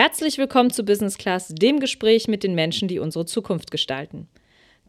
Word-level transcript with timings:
Herzlich 0.00 0.38
willkommen 0.38 0.70
zu 0.70 0.84
Business 0.84 1.18
Class, 1.18 1.48
dem 1.48 1.80
Gespräch 1.80 2.28
mit 2.28 2.44
den 2.44 2.54
Menschen, 2.54 2.86
die 2.86 3.00
unsere 3.00 3.26
Zukunft 3.26 3.72
gestalten. 3.72 4.28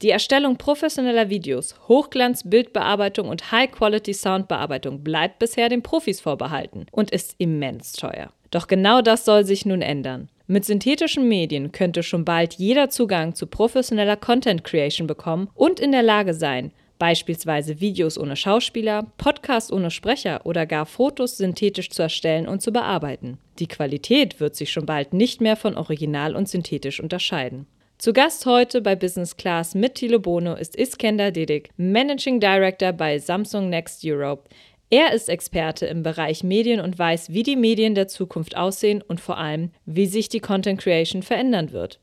Die 0.03 0.11
Erstellung 0.11 0.57
professioneller 0.57 1.31
Videos, 1.31 1.73
Hochglanz, 1.87 2.47
Bildbearbeitung 2.47 3.27
und 3.27 3.51
High-Quality 3.51 4.13
Soundbearbeitung 4.13 5.03
bleibt 5.03 5.39
bisher 5.39 5.67
den 5.67 5.81
Profis 5.81 6.21
vorbehalten 6.21 6.85
und 6.91 7.09
ist 7.09 7.33
immens 7.39 7.93
teuer. 7.93 8.31
Doch 8.51 8.67
genau 8.67 9.01
das 9.01 9.25
soll 9.25 9.45
sich 9.45 9.65
nun 9.65 9.81
ändern. 9.81 10.29
Mit 10.45 10.65
synthetischen 10.65 11.27
Medien 11.27 11.71
könnte 11.71 12.03
schon 12.03 12.23
bald 12.23 12.53
jeder 12.59 12.91
Zugang 12.91 13.33
zu 13.33 13.47
professioneller 13.47 14.15
Content 14.15 14.63
Creation 14.63 15.07
bekommen 15.07 15.49
und 15.55 15.79
in 15.79 15.91
der 15.91 16.03
Lage 16.03 16.35
sein, 16.35 16.71
beispielsweise 16.99 17.79
Videos 17.79 18.19
ohne 18.19 18.35
Schauspieler, 18.35 19.07
Podcasts 19.17 19.71
ohne 19.71 19.89
Sprecher 19.89 20.45
oder 20.45 20.67
gar 20.67 20.85
Fotos 20.85 21.37
synthetisch 21.37 21.89
zu 21.89 22.03
erstellen 22.03 22.47
und 22.47 22.61
zu 22.61 22.71
bearbeiten. 22.71 23.39
Die 23.57 23.67
Qualität 23.67 24.39
wird 24.39 24.55
sich 24.55 24.71
schon 24.71 24.85
bald 24.85 25.13
nicht 25.13 25.41
mehr 25.41 25.55
von 25.55 25.75
original 25.75 26.35
und 26.35 26.47
synthetisch 26.47 26.99
unterscheiden. 26.99 27.65
Zu 27.97 28.13
Gast 28.13 28.45
heute 28.45 28.81
bei 28.81 28.95
Business 28.95 29.35
Class 29.35 29.75
mit 29.75 29.95
Thilo 29.95 30.19
Bono 30.19 30.53
ist 30.53 30.77
Iskender 30.77 31.31
Dedik, 31.31 31.71
Managing 31.75 32.39
Director 32.39 32.93
bei 32.93 33.17
Samsung 33.19 33.69
Next 33.69 34.05
Europe. 34.05 34.47
Er 34.89 35.13
ist 35.13 35.29
Experte 35.29 35.85
im 35.85 36.01
Bereich 36.01 36.43
Medien 36.43 36.79
und 36.79 36.97
weiß, 36.97 37.31
wie 37.33 37.43
die 37.43 37.57
Medien 37.57 37.95
der 37.95 38.07
Zukunft 38.07 38.55
aussehen 38.55 39.01
und 39.01 39.19
vor 39.19 39.37
allem, 39.37 39.71
wie 39.85 40.05
sich 40.05 40.29
die 40.29 40.39
Content 40.39 40.79
Creation 40.79 41.23
verändern 41.23 41.71
wird. 41.71 41.99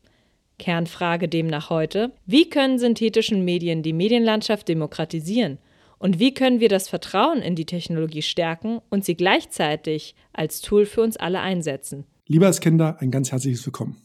Kernfrage 0.59 1.29
demnach 1.29 1.71
heute, 1.71 2.13
wie 2.27 2.49
können 2.49 2.79
synthetischen 2.79 3.45
Medien 3.45 3.83
die 3.83 3.93
Medienlandschaft 3.93 4.69
demokratisieren? 4.69 5.59
Und 5.99 6.19
wie 6.19 6.35
können 6.35 6.61
wir 6.61 6.69
das 6.69 6.89
Vertrauen 6.89 7.41
in 7.41 7.55
die 7.55 7.65
Technologie 7.65 8.23
stärken 8.23 8.81
und 8.91 9.05
sie 9.05 9.17
gleichzeitig 9.17 10.15
als 10.33 10.61
Tool 10.61 10.85
für 10.85 11.03
uns 11.03 11.17
alle 11.17 11.41
einsetzen? 11.41 12.05
Lieber 12.27 12.49
Iskender, 12.49 13.01
ein 13.01 13.11
ganz 13.11 13.33
herzliches 13.33 13.65
Willkommen. 13.65 13.97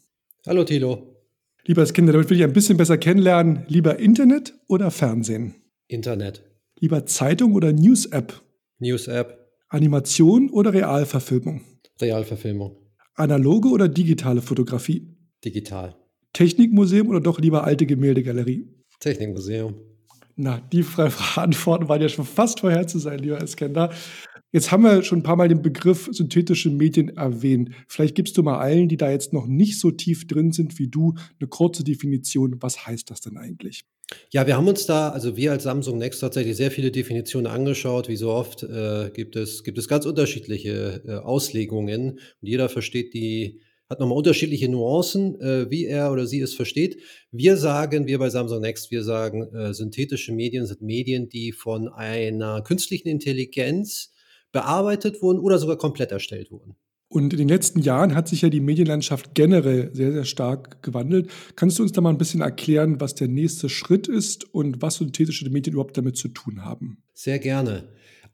Hallo 0.46 0.64
Thilo. 0.64 1.18
Lieber 1.66 1.84
Iskender, 1.84 2.14
damit 2.14 2.30
will 2.30 2.38
ich 2.38 2.44
ein 2.44 2.54
bisschen 2.54 2.78
besser 2.78 2.98
kennenlernen. 2.98 3.66
Lieber 3.68 4.00
Internet 4.00 4.54
oder 4.68 4.90
Fernsehen? 4.90 5.56
Internet. 5.88 6.44
Lieber 6.80 7.06
Zeitung 7.06 7.54
oder 7.54 7.74
News-App? 7.74 8.42
News-App. 8.80 9.52
Animation 9.68 10.50
oder 10.50 10.74
Realverfilmung? 10.74 11.62
Realverfilmung. 12.00 12.78
Analoge 13.16 13.70
oder 13.70 13.88
digitale 13.88 14.42
Fotografie? 14.42 15.16
Digital. 15.44 16.01
Technikmuseum 16.34 17.10
oder 17.10 17.20
doch 17.20 17.40
lieber 17.40 17.64
alte 17.64 17.86
Gemäldegalerie? 17.86 18.68
Technikmuseum. 19.00 19.76
Na, 20.36 20.62
die 20.72 20.86
Antworten 21.36 21.90
waren 21.90 22.02
ja 22.02 22.10
schon 22.10 22.26
fast 22.26 22.62
vorherzusagen, 22.62 23.20
lieber 23.20 23.42
Iskender. 23.42 23.92
Jetzt 24.54 24.72
haben 24.72 24.84
wir 24.84 25.02
schon 25.04 25.20
ein 25.20 25.24
paar 25.24 25.38
Mal 25.38 25.48
den 25.48 25.62
Begriff 25.62 26.09
synthetische 26.12 26.70
Medien 26.70 27.16
erwähnt. 27.16 27.70
Vielleicht 27.88 28.16
gibst 28.16 28.38
du 28.38 28.44
mal 28.44 28.59
allen, 28.59 28.90
die 28.90 28.98
da 28.98 29.09
jetzt 29.09 29.32
noch 29.32 29.48
nicht 29.48 29.80
so 29.80 29.92
tief 29.92 30.28
drin 30.28 30.52
sind 30.52 30.78
wie 30.78 30.88
du, 30.88 31.14
eine 31.40 31.48
kurze 31.48 31.86
Definition. 31.86 32.58
Was 32.59 32.86
heißt 32.86 33.09
das 33.09 33.22
denn 33.22 33.38
eigentlich? 33.38 33.84
Ja, 34.30 34.46
wir 34.48 34.58
haben 34.58 34.68
uns 34.68 34.86
da, 34.86 35.09
also 35.09 35.38
wir 35.38 35.52
als 35.52 35.64
Samsung 35.64 35.98
Next 35.98 36.20
tatsächlich 36.20 36.58
sehr 36.58 36.70
viele 36.70 36.92
Definitionen 36.92 37.48
angeschaut. 37.48 38.09
Wie 38.09 38.18
so 38.18 38.32
oft 38.32 38.64
äh, 38.64 39.09
gibt, 39.14 39.38
es, 39.38 39.64
gibt 39.64 39.78
es 39.78 39.88
ganz 39.88 40.06
unterschiedliche 40.06 41.02
äh, 41.06 41.12
Auslegungen 41.14 42.12
und 42.12 42.48
jeder 42.48 42.68
versteht 42.68 43.14
die, 43.14 43.62
hat 43.91 44.00
nochmal 44.00 44.18
unterschiedliche 44.18 44.69
Nuancen, 44.69 45.40
äh, 45.41 45.69
wie 45.69 45.85
er 45.85 46.12
oder 46.12 46.25
sie 46.25 46.40
es 46.40 46.56
versteht. 46.56 47.02
Wir 47.31 47.57
sagen, 47.57 48.07
wir 48.07 48.19
bei 48.19 48.29
Samsung 48.29 48.62
Next, 48.62 48.90
wir 48.90 49.03
sagen, 49.03 49.53
äh, 49.53 49.74
synthetische 49.74 50.31
Medien 50.31 50.66
sind 50.66 50.81
Medien, 50.81 51.28
die 51.28 51.52
von 51.52 51.90
einer 51.90 52.62
künstlichen 52.62 53.09
Intelligenz 53.09 54.13
bearbeitet 54.53 55.22
wurden 55.22 55.40
oder 55.40 55.59
sogar 55.59 55.78
komplett 55.78 56.12
erstellt 56.12 56.51
wurden. 56.51 56.75
Und 57.09 57.34
in 57.34 57.40
den 57.40 57.50
letzten 57.50 57.81
Jahren 57.81 58.16
hat 58.16 58.30
sich 58.30 58.41
ja 58.41 58.50
die 58.50 58.62
Medienlandschaft 58.62 59.35
generell 59.35 59.90
sehr, 59.94 60.13
sehr 60.13 60.24
stark 60.24 60.81
gewandelt. 60.81 61.30
Kannst 61.57 61.78
du 61.78 61.84
uns 61.84 61.91
da 61.91 62.00
mal 62.00 62.09
ein 62.09 62.18
bisschen 62.18 62.40
erklären, 62.40 63.01
was 63.01 63.16
der 63.16 63.28
nächste 63.28 63.68
Schritt 63.68 64.07
ist 64.07 64.46
und 64.53 64.81
was 64.81 64.96
synthetische 64.96 65.50
Medien 65.50 65.74
überhaupt 65.74 65.97
damit 65.97 66.16
zu 66.16 66.30
tun 66.30 66.63
haben? 66.63 67.03
Sehr 67.13 67.40
gerne. 67.40 67.90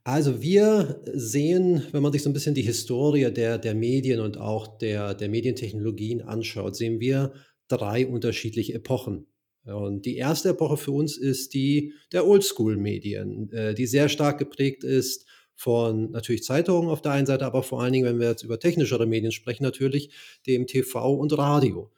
Also 0.08 0.40
wir 0.40 1.02
sehen, 1.12 1.82
wenn 1.92 2.02
man 2.02 2.12
sich 2.12 2.22
so 2.22 2.30
ein 2.30 2.32
bisschen 2.32 2.54
die 2.54 2.62
Historie 2.62 3.30
der, 3.30 3.58
der 3.58 3.74
Medien 3.74 4.20
und 4.20 4.38
auch 4.38 4.78
der, 4.78 5.12
der 5.12 5.28
Medientechnologien 5.28 6.22
anschaut, 6.22 6.76
sehen 6.76 6.98
wir 6.98 7.34
drei 7.68 8.06
unterschiedliche 8.06 8.72
Epochen. 8.72 9.26
Und 9.66 10.06
die 10.06 10.16
erste 10.16 10.48
Epoche 10.48 10.78
für 10.78 10.92
uns 10.92 11.18
ist 11.18 11.52
die 11.52 11.92
der 12.10 12.26
Oldschool-Medien, 12.26 13.52
äh, 13.52 13.74
die 13.74 13.84
sehr 13.84 14.08
stark 14.08 14.38
geprägt 14.38 14.82
ist 14.82 15.26
von 15.54 16.10
natürlich 16.10 16.42
Zeitungen 16.42 16.88
auf 16.88 17.02
der 17.02 17.12
einen 17.12 17.26
Seite, 17.26 17.44
aber 17.44 17.62
vor 17.62 17.82
allen 17.82 17.92
Dingen, 17.92 18.06
wenn 18.06 18.18
wir 18.18 18.30
jetzt 18.30 18.44
über 18.44 18.58
technischere 18.58 19.04
Medien 19.04 19.30
sprechen, 19.30 19.62
natürlich 19.62 20.08
dem 20.46 20.66
TV 20.66 21.16
und 21.16 21.36
Radio. 21.36 21.92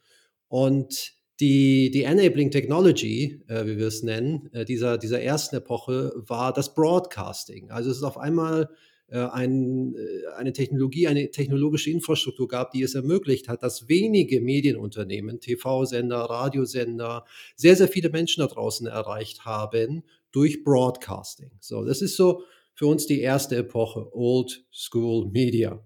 Und 0.49 1.15
die, 1.41 1.91
die 1.91 2.05
Enabling 2.05 2.51
Technology, 2.51 3.43
äh, 3.49 3.65
wie 3.67 3.79
wir 3.79 3.87
es 3.87 4.03
nennen, 4.03 4.51
äh, 4.53 4.65
dieser, 4.65 4.99
dieser 4.99 5.21
ersten 5.21 5.57
Epoche 5.57 6.13
war 6.17 6.53
das 6.53 6.75
Broadcasting. 6.75 7.71
Also 7.71 7.91
es 7.91 7.99
ist 7.99 8.03
auf 8.03 8.19
einmal 8.19 8.69
äh, 9.09 9.19
ein, 9.19 9.95
äh, 9.97 10.27
eine 10.37 10.53
Technologie, 10.53 11.09
eine 11.09 11.31
technologische 11.31 11.91
Infrastruktur 11.91 12.47
gab, 12.47 12.71
die 12.71 12.83
es 12.83 12.95
ermöglicht 12.95 13.49
hat, 13.49 13.63
dass 13.63 13.89
wenige 13.89 14.41
Medienunternehmen, 14.41 15.41
TV-Sender, 15.41 16.19
Radiosender, 16.19 17.25
sehr, 17.57 17.75
sehr 17.75 17.89
viele 17.89 18.11
Menschen 18.11 18.41
da 18.41 18.47
draußen 18.47 18.87
erreicht 18.87 19.45
haben 19.45 20.05
durch 20.31 20.63
Broadcasting. 20.63 21.51
So, 21.59 21.85
das 21.85 22.03
ist 22.03 22.17
so 22.17 22.45
für 22.75 22.87
uns 22.87 23.07
die 23.07 23.21
erste 23.21 23.57
Epoche, 23.57 24.15
Old 24.15 24.65
School 24.73 25.27
Media. 25.27 25.83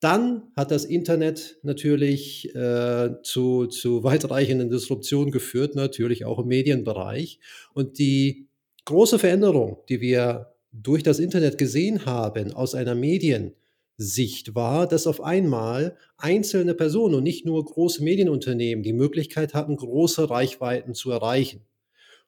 Dann 0.00 0.44
hat 0.56 0.70
das 0.70 0.86
Internet 0.86 1.58
natürlich 1.62 2.54
äh, 2.54 3.10
zu, 3.22 3.66
zu 3.66 4.02
weitreichenden 4.02 4.70
Disruptionen 4.70 5.30
geführt, 5.30 5.74
natürlich 5.74 6.24
auch 6.24 6.38
im 6.38 6.48
Medienbereich. 6.48 7.38
Und 7.74 7.98
die 7.98 8.48
große 8.86 9.18
Veränderung, 9.18 9.78
die 9.90 10.00
wir 10.00 10.54
durch 10.72 11.02
das 11.02 11.18
Internet 11.18 11.58
gesehen 11.58 12.06
haben 12.06 12.52
aus 12.54 12.74
einer 12.74 12.94
Mediensicht, 12.94 14.54
war, 14.54 14.88
dass 14.88 15.06
auf 15.06 15.20
einmal 15.20 15.98
einzelne 16.16 16.72
Personen 16.72 17.16
und 17.16 17.22
nicht 17.22 17.44
nur 17.44 17.62
große 17.62 18.02
Medienunternehmen 18.02 18.82
die 18.82 18.94
Möglichkeit 18.94 19.52
hatten, 19.52 19.76
große 19.76 20.30
Reichweiten 20.30 20.94
zu 20.94 21.10
erreichen. 21.10 21.66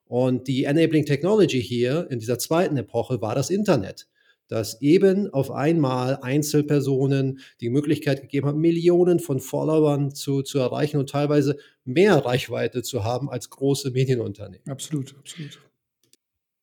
Und 0.05 0.47
die 0.47 0.65
Enabling 0.65 1.07
Technology 1.07 1.63
hier 1.63 2.07
in 2.11 2.19
dieser 2.19 2.39
zweiten 2.39 2.77
Epoche 2.77 3.23
war 3.23 3.35
das 3.35 3.49
Internet, 3.49 4.09
das 4.53 4.83
eben 4.83 5.33
auf 5.33 5.51
einmal 5.51 6.19
Einzelpersonen 6.21 7.41
die 7.63 7.71
Möglichkeit 7.71 8.21
gegeben 8.21 8.49
hat, 8.49 8.57
Millionen 8.57 9.19
von 9.19 9.41
Followern 9.41 10.15
zu, 10.15 10.43
zu 10.43 10.59
erreichen 10.59 10.99
und 10.99 11.09
teilweise 11.09 11.57
mehr 11.87 12.23
Reichweite 12.23 12.83
zu 12.83 13.03
haben 13.03 13.31
als 13.31 13.49
große 13.49 13.93
Medienunternehmen. 13.93 14.69
Absolut, 14.69 15.17
absolut. 15.19 15.59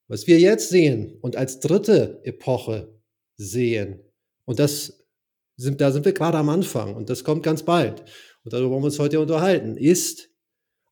Was 0.08 0.28
wir 0.28 0.40
jetzt 0.40 0.70
sehen 0.70 1.18
und 1.22 1.36
als 1.36 1.62
dritte 1.62 2.20
Epoche 2.24 2.94
sehen, 3.38 4.02
und 4.46 4.60
das 4.60 5.04
sind, 5.56 5.82
da 5.82 5.92
sind 5.92 6.06
wir 6.06 6.14
gerade 6.14 6.38
am 6.38 6.50
Anfang 6.50 6.96
und 6.96 7.10
das 7.10 7.24
kommt 7.24 7.42
ganz 7.42 7.64
bald, 7.64 8.04
und 8.44 8.54
darüber 8.54 8.70
wollen 8.70 8.84
wir 8.84 8.88
uns 8.88 9.00
heute 9.00 9.20
unterhalten, 9.20 9.78
ist 9.78 10.30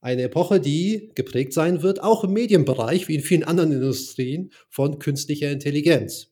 eine 0.02 0.24
Epoche, 0.24 0.60
die 0.60 1.12
geprägt 1.14 1.54
sein 1.54 1.84
wird, 1.84 2.02
auch 2.02 2.24
im 2.24 2.34
Medienbereich, 2.34 3.08
wie 3.08 3.16
in 3.16 3.22
vielen 3.22 3.44
anderen 3.44 3.72
Industrien, 3.72 4.52
von 4.68 4.98
künstlicher 4.98 5.52
Intelligenz. 5.52 6.32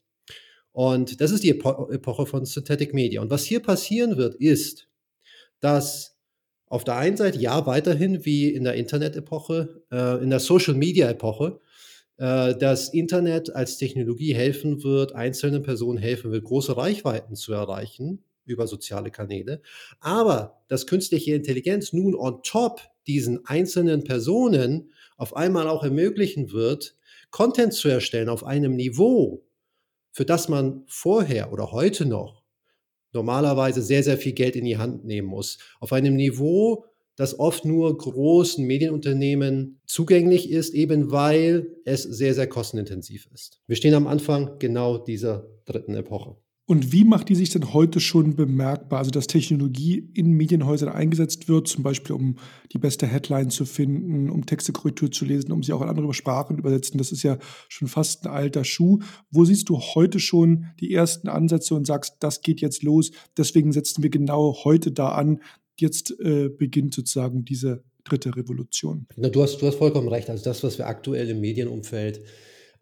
Und 0.75 1.21
das 1.21 1.31
ist 1.31 1.41
die 1.45 1.51
Epo 1.51 1.89
Epoche 1.89 2.25
von 2.25 2.43
Synthetic 2.43 2.93
Media. 2.93 3.21
Und 3.21 3.29
was 3.29 3.45
hier 3.45 3.61
passieren 3.61 4.17
wird, 4.17 4.35
ist, 4.35 4.89
dass 5.61 6.17
auf 6.67 6.83
der 6.83 6.97
einen 6.97 7.15
Seite 7.15 7.39
ja 7.39 7.65
weiterhin 7.65 8.25
wie 8.25 8.49
in 8.49 8.65
der 8.65 8.73
Internet-Epoche, 8.73 9.83
äh, 9.89 10.21
in 10.21 10.31
der 10.31 10.41
Social-Media-Epoche, 10.41 11.61
äh, 12.17 12.55
das 12.55 12.89
Internet 12.89 13.55
als 13.55 13.77
Technologie 13.77 14.35
helfen 14.35 14.83
wird, 14.83 15.15
einzelnen 15.15 15.63
Personen 15.63 15.97
helfen 15.97 16.33
wird, 16.33 16.43
große 16.43 16.75
Reichweiten 16.75 17.37
zu 17.37 17.53
erreichen 17.53 18.25
über 18.43 18.67
soziale 18.67 19.11
Kanäle. 19.11 19.61
Aber 20.01 20.61
dass 20.67 20.87
künstliche 20.87 21.35
Intelligenz 21.35 21.93
nun 21.93 22.15
on 22.15 22.43
top 22.43 22.81
diesen 23.07 23.45
einzelnen 23.45 24.03
Personen 24.03 24.91
auf 25.15 25.37
einmal 25.37 25.69
auch 25.69 25.85
ermöglichen 25.85 26.51
wird, 26.51 26.97
Content 27.31 27.73
zu 27.73 27.87
erstellen 27.87 28.27
auf 28.27 28.43
einem 28.43 28.75
Niveau, 28.75 29.45
für 30.15 30.23
das 30.23 30.47
man 30.47 30.85
vorher 30.87 31.51
oder 31.51 31.73
heute 31.73 32.05
noch 32.05 32.41
normalerweise 33.11 33.81
sehr, 33.81 34.01
sehr 34.01 34.17
viel 34.17 34.31
Geld 34.31 34.55
in 34.55 34.63
die 34.63 34.77
Hand 34.77 35.03
nehmen 35.03 35.27
muss. 35.27 35.57
Auf 35.81 35.91
einem 35.91 36.15
Niveau, 36.15 36.85
das 37.17 37.37
oft 37.37 37.65
nur 37.65 37.97
großen 37.97 38.65
Medienunternehmen 38.65 39.81
zugänglich 39.85 40.49
ist, 40.49 40.73
eben 40.73 41.11
weil 41.11 41.67
es 41.83 42.03
sehr, 42.03 42.33
sehr 42.33 42.47
kostenintensiv 42.47 43.27
ist. 43.33 43.59
Wir 43.67 43.75
stehen 43.75 43.93
am 43.93 44.07
Anfang 44.07 44.57
genau 44.57 44.97
dieser 44.97 45.49
dritten 45.65 45.95
Epoche. 45.95 46.37
Und 46.67 46.91
wie 46.91 47.03
macht 47.03 47.29
die 47.29 47.35
sich 47.35 47.51
denn 47.51 47.73
heute 47.73 47.99
schon 47.99 48.35
bemerkbar? 48.35 48.97
Also, 48.97 49.11
dass 49.11 49.27
Technologie 49.27 50.09
in 50.15 50.31
Medienhäusern 50.31 50.89
eingesetzt 50.89 51.47
wird, 51.47 51.67
zum 51.67 51.83
Beispiel 51.83 52.15
um 52.15 52.37
die 52.73 52.79
beste 52.79 53.05
Headline 53.05 53.51
zu 53.51 53.65
finden, 53.65 54.31
um 54.31 54.47
Textekorrektur 54.47 55.11
zu 55.11 55.25
lesen, 55.25 55.51
um 55.51 55.61
sie 55.61 55.73
auch 55.73 55.81
in 55.83 55.89
andere 55.89 56.11
Sprachen 56.15 56.57
übersetzen. 56.57 56.97
Das 56.97 57.11
ist 57.11 57.21
ja 57.21 57.37
schon 57.69 57.87
fast 57.87 58.25
ein 58.25 58.33
alter 58.33 58.63
Schuh. 58.63 58.99
Wo 59.29 59.45
siehst 59.45 59.69
du 59.69 59.79
heute 59.79 60.19
schon 60.19 60.65
die 60.79 60.91
ersten 60.91 61.29
Ansätze 61.29 61.75
und 61.75 61.85
sagst, 61.85 62.15
das 62.21 62.41
geht 62.41 62.61
jetzt 62.61 62.81
los, 62.81 63.11
deswegen 63.37 63.71
setzen 63.71 64.01
wir 64.01 64.09
genau 64.09 64.55
heute 64.63 64.91
da 64.91 65.09
an, 65.09 65.41
jetzt 65.79 66.19
äh, 66.19 66.49
beginnt 66.49 66.95
sozusagen 66.95 67.45
diese 67.45 67.83
dritte 68.05 68.35
Revolution. 68.35 69.07
Na, 69.17 69.29
du, 69.29 69.43
hast, 69.43 69.57
du 69.57 69.67
hast 69.67 69.75
vollkommen 69.75 70.07
recht. 70.07 70.31
Also 70.31 70.43
das, 70.43 70.63
was 70.63 70.79
wir 70.79 70.87
aktuell 70.87 71.29
im 71.29 71.41
Medienumfeld 71.41 72.21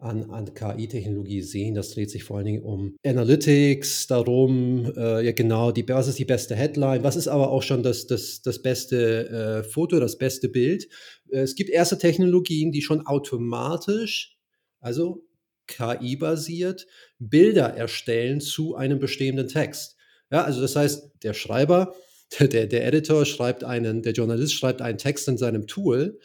an, 0.03 0.29
an 0.29 0.53
KI-Technologie 0.53 1.41
sehen. 1.41 1.75
Das 1.75 1.91
dreht 1.91 2.11
sich 2.11 2.23
vor 2.23 2.37
allen 2.37 2.45
Dingen 2.45 2.63
um 2.63 2.95
Analytics, 3.05 4.07
darum, 4.07 4.91
äh, 4.95 5.25
ja 5.25 5.31
genau, 5.31 5.71
die, 5.71 5.87
was 5.87 6.07
ist 6.07 6.19
die 6.19 6.25
beste 6.25 6.55
Headline, 6.55 7.03
was 7.03 7.15
ist 7.15 7.27
aber 7.27 7.49
auch 7.49 7.63
schon 7.63 7.83
das, 7.83 8.05
das, 8.07 8.41
das 8.41 8.61
beste 8.61 9.29
äh, 9.29 9.63
Foto, 9.63 9.99
das 9.99 10.17
beste 10.17 10.49
Bild. 10.49 10.87
Äh, 11.31 11.39
es 11.39 11.55
gibt 11.55 11.69
erste 11.69 11.97
Technologien, 11.97 12.71
die 12.71 12.81
schon 12.81 13.05
automatisch, 13.07 14.37
also 14.79 15.25
KI-basiert, 15.67 16.85
Bilder 17.19 17.73
erstellen 17.73 18.41
zu 18.41 18.75
einem 18.75 18.99
bestehenden 18.99 19.47
Text. 19.47 19.95
Ja, 20.31 20.43
also 20.43 20.61
das 20.61 20.75
heißt, 20.75 21.11
der 21.23 21.33
Schreiber, 21.33 21.95
der, 22.39 22.67
der 22.67 22.85
Editor 22.85 23.25
schreibt 23.25 23.63
einen, 23.63 24.01
der 24.01 24.13
Journalist 24.13 24.53
schreibt 24.53 24.81
einen 24.81 24.97
Text 24.97 25.27
in 25.27 25.37
seinem 25.37 25.67
Tool 25.67 26.19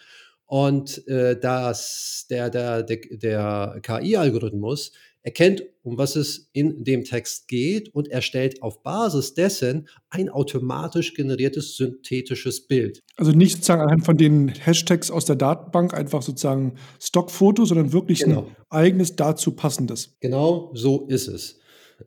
und 0.48 1.06
äh, 1.06 1.38
das, 1.38 2.26
der, 2.30 2.48
der, 2.48 2.82
der, 2.82 2.98
der 3.10 3.80
KI-Algorithmus 3.82 4.92
erkennt, 5.22 5.62
um 5.82 5.98
was 5.98 6.16
es 6.16 6.48
in 6.54 6.84
dem 6.84 7.04
Text 7.04 7.48
geht 7.48 7.94
und 7.94 8.08
erstellt 8.08 8.62
auf 8.62 8.82
Basis 8.82 9.34
dessen 9.34 9.88
ein 10.08 10.30
automatisch 10.30 11.12
generiertes 11.12 11.76
synthetisches 11.76 12.66
Bild. 12.66 13.02
Also 13.16 13.32
nicht 13.32 13.56
sozusagen 13.56 13.82
anhand 13.82 14.06
von 14.06 14.16
den 14.16 14.48
Hashtags 14.48 15.10
aus 15.10 15.26
der 15.26 15.36
Datenbank 15.36 15.92
einfach 15.92 16.22
sozusagen 16.22 16.76
Stockfoto, 16.98 17.66
sondern 17.66 17.92
wirklich 17.92 18.20
genau. 18.20 18.46
ein 18.46 18.56
eigenes 18.70 19.16
dazu 19.16 19.52
passendes. 19.52 20.16
Genau 20.20 20.70
so 20.72 21.06
ist 21.08 21.28
es. 21.28 21.58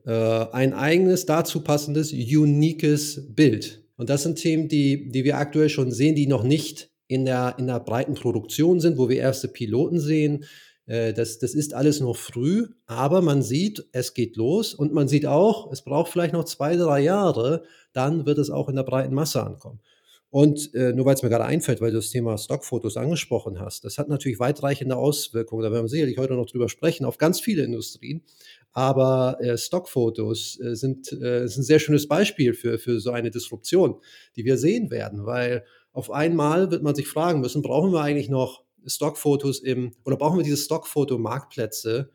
Äh, 0.04 0.12
ein 0.12 0.74
eigenes 0.74 1.28
dazu 1.28 1.62
passendes, 1.62 2.12
uniques 2.12 3.22
Bild. 3.36 3.84
Und 3.98 4.10
das 4.10 4.24
sind 4.24 4.40
Themen, 4.40 4.68
die, 4.68 5.12
die 5.12 5.26
wir 5.26 5.38
aktuell 5.38 5.70
schon 5.70 5.92
sehen, 5.92 6.16
die 6.16 6.26
noch 6.26 6.42
nicht 6.42 6.91
in 7.12 7.26
der, 7.26 7.56
in 7.58 7.68
der 7.68 7.82
breiten 7.82 8.14
Produktion 8.14 8.80
sind, 8.80 8.98
wo 8.98 9.10
wir 9.10 9.18
erste 9.18 9.50
Piloten 9.50 10.00
sehen. 10.00 10.46
Äh, 10.86 11.14
das, 11.14 11.40
das 11.40 11.54
ist 11.54 11.74
alles 11.74 12.00
noch 12.00 12.16
früh, 12.16 12.68
aber 12.86 13.22
man 13.22 13.42
sieht, 13.42 13.86
es 13.92 14.14
geht 14.14 14.38
los 14.38 14.74
und 14.74 14.94
man 14.94 15.10
sieht 15.10 15.26
auch, 15.26 15.72
es 15.74 15.84
braucht 15.84 16.10
vielleicht 16.10 16.34
noch 16.34 16.46
zwei, 16.46 16.78
drei 16.78 17.02
Jahre, 17.02 17.64
dann 17.92 18.26
wird 18.26 18.38
es 18.38 18.50
auch 18.50 18.70
in 18.70 18.78
der 18.78 18.84
breiten 18.84 19.14
Masse 19.14 19.44
ankommen. 19.44 19.82
Und 20.30 20.74
äh, 20.74 20.94
nur 20.94 21.06
weil 21.06 21.16
es 21.16 21.24
mir 21.24 21.28
gerade 21.28 21.44
einfällt, 21.44 21.82
weil 21.82 21.92
du 21.92 21.98
das 21.98 22.10
Thema 22.10 22.38
Stockfotos 22.38 22.96
angesprochen 22.96 23.60
hast, 23.60 23.84
das 23.84 23.98
hat 23.98 24.08
natürlich 24.08 24.40
weitreichende 24.40 24.96
Auswirkungen, 24.96 25.64
da 25.64 25.72
werden 25.74 25.84
wir 25.84 25.90
sicherlich 25.90 26.18
heute 26.18 26.36
noch 26.36 26.46
drüber 26.50 26.70
sprechen, 26.70 27.04
auf 27.04 27.18
ganz 27.18 27.42
viele 27.42 27.64
Industrien. 27.64 28.24
Aber 28.72 29.38
äh, 29.42 29.58
Stockfotos 29.58 30.58
äh, 30.62 30.76
sind, 30.76 31.12
äh, 31.12 31.46
sind 31.50 31.64
ein 31.64 31.66
sehr 31.66 31.80
schönes 31.80 32.08
Beispiel 32.08 32.54
für, 32.54 32.80
für 32.80 33.02
so 33.02 33.12
eine 33.12 33.30
Disruption, 33.30 34.00
die 34.38 34.46
wir 34.46 34.58
sehen 34.58 34.90
werden, 34.90 35.26
weil 35.26 35.66
auf 35.94 36.12
einmal 36.12 36.72
wird 36.72 36.84
man 36.84 36.96
sich 36.96 37.08
fragen 37.08 37.42
müssen, 37.42 37.62
brauchen 37.62 37.92
wir 37.92 38.02
eigentlich 38.02 38.30
noch 38.30 38.64
Stockfotos 38.86 39.60
im, 39.60 39.94
oder 40.06 40.18
brauchen 40.18 40.38
wir 40.38 40.44
diese 40.44 40.58
Stockfoto-Marktplätze 40.58 42.10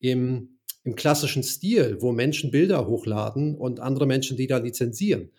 im, 0.00 0.58
im 0.84 0.94
klassischen 0.94 1.42
Stil, 1.42 1.98
wo 2.00 2.12
Menschen 2.12 2.50
Bilder 2.50 2.86
hochladen 2.86 3.54
und 3.56 3.80
andere 3.80 4.06
Menschen 4.06 4.36
die 4.36 4.46
dann 4.46 4.64
lizenzieren? 4.64 5.30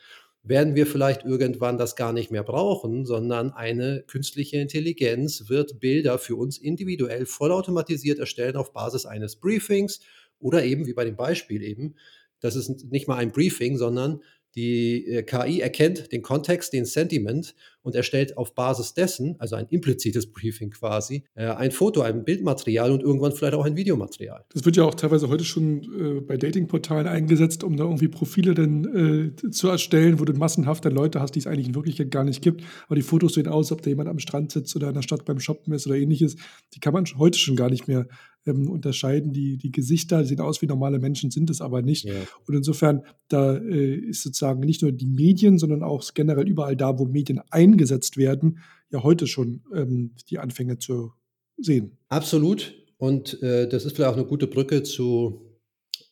Werden 0.41 0.75
wir 0.75 0.87
vielleicht 0.87 1.25
irgendwann 1.25 1.77
das 1.77 1.97
gar 1.97 2.13
nicht 2.13 2.31
mehr 2.31 2.43
brauchen, 2.43 3.05
sondern 3.05 3.51
eine 3.51 4.03
künstliche 4.07 4.57
Intelligenz 4.57 5.49
wird 5.49 5.79
Bilder 5.81 6.17
für 6.17 6.37
uns 6.37 6.57
individuell 6.57 7.25
vollautomatisiert 7.25 8.19
erstellen 8.19 8.55
auf 8.55 8.71
Basis 8.71 9.05
eines 9.05 9.35
Briefings 9.35 9.99
oder 10.39 10.63
eben 10.63 10.85
wie 10.85 10.93
bei 10.93 11.03
dem 11.03 11.17
Beispiel 11.17 11.61
eben, 11.61 11.95
das 12.39 12.55
ist 12.55 12.89
nicht 12.89 13.07
mal 13.09 13.17
ein 13.17 13.33
Briefing, 13.33 13.77
sondern 13.77 14.21
die 14.55 15.05
äh, 15.07 15.23
KI 15.23 15.59
erkennt 15.59 16.11
den 16.11 16.21
Kontext, 16.21 16.73
den 16.73 16.85
Sentiment 16.85 17.55
und 17.81 17.95
erstellt 17.95 18.37
auf 18.37 18.55
Basis 18.55 18.93
dessen, 18.93 19.35
also 19.39 19.55
ein 19.55 19.67
implizites 19.67 20.31
Briefing 20.31 20.71
quasi, 20.71 21.23
äh, 21.35 21.45
ein 21.45 21.71
Foto, 21.71 22.01
ein 22.01 22.23
Bildmaterial 22.23 22.91
und 22.91 23.01
irgendwann 23.01 23.31
vielleicht 23.31 23.53
auch 23.53 23.65
ein 23.65 23.75
Videomaterial. 23.75 24.45
Das 24.53 24.65
wird 24.65 24.77
ja 24.77 24.83
auch 24.83 24.95
teilweise 24.95 25.29
heute 25.29 25.43
schon 25.43 25.83
äh, 25.83 26.21
bei 26.21 26.37
Datingportalen 26.37 27.07
eingesetzt, 27.07 27.63
um 27.63 27.77
da 27.77 27.85
irgendwie 27.85 28.07
Profile 28.07 28.53
dann 28.53 29.33
äh, 29.45 29.51
zu 29.51 29.67
erstellen, 29.67 30.19
wo 30.19 30.25
du 30.25 30.33
massenhaft 30.33 30.85
dann 30.85 30.93
Leute 30.93 31.21
hast, 31.21 31.35
die 31.35 31.39
es 31.39 31.47
eigentlich 31.47 31.67
in 31.67 31.75
Wirklichkeit 31.75 32.11
gar 32.11 32.23
nicht 32.23 32.41
gibt. 32.41 32.63
Aber 32.87 32.95
die 32.95 33.01
Fotos 33.01 33.33
sehen 33.33 33.47
aus, 33.47 33.71
ob 33.71 33.81
da 33.81 33.89
jemand 33.89 34.09
am 34.09 34.19
Strand 34.19 34.51
sitzt 34.51 34.75
oder 34.75 34.89
in 34.89 34.93
der 34.95 35.01
Stadt 35.01 35.25
beim 35.25 35.39
Shoppen 35.39 35.73
ist 35.73 35.87
oder 35.87 35.95
ähnliches. 35.95 36.35
Die 36.73 36.79
kann 36.79 36.93
man 36.93 37.05
heute 37.17 37.39
schon 37.39 37.55
gar 37.55 37.69
nicht 37.69 37.87
mehr 37.87 38.07
ähm, 38.45 38.69
unterscheiden. 38.69 39.33
Die, 39.33 39.57
die 39.57 39.71
Gesichter 39.71 40.23
sehen 40.25 40.39
aus 40.39 40.61
wie 40.61 40.67
normale 40.67 40.99
Menschen, 40.99 41.31
sind 41.31 41.49
es 41.49 41.61
aber 41.61 41.81
nicht. 41.81 42.05
Ja. 42.05 42.13
Und 42.47 42.55
insofern, 42.55 43.03
da 43.27 43.55
äh, 43.55 43.95
ist 43.95 44.23
sozusagen 44.23 44.61
nicht 44.61 44.81
nur 44.81 44.91
die 44.91 45.05
Medien, 45.05 45.57
sondern 45.57 45.83
auch 45.83 46.03
generell 46.13 46.47
überall 46.47 46.75
da, 46.75 46.97
wo 46.97 47.05
Medien 47.05 47.41
eingesetzt 47.71 48.17
werden, 48.17 48.59
ja 48.91 49.03
heute 49.03 49.27
schon 49.27 49.63
ähm, 49.73 50.15
die 50.29 50.39
Anfänge 50.39 50.77
zu 50.77 51.13
sehen. 51.57 51.97
Absolut. 52.09 52.75
Und 52.97 53.41
äh, 53.41 53.67
das 53.67 53.85
ist 53.85 53.95
vielleicht 53.95 54.11
auch 54.11 54.17
eine 54.17 54.25
gute 54.25 54.47
Brücke 54.47 54.83
zu, 54.83 55.57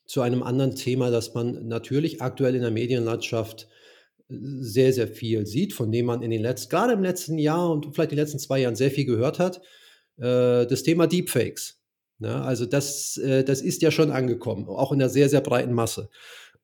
zu 0.06 0.22
einem 0.22 0.44
anderen 0.44 0.76
Thema, 0.76 1.10
das 1.10 1.34
man 1.34 1.68
natürlich 1.68 2.22
aktuell 2.22 2.56
in 2.56 2.62
der 2.62 2.72
Medienlandschaft 2.72 3.68
äh, 4.30 4.36
sehr, 4.60 4.94
sehr 4.94 5.08
viel 5.08 5.46
sieht, 5.46 5.74
von 5.74 5.92
dem 5.92 6.06
man 6.06 6.22
in 6.22 6.32
den 6.32 6.42
letzten, 6.42 6.70
gerade 6.70 6.94
im 6.94 7.04
letzten 7.04 7.38
Jahr 7.38 7.72
und 7.72 7.94
vielleicht 7.94 8.12
die 8.12 8.16
letzten 8.16 8.40
zwei 8.40 8.60
Jahren 8.60 8.76
sehr 8.76 8.92
viel 8.92 9.06
gehört 9.06 9.40
hat. 9.40 9.62
Äh, 10.18 10.66
das 10.66 10.84
Thema 10.84 11.08
Deepfakes. 11.08 11.82
Ne? 12.20 12.42
Also 12.42 12.66
das, 12.66 13.18
äh, 13.18 13.44
das 13.44 13.62
ist 13.62 13.82
ja 13.82 13.92
schon 13.92 14.12
angekommen, 14.12 14.68
auch 14.68 14.92
in 14.92 15.00
der 15.00 15.10
sehr, 15.10 15.30
sehr 15.30 15.42
breiten 15.42 15.74
Masse. 15.74 16.10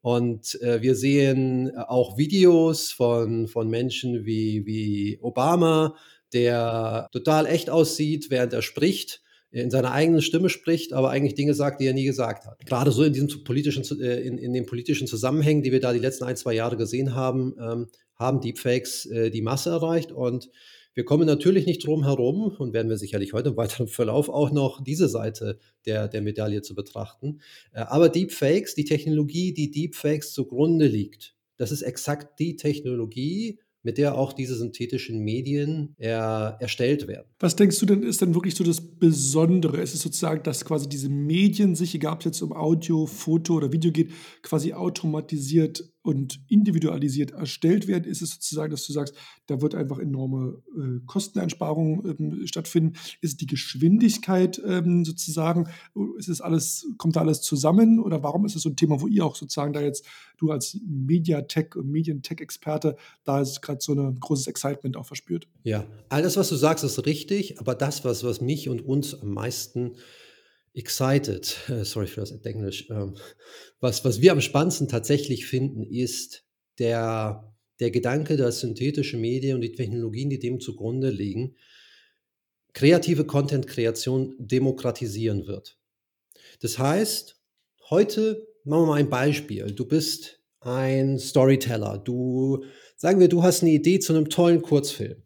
Und 0.04 0.62
äh, 0.62 0.82
wir 0.82 0.96
sehen 0.96 1.78
auch 1.78 2.18
Videos 2.18 2.92
von, 2.92 3.48
von 3.48 3.70
Menschen 3.70 4.26
wie, 4.26 4.66
wie 4.66 5.18
Obama, 5.22 5.96
der 6.34 7.08
total 7.14 7.46
echt 7.46 7.70
aussieht, 7.70 8.30
während 8.30 8.52
er 8.52 8.62
spricht, 8.62 9.22
in 9.50 9.72
seiner 9.72 9.94
eigenen 9.94 10.22
Stimme 10.22 10.50
spricht, 10.50 10.92
aber 10.92 11.10
eigentlich 11.10 11.36
Dinge 11.36 11.54
sagt, 11.54 11.80
die 11.80 11.86
er 11.86 11.94
nie 11.94 12.04
gesagt 12.04 12.46
hat. 12.46 12.66
Gerade 12.66 12.92
so 12.92 13.04
in 13.04 13.14
diesem 13.14 13.46
politischen, 13.46 13.84
äh, 14.02 14.20
in, 14.20 14.38
in 14.38 14.52
den 14.52 14.66
politischen 14.66 15.08
Zusammenhängen, 15.08 15.64
die 15.64 15.72
wir 15.72 15.80
da 15.80 15.94
die 15.94 16.00
letzten 16.00 16.26
ein, 16.26 16.36
zwei 16.36 16.54
Jahre 16.54 16.76
gesehen 16.76 17.16
haben, 17.16 17.56
ähm, 17.58 17.88
haben 18.16 18.42
Deepfakes 18.42 19.06
äh, 19.06 19.32
die 19.32 19.42
Masse 19.42 19.70
erreicht 19.70 20.12
und 20.12 20.50
wir 20.94 21.06
kommen 21.06 21.26
natürlich 21.26 21.66
nicht 21.66 21.86
drum 21.86 22.04
herum 22.04 22.56
und 22.58 22.74
werden 22.74 22.90
wir 22.90 22.98
sicherlich 22.98 23.34
heute 23.34 23.50
im 23.50 23.58
weiteren 23.58 23.88
Verlauf 23.88 24.30
auch 24.30 24.52
noch 24.52 24.84
diese 24.84 25.08
Seite 25.08 25.60
der, 25.86 26.08
der 26.08 26.22
Medaille 26.22 26.62
zu 26.62 26.76
betrachten. 26.76 27.40
Äh, 27.72 27.82
aber 27.82 28.10
Deepfakes, 28.10 28.76
die 28.76 28.86
Technologie, 28.86 29.54
die 29.54 29.72
Deepfakes 29.72 30.34
zugrunde 30.34 30.88
liegt, 30.88 31.36
das 31.58 31.72
ist 31.72 31.82
exakt 31.82 32.40
die 32.40 32.56
Technologie, 32.56 33.60
mit 33.84 33.98
der 33.98 34.18
auch 34.18 34.34
diese 34.34 34.56
synthetischen 34.56 35.20
Medien 35.20 35.94
er, 35.98 36.58
erstellt 36.60 37.08
werden. 37.08 37.28
Was 37.40 37.56
denkst 37.56 37.78
du 37.80 37.86
denn, 37.86 38.02
ist 38.02 38.22
dann 38.22 38.34
wirklich 38.34 38.56
so 38.56 38.64
das 38.64 38.80
Besondere? 38.80 39.82
Ist 39.82 39.94
es 39.94 40.02
sozusagen, 40.02 40.42
dass 40.44 40.64
quasi 40.64 40.88
diese 40.88 41.10
Medien 41.10 41.76
sich, 41.76 41.94
egal 41.94 42.14
ob 42.14 42.20
es 42.20 42.26
jetzt 42.26 42.42
um 42.42 42.54
Audio, 42.54 43.06
Foto 43.06 43.56
oder 43.56 43.74
Video 43.74 43.92
geht, 43.92 44.12
quasi 44.42 44.74
automatisiert 44.74 45.93
und 46.04 46.42
individualisiert 46.50 47.32
erstellt 47.32 47.88
werden? 47.88 48.04
Ist 48.04 48.22
es 48.22 48.32
sozusagen, 48.32 48.70
dass 48.72 48.86
du 48.86 48.94
sagst, 48.94 49.16
da 49.48 49.62
wird 49.62 49.74
einfach 49.74 49.98
enorme 49.98 50.62
äh, 50.78 51.00
Kosteneinsparungen 51.06 52.16
ähm, 52.20 52.48
stattfinden? 52.48 52.98
Ist 53.22 53.42
die 53.42 53.48
Geschwindigkeit 53.48 54.62
ähm, 54.66 55.06
sozusagen? 55.06 55.70
Ist 56.18 56.30
es 56.30 56.42
alles, 56.42 56.86
kommt 56.98 57.16
da 57.16 57.22
alles 57.22 57.42
zusammen? 57.42 58.00
Oder 58.00 58.22
warum 58.22 58.46
ist 58.46 58.56
es 58.56 58.64
so 58.64 58.70
ein 58.70 58.76
Thema, 58.76 59.02
wo 59.02 59.08
ihr 59.08 59.26
auch 59.26 59.36
sozusagen 59.36 59.74
da 59.74 59.82
jetzt, 59.82 60.06
du 60.38 60.52
als 60.52 60.78
Mediatech 60.86 61.76
und 61.76 61.90
Medientech-Experte, 61.90 62.98
da 63.24 63.42
ist 63.42 63.62
gerade 63.62 63.80
so 63.82 63.94
ein 63.94 64.20
großes 64.20 64.48
Excitement 64.48 64.98
auch 64.98 65.06
verspürt? 65.06 65.48
Ja, 65.64 65.88
alles, 66.10 66.36
was 66.36 66.50
du 66.50 66.56
sagst, 66.56 66.84
ist 66.84 67.06
richtig, 67.06 67.60
aber 67.60 67.76
das, 67.76 68.04
was, 68.04 68.26
was 68.26 68.42
mich 68.42 68.68
und 68.68 68.82
uns 68.82 69.20
am 69.20 69.34
meisten 69.34 69.94
excited, 70.74 71.58
äh, 71.70 71.84
sorry 71.84 72.08
für 72.08 72.22
das 72.22 72.32
Englisch, 72.32 72.90
ähm, 72.90 73.16
was, 73.80 74.04
was 74.04 74.22
wir 74.22 74.32
am 74.32 74.42
spannendsten 74.42 74.88
tatsächlich 74.88 75.46
finden, 75.46 75.84
ist 75.84 76.44
der, 76.80 77.54
der 77.80 77.92
Gedanke, 77.92 78.38
dass 78.38 78.62
synthetische 78.62 79.18
Medien 79.18 79.56
und 79.56 79.62
die 79.62 79.74
Technologien, 79.74 80.30
die 80.30 80.40
dem 80.40 80.60
zugrunde 80.60 81.10
liegen, 81.10 81.56
kreative 82.74 83.26
Content-Kreation 83.26 84.36
demokratisieren 84.40 85.46
wird. 85.46 85.78
Das 86.62 86.80
heißt, 86.80 87.40
heute 87.90 88.48
machen 88.64 88.84
wir 88.84 88.88
mal 88.88 89.00
ein 89.00 89.10
Beispiel. 89.10 89.72
Du 89.72 89.86
bist 89.86 90.40
ein 90.60 91.20
Storyteller. 91.20 92.00
Du, 92.00 92.64
sagen 92.96 93.20
wir, 93.20 93.28
du 93.28 93.44
hast 93.44 93.62
eine 93.62 93.72
Idee 93.72 94.00
zu 94.00 94.14
einem 94.14 94.30
tollen 94.30 94.62
Kurzfilm. 94.62 95.23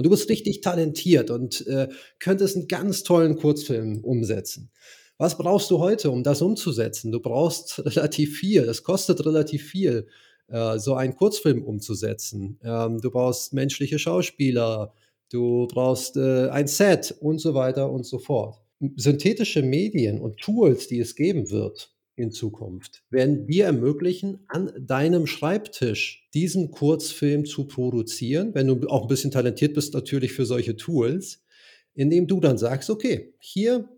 Und 0.00 0.04
du 0.04 0.10
bist 0.12 0.30
richtig 0.30 0.62
talentiert 0.62 1.30
und 1.30 1.66
äh, 1.66 1.86
könntest 2.20 2.56
einen 2.56 2.68
ganz 2.68 3.02
tollen 3.02 3.36
Kurzfilm 3.36 4.02
umsetzen. 4.02 4.70
Was 5.18 5.36
brauchst 5.36 5.70
du 5.70 5.78
heute, 5.78 6.10
um 6.10 6.22
das 6.22 6.40
umzusetzen? 6.40 7.12
Du 7.12 7.20
brauchst 7.20 7.78
relativ 7.84 8.38
viel. 8.38 8.62
Es 8.62 8.82
kostet 8.82 9.26
relativ 9.26 9.62
viel, 9.62 10.06
äh, 10.48 10.78
so 10.78 10.94
einen 10.94 11.14
Kurzfilm 11.14 11.62
umzusetzen. 11.62 12.58
Ähm, 12.64 13.02
du 13.02 13.10
brauchst 13.10 13.52
menschliche 13.52 13.98
Schauspieler, 13.98 14.94
du 15.30 15.66
brauchst 15.66 16.16
äh, 16.16 16.48
ein 16.48 16.66
Set 16.66 17.14
und 17.20 17.38
so 17.38 17.52
weiter 17.52 17.92
und 17.92 18.06
so 18.06 18.18
fort. 18.18 18.56
Synthetische 18.96 19.60
Medien 19.60 20.18
und 20.18 20.38
Tools, 20.38 20.88
die 20.88 21.00
es 21.00 21.14
geben 21.14 21.50
wird, 21.50 21.92
in 22.20 22.30
Zukunft 22.30 23.02
werden 23.10 23.46
dir 23.46 23.66
ermöglichen, 23.66 24.40
an 24.48 24.72
deinem 24.78 25.26
Schreibtisch 25.26 26.28
diesen 26.34 26.70
Kurzfilm 26.70 27.44
zu 27.44 27.66
produzieren, 27.66 28.54
wenn 28.54 28.66
du 28.66 28.88
auch 28.88 29.02
ein 29.02 29.08
bisschen 29.08 29.30
talentiert 29.30 29.74
bist 29.74 29.94
natürlich 29.94 30.32
für 30.32 30.46
solche 30.46 30.76
Tools, 30.76 31.42
indem 31.94 32.26
du 32.26 32.40
dann 32.40 32.58
sagst, 32.58 32.90
okay, 32.90 33.34
hier 33.38 33.88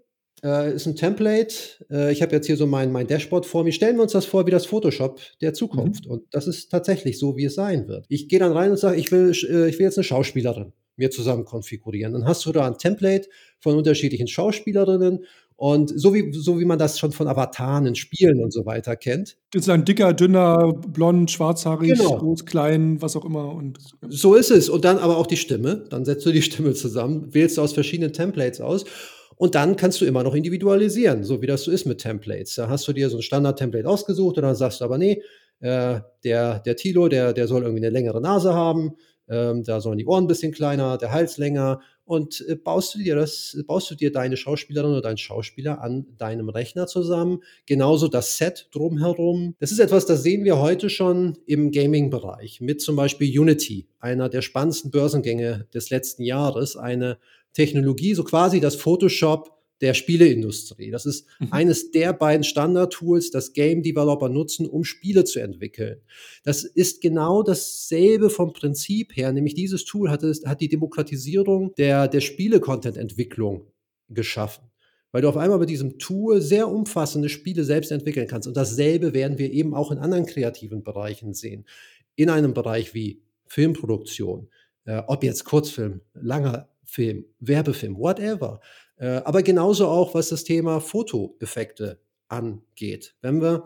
äh, 0.44 0.74
ist 0.74 0.86
ein 0.86 0.96
Template, 0.96 1.54
äh, 1.90 2.12
ich 2.12 2.22
habe 2.22 2.34
jetzt 2.34 2.46
hier 2.46 2.56
so 2.56 2.66
mein, 2.66 2.90
mein 2.90 3.06
Dashboard 3.06 3.46
vor 3.46 3.64
mir, 3.64 3.72
stellen 3.72 3.96
wir 3.96 4.02
uns 4.02 4.12
das 4.12 4.24
vor 4.24 4.46
wie 4.46 4.50
das 4.50 4.66
Photoshop 4.66 5.20
der 5.40 5.54
Zukunft. 5.54 6.06
Mhm. 6.06 6.10
Und 6.12 6.24
das 6.30 6.46
ist 6.46 6.70
tatsächlich 6.70 7.18
so, 7.18 7.36
wie 7.36 7.44
es 7.44 7.54
sein 7.54 7.88
wird. 7.88 8.06
Ich 8.08 8.28
gehe 8.28 8.38
dann 8.38 8.52
rein 8.52 8.70
und 8.70 8.78
sage, 8.78 8.98
ich 8.98 9.12
will, 9.12 9.30
äh, 9.30 9.68
ich 9.68 9.78
will 9.78 9.86
jetzt 9.86 9.98
eine 9.98 10.04
Schauspielerin 10.04 10.72
mir 10.96 11.10
zusammen 11.10 11.44
konfigurieren. 11.44 12.12
Dann 12.12 12.26
hast 12.26 12.44
du 12.44 12.52
da 12.52 12.66
ein 12.66 12.76
Template 12.76 13.28
von 13.60 13.76
unterschiedlichen 13.76 14.26
Schauspielerinnen 14.26 15.24
und 15.62 15.92
so 15.94 16.12
wie, 16.12 16.32
so 16.32 16.58
wie 16.58 16.64
man 16.64 16.76
das 16.76 16.98
schon 16.98 17.12
von 17.12 17.28
Avataren 17.28 17.86
in 17.86 17.94
Spielen 17.94 18.42
und 18.42 18.52
so 18.52 18.66
weiter 18.66 18.96
kennt. 18.96 19.36
Ist 19.54 19.70
ein 19.70 19.84
dicker, 19.84 20.12
dünner, 20.12 20.72
blond, 20.72 21.30
schwarzhaarig, 21.30 21.92
genau. 21.92 22.18
groß, 22.18 22.46
klein, 22.46 23.00
was 23.00 23.14
auch 23.14 23.24
immer. 23.24 23.54
Und 23.54 23.78
so 24.08 24.34
ist 24.34 24.50
es. 24.50 24.68
Und 24.68 24.84
dann 24.84 24.98
aber 24.98 25.18
auch 25.18 25.28
die 25.28 25.36
Stimme. 25.36 25.84
Dann 25.88 26.04
setzt 26.04 26.26
du 26.26 26.32
die 26.32 26.42
Stimme 26.42 26.74
zusammen, 26.74 27.32
wählst 27.32 27.58
du 27.58 27.62
aus 27.62 27.74
verschiedenen 27.74 28.12
Templates 28.12 28.60
aus. 28.60 28.84
Und 29.36 29.54
dann 29.54 29.76
kannst 29.76 30.00
du 30.00 30.04
immer 30.04 30.24
noch 30.24 30.34
individualisieren, 30.34 31.22
so 31.22 31.42
wie 31.42 31.46
das 31.46 31.62
so 31.62 31.70
ist 31.70 31.86
mit 31.86 31.98
Templates. 31.98 32.56
Da 32.56 32.68
hast 32.68 32.88
du 32.88 32.92
dir 32.92 33.08
so 33.08 33.18
ein 33.18 33.22
Standard-Template 33.22 33.88
ausgesucht 33.88 34.38
und 34.38 34.42
dann 34.42 34.56
sagst 34.56 34.80
du 34.80 34.84
aber, 34.84 34.98
nee, 34.98 35.22
äh, 35.60 36.00
der, 36.24 36.58
der 36.58 36.74
Tilo, 36.74 37.06
der, 37.06 37.32
der 37.32 37.46
soll 37.46 37.62
irgendwie 37.62 37.84
eine 37.84 37.92
längere 37.92 38.20
Nase 38.20 38.52
haben, 38.52 38.96
ähm, 39.28 39.62
da 39.64 39.80
sollen 39.80 39.98
die 39.98 40.06
Ohren 40.06 40.24
ein 40.24 40.28
bisschen 40.28 40.52
kleiner, 40.52 40.98
der 40.98 41.12
Hals 41.12 41.38
länger. 41.38 41.80
Und 42.04 42.44
äh, 42.48 42.56
baust 42.56 42.94
du 42.94 42.98
dir 42.98 43.14
das, 43.14 43.56
baust 43.66 43.90
du 43.90 43.94
dir 43.94 44.12
deine 44.12 44.36
Schauspielerin 44.36 44.90
oder 44.90 45.02
deinen 45.02 45.18
Schauspieler 45.18 45.80
an 45.80 46.06
deinem 46.18 46.48
Rechner 46.48 46.86
zusammen, 46.86 47.42
genauso 47.66 48.08
das 48.08 48.36
Set 48.36 48.68
drumherum. 48.72 49.54
Das 49.60 49.72
ist 49.72 49.78
etwas, 49.78 50.06
das 50.06 50.22
sehen 50.22 50.44
wir 50.44 50.58
heute 50.58 50.90
schon 50.90 51.38
im 51.46 51.70
Gaming-Bereich. 51.70 52.60
Mit 52.60 52.82
zum 52.82 52.96
Beispiel 52.96 53.38
Unity, 53.38 53.88
einer 54.00 54.28
der 54.28 54.42
spannendsten 54.42 54.90
Börsengänge 54.90 55.66
des 55.72 55.90
letzten 55.90 56.24
Jahres, 56.24 56.76
eine 56.76 57.18
Technologie, 57.52 58.14
so 58.14 58.24
quasi 58.24 58.60
das 58.60 58.76
Photoshop 58.76 59.61
der 59.82 59.94
Spieleindustrie. 59.94 60.90
Das 60.90 61.04
ist 61.04 61.26
mhm. 61.40 61.48
eines 61.50 61.90
der 61.90 62.12
beiden 62.12 62.44
Standard-Tools, 62.44 63.30
das 63.30 63.52
Game 63.52 63.82
Developer 63.82 64.28
nutzen, 64.28 64.66
um 64.66 64.84
Spiele 64.84 65.24
zu 65.24 65.40
entwickeln. 65.40 66.00
Das 66.44 66.64
ist 66.64 67.02
genau 67.02 67.42
dasselbe 67.42 68.30
vom 68.30 68.52
Prinzip 68.52 69.16
her, 69.16 69.32
nämlich 69.32 69.54
dieses 69.54 69.84
Tool 69.84 70.08
hat, 70.08 70.22
es, 70.22 70.46
hat 70.46 70.60
die 70.60 70.68
Demokratisierung 70.68 71.74
der, 71.76 72.08
der 72.08 72.20
Spiele-Content-Entwicklung 72.20 73.66
geschaffen. 74.08 74.64
Weil 75.10 75.22
du 75.22 75.28
auf 75.28 75.36
einmal 75.36 75.58
mit 75.58 75.68
diesem 75.68 75.98
Tool 75.98 76.40
sehr 76.40 76.68
umfassende 76.68 77.28
Spiele 77.28 77.64
selbst 77.64 77.92
entwickeln 77.92 78.28
kannst. 78.28 78.48
Und 78.48 78.56
dasselbe 78.56 79.12
werden 79.12 79.36
wir 79.36 79.52
eben 79.52 79.74
auch 79.74 79.90
in 79.90 79.98
anderen 79.98 80.24
kreativen 80.24 80.82
Bereichen 80.82 81.34
sehen. 81.34 81.66
In 82.14 82.30
einem 82.30 82.54
Bereich 82.54 82.94
wie 82.94 83.20
Filmproduktion, 83.46 84.48
äh, 84.84 85.02
ob 85.08 85.22
jetzt 85.22 85.44
Kurzfilm, 85.44 86.00
langer 86.14 86.68
Film, 86.84 87.24
Werbefilm, 87.40 87.96
whatever. 87.98 88.60
Äh, 89.02 89.20
aber 89.24 89.42
genauso 89.42 89.88
auch, 89.88 90.14
was 90.14 90.28
das 90.28 90.44
Thema 90.44 90.78
Fotoeffekte 90.78 92.00
angeht. 92.28 93.16
Wenn 93.20 93.42
wir, 93.42 93.64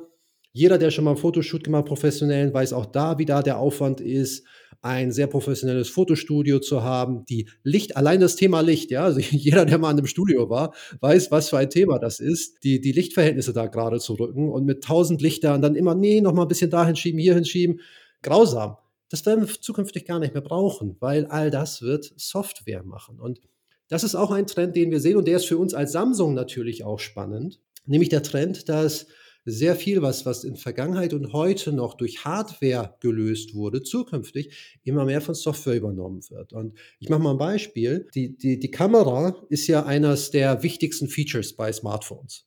jeder, 0.53 0.79
der 0.79 0.91
schon 0.91 1.05
mal 1.05 1.11
einen 1.11 1.21
Fotoshoot 1.21 1.63
gemacht, 1.63 1.85
professionellen, 1.85 2.55
weiß 2.55 2.73
auch 2.73 2.87
da, 2.87 3.19
wie 3.19 3.27
da 3.27 3.43
der 3.43 3.59
Aufwand 3.59 4.01
ist, 4.01 4.47
ein 4.81 5.13
sehr 5.13 5.27
professionelles 5.27 5.91
Fotostudio 5.91 6.59
zu 6.59 6.83
haben, 6.83 7.27
die 7.27 7.51
Licht, 7.63 7.99
allein 7.99 8.21
das 8.21 8.37
Thema 8.37 8.63
Licht, 8.63 8.91
ja, 8.91 9.05
also 9.05 9.21
jeder, 9.31 9.67
der 9.67 9.77
mal 9.77 9.91
in 9.91 9.99
einem 9.99 10.07
Studio 10.07 10.49
war, 10.49 10.75
weiß, 11.01 11.31
was 11.31 11.51
für 11.51 11.59
ein 11.59 11.69
Thema 11.69 11.99
das 11.99 12.19
ist, 12.19 12.65
die, 12.65 12.81
die 12.81 12.93
Lichtverhältnisse 12.93 13.53
da 13.53 13.67
gerade 13.67 13.99
zu 13.99 14.15
rücken 14.15 14.49
und 14.49 14.65
mit 14.65 14.85
tausend 14.85 15.21
Lichtern 15.21 15.61
dann 15.61 15.75
immer, 15.75 15.95
nee, 15.95 16.23
noch 16.23 16.33
mal 16.33 16.43
ein 16.43 16.49
bisschen 16.49 16.71
dahin 16.71 16.97
schieben, 16.97 17.21
hier 17.21 17.35
hinschieben, 17.35 17.81
grausam. 18.23 18.79
Das 19.11 19.27
werden 19.27 19.47
wir 19.47 19.55
zukünftig 19.61 20.07
gar 20.07 20.19
nicht 20.19 20.33
mehr 20.33 20.43
brauchen, 20.43 20.97
weil 20.99 21.27
all 21.27 21.51
das 21.51 21.83
wird 21.83 22.11
Software 22.17 22.85
machen. 22.85 23.21
Und 23.21 23.41
das 23.89 24.05
ist 24.05 24.15
auch 24.15 24.31
ein 24.31 24.47
Trend, 24.47 24.77
den 24.77 24.91
wir 24.91 25.01
sehen 25.01 25.17
und 25.17 25.27
der 25.29 25.37
ist 25.37 25.47
für 25.47 25.59
uns 25.59 25.75
als 25.75 25.93
Samsung 25.93 26.35
natürlich 26.35 26.85
auch 26.85 26.99
spannend, 26.99 27.61
nämlich 27.87 28.09
der 28.09 28.23
Trend, 28.23 28.69
dass 28.69 29.07
sehr 29.47 29.77
viel, 29.77 30.03
was, 30.03 30.27
was 30.27 30.43
in 30.43 30.57
Vergangenheit 30.57 31.15
und 31.15 31.33
heute 31.33 31.73
noch 31.73 31.95
durch 31.95 32.25
Hardware 32.25 32.97
gelöst 33.01 33.55
wurde, 33.55 33.83
zukünftig 33.83 34.79
immer 34.83 35.05
mehr 35.05 35.21
von 35.21 35.37
Software 35.37 35.77
übernommen 35.77 36.21
wird. 36.31 36.53
Und 36.53 36.77
ich 36.99 37.09
mache 37.09 37.23
mal 37.23 37.31
ein 37.31 37.39
Beispiel. 37.39 38.09
Die, 38.15 38.37
die, 38.37 38.59
die 38.59 38.71
Kamera 38.73 39.37
ist 39.49 39.69
ja 39.69 39.87
eines 39.87 40.33
der 40.33 40.65
wichtigsten 40.65 41.07
Features 41.07 41.55
bei 41.55 41.73
Smartphones. 41.73 42.45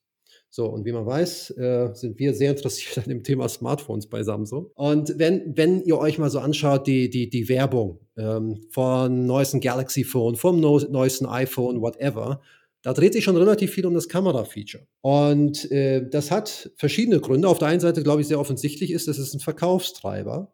So, 0.51 0.65
und 0.65 0.83
wie 0.85 0.91
man 0.91 1.05
weiß, 1.05 1.51
äh, 1.57 1.89
sind 1.93 2.17
wir 2.17 2.33
sehr 2.33 2.51
interessiert 2.51 2.97
an 2.97 3.09
dem 3.09 3.23
Thema 3.23 3.47
Smartphones 3.47 4.07
bei 4.07 4.23
Samsung. 4.23 4.71
Und 4.73 5.13
wenn, 5.17 5.55
wenn 5.55 5.83
ihr 5.83 5.97
euch 5.97 6.17
mal 6.17 6.31
so 6.31 6.39
anschaut, 6.39 6.87
die, 6.87 7.09
die, 7.09 7.29
die 7.29 7.47
Werbung 7.49 7.99
ähm, 8.17 8.61
von 8.71 9.27
neuesten 9.27 9.59
Galaxy 9.59 10.03
Phone, 10.03 10.35
vom 10.35 10.59
no 10.59 10.79
neuesten 10.79 11.27
iPhone, 11.27 11.81
whatever, 11.81 12.41
da 12.81 12.93
dreht 12.93 13.13
sich 13.13 13.23
schon 13.23 13.37
relativ 13.37 13.71
viel 13.71 13.85
um 13.85 13.93
das 13.93 14.07
Kamera-Feature. 14.07 14.87
Und 15.01 15.69
äh, 15.71 16.07
das 16.09 16.31
hat 16.31 16.71
verschiedene 16.77 17.19
Gründe. 17.19 17.47
Auf 17.47 17.59
der 17.59 17.67
einen 17.67 17.81
Seite, 17.81 18.01
glaube 18.03 18.21
ich, 18.21 18.27
sehr 18.27 18.39
offensichtlich 18.39 18.91
ist, 18.91 19.07
das 19.07 19.19
ist 19.19 19.33
ein 19.33 19.41
Verkaufstreiber. 19.41 20.53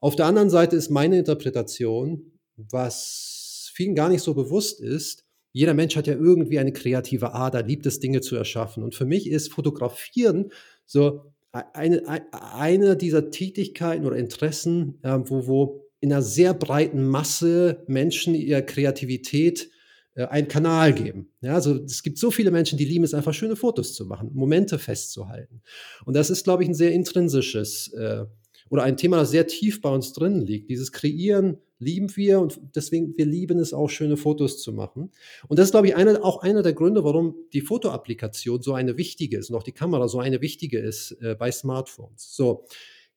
Auf 0.00 0.16
der 0.16 0.26
anderen 0.26 0.50
Seite 0.50 0.76
ist 0.76 0.90
meine 0.90 1.18
Interpretation, 1.18 2.32
was 2.56 3.70
vielen 3.74 3.94
gar 3.94 4.08
nicht 4.08 4.22
so 4.22 4.34
bewusst 4.34 4.80
ist, 4.80 5.23
jeder 5.54 5.72
Mensch 5.72 5.94
hat 5.96 6.08
ja 6.08 6.14
irgendwie 6.14 6.58
eine 6.58 6.72
kreative 6.72 7.32
Ader, 7.32 7.62
liebt 7.62 7.86
es, 7.86 8.00
Dinge 8.00 8.20
zu 8.20 8.34
erschaffen. 8.34 8.82
Und 8.82 8.96
für 8.96 9.06
mich 9.06 9.30
ist 9.30 9.52
Fotografieren 9.52 10.50
so 10.84 11.32
eine, 11.52 12.02
eine 12.32 12.96
dieser 12.96 13.30
Tätigkeiten 13.30 14.04
oder 14.04 14.16
Interessen, 14.16 14.98
äh, 15.02 15.16
wo, 15.22 15.46
wo 15.46 15.84
in 16.00 16.12
einer 16.12 16.22
sehr 16.22 16.54
breiten 16.54 17.06
Masse 17.06 17.84
Menschen 17.86 18.34
ihrer 18.34 18.62
Kreativität 18.62 19.70
äh, 20.16 20.24
einen 20.24 20.48
Kanal 20.48 20.92
geben. 20.92 21.30
Ja, 21.40 21.54
also 21.54 21.76
es 21.84 22.02
gibt 22.02 22.18
so 22.18 22.32
viele 22.32 22.50
Menschen, 22.50 22.76
die 22.76 22.84
lieben 22.84 23.04
es 23.04 23.14
einfach, 23.14 23.32
schöne 23.32 23.54
Fotos 23.54 23.94
zu 23.94 24.06
machen, 24.06 24.30
Momente 24.34 24.80
festzuhalten. 24.80 25.62
Und 26.04 26.14
das 26.14 26.30
ist, 26.30 26.42
glaube 26.42 26.64
ich, 26.64 26.68
ein 26.68 26.74
sehr 26.74 26.92
intrinsisches 26.92 27.92
äh, 27.92 28.24
oder 28.70 28.82
ein 28.82 28.96
Thema, 28.96 29.18
das 29.18 29.30
sehr 29.30 29.46
tief 29.46 29.80
bei 29.80 29.90
uns 29.90 30.12
drin 30.12 30.40
liegt. 30.40 30.70
Dieses 30.70 30.92
Kreieren 30.92 31.58
lieben 31.78 32.14
wir 32.16 32.40
und 32.40 32.60
deswegen, 32.74 33.16
wir 33.16 33.26
lieben 33.26 33.58
es 33.58 33.72
auch, 33.72 33.90
schöne 33.90 34.16
Fotos 34.16 34.62
zu 34.62 34.72
machen. 34.72 35.10
Und 35.48 35.58
das 35.58 35.66
ist, 35.66 35.70
glaube 35.72 35.88
ich, 35.88 35.96
eine, 35.96 36.24
auch 36.24 36.42
einer 36.42 36.62
der 36.62 36.72
Gründe, 36.72 37.04
warum 37.04 37.36
die 37.52 37.60
Fotoapplikation 37.60 38.62
so 38.62 38.74
eine 38.74 38.96
wichtige 38.96 39.38
ist 39.38 39.50
und 39.50 39.56
auch 39.56 39.62
die 39.62 39.72
Kamera 39.72 40.08
so 40.08 40.20
eine 40.20 40.40
wichtige 40.40 40.78
ist 40.78 41.16
äh, 41.20 41.34
bei 41.34 41.52
Smartphones. 41.52 42.34
So, 42.34 42.64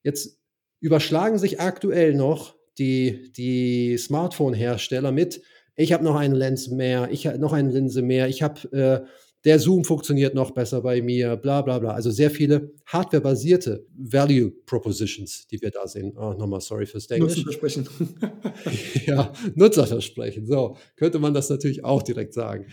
jetzt 0.02 0.38
überschlagen 0.80 1.38
sich 1.38 1.60
aktuell 1.60 2.14
noch 2.14 2.54
die, 2.78 3.32
die 3.32 3.96
Smartphone-Hersteller 3.98 5.12
mit, 5.12 5.42
ich 5.80 5.92
habe 5.92 6.04
noch 6.04 6.16
eine 6.16 6.34
Lens 6.34 6.68
mehr, 6.68 7.08
ich 7.10 7.26
habe 7.26 7.38
noch 7.38 7.52
eine 7.52 7.70
Linse 7.70 8.02
mehr, 8.02 8.28
ich 8.28 8.42
habe 8.42 8.72
äh, 8.72 9.08
der 9.44 9.58
Zoom 9.58 9.84
funktioniert 9.84 10.34
noch 10.34 10.50
besser 10.50 10.82
bei 10.82 11.00
mir, 11.00 11.36
bla 11.36 11.62
bla 11.62 11.78
bla. 11.78 11.90
Also 11.92 12.10
sehr 12.10 12.30
viele 12.30 12.72
hardwarebasierte 12.86 13.86
Value 13.96 14.50
Propositions, 14.66 15.46
die 15.46 15.60
wir 15.62 15.70
da 15.70 15.86
sehen. 15.86 16.12
Oh, 16.16 16.32
nochmal 16.32 16.60
sorry 16.60 16.86
fürs 16.86 17.06
Englisch. 17.06 17.36
Nutzerversprechen. 17.36 17.88
ja, 19.06 19.32
Nutzerversprechen. 19.54 20.46
So, 20.46 20.76
könnte 20.96 21.18
man 21.18 21.34
das 21.34 21.48
natürlich 21.50 21.84
auch 21.84 22.02
direkt 22.02 22.34
sagen. 22.34 22.66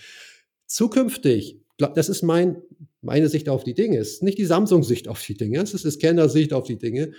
Zukünftig, 0.65 1.61
das 1.77 2.09
ist 2.09 2.23
mein, 2.23 2.57
meine 3.01 3.29
Sicht 3.29 3.47
auf 3.47 3.63
die 3.63 3.75
Dinge, 3.75 3.99
ist 3.99 4.23
nicht 4.23 4.39
die 4.39 4.45
Samsung-Sicht 4.45 5.07
auf 5.07 5.23
die 5.23 5.35
Dinge, 5.35 5.61
es 5.61 5.73
ist 5.73 5.85
die 5.85 5.91
Scanner-Sicht 5.91 6.53
auf 6.53 6.65
die 6.65 6.77
Dinge, 6.77 7.11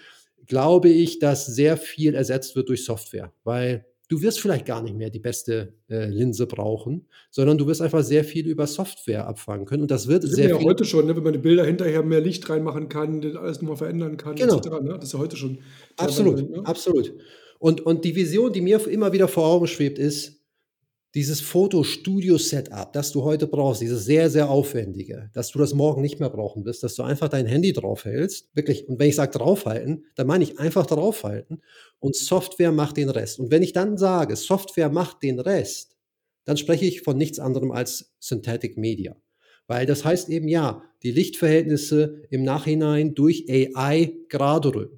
glaube 0.46 0.88
ich, 0.88 1.20
dass 1.20 1.46
sehr 1.46 1.76
viel 1.76 2.14
ersetzt 2.14 2.56
wird 2.56 2.68
durch 2.68 2.84
Software, 2.84 3.32
weil 3.44 3.86
du 4.08 4.22
wirst 4.22 4.40
vielleicht 4.40 4.66
gar 4.66 4.82
nicht 4.82 4.96
mehr 4.96 5.10
die 5.10 5.18
beste 5.18 5.74
äh, 5.88 6.06
Linse 6.06 6.46
brauchen, 6.46 7.08
sondern 7.30 7.58
du 7.58 7.66
wirst 7.66 7.82
einfach 7.82 8.02
sehr 8.02 8.24
viel 8.24 8.46
über 8.46 8.66
Software 8.66 9.26
abfangen 9.26 9.66
können. 9.66 9.82
Und 9.82 9.90
das 9.90 10.06
wird 10.06 10.24
das 10.24 10.32
sehr 10.32 10.50
ja 10.50 10.58
viel. 10.58 10.66
heute 10.66 10.84
schon, 10.84 11.06
ne? 11.06 11.16
wenn 11.16 11.22
man 11.22 11.32
die 11.32 11.38
Bilder 11.38 11.64
hinterher 11.64 12.02
mehr 12.02 12.20
Licht 12.20 12.48
reinmachen 12.48 12.88
kann, 12.88 13.24
alles 13.36 13.60
nochmal 13.60 13.76
verändern 13.76 14.16
kann, 14.16 14.36
genau. 14.36 14.58
etc. 14.58 14.68
Ne? 14.82 14.94
Das 14.94 15.04
ist 15.04 15.12
ja 15.12 15.18
heute 15.18 15.36
schon. 15.36 15.58
Absolut, 15.96 16.50
ne? 16.50 16.64
absolut. 16.64 17.14
Und, 17.58 17.84
und 17.84 18.04
die 18.04 18.14
Vision, 18.14 18.52
die 18.52 18.60
mir 18.60 18.86
immer 18.86 19.12
wieder 19.12 19.28
vor 19.28 19.46
Augen 19.46 19.66
schwebt, 19.66 19.98
ist, 19.98 20.45
dieses 21.16 21.40
Fotostudio-Setup, 21.40 22.92
das 22.92 23.10
du 23.10 23.24
heute 23.24 23.46
brauchst, 23.46 23.80
dieses 23.80 24.04
sehr, 24.04 24.28
sehr 24.28 24.50
aufwendige, 24.50 25.30
dass 25.32 25.50
du 25.50 25.58
das 25.58 25.72
morgen 25.72 26.02
nicht 26.02 26.20
mehr 26.20 26.28
brauchen 26.28 26.66
wirst, 26.66 26.82
dass 26.82 26.94
du 26.94 27.02
einfach 27.02 27.30
dein 27.30 27.46
Handy 27.46 27.72
draufhältst, 27.72 28.50
wirklich, 28.54 28.86
und 28.86 28.98
wenn 28.98 29.08
ich 29.08 29.16
sage 29.16 29.38
draufhalten, 29.38 30.04
dann 30.14 30.26
meine 30.26 30.44
ich 30.44 30.58
einfach 30.58 30.84
draufhalten 30.84 31.62
und 32.00 32.14
Software 32.14 32.70
macht 32.70 32.98
den 32.98 33.08
Rest. 33.08 33.40
Und 33.40 33.50
wenn 33.50 33.62
ich 33.62 33.72
dann 33.72 33.96
sage, 33.96 34.36
Software 34.36 34.90
macht 34.90 35.22
den 35.22 35.40
Rest, 35.40 35.96
dann 36.44 36.58
spreche 36.58 36.84
ich 36.84 37.00
von 37.00 37.16
nichts 37.16 37.38
anderem 37.38 37.72
als 37.72 38.12
Synthetic 38.20 38.76
Media. 38.76 39.16
Weil 39.66 39.86
das 39.86 40.04
heißt 40.04 40.28
eben 40.28 40.48
ja, 40.48 40.82
die 41.02 41.12
Lichtverhältnisse 41.12 42.24
im 42.28 42.44
Nachhinein 42.44 43.14
durch 43.14 43.46
AI 43.48 44.12
gerade 44.28 44.90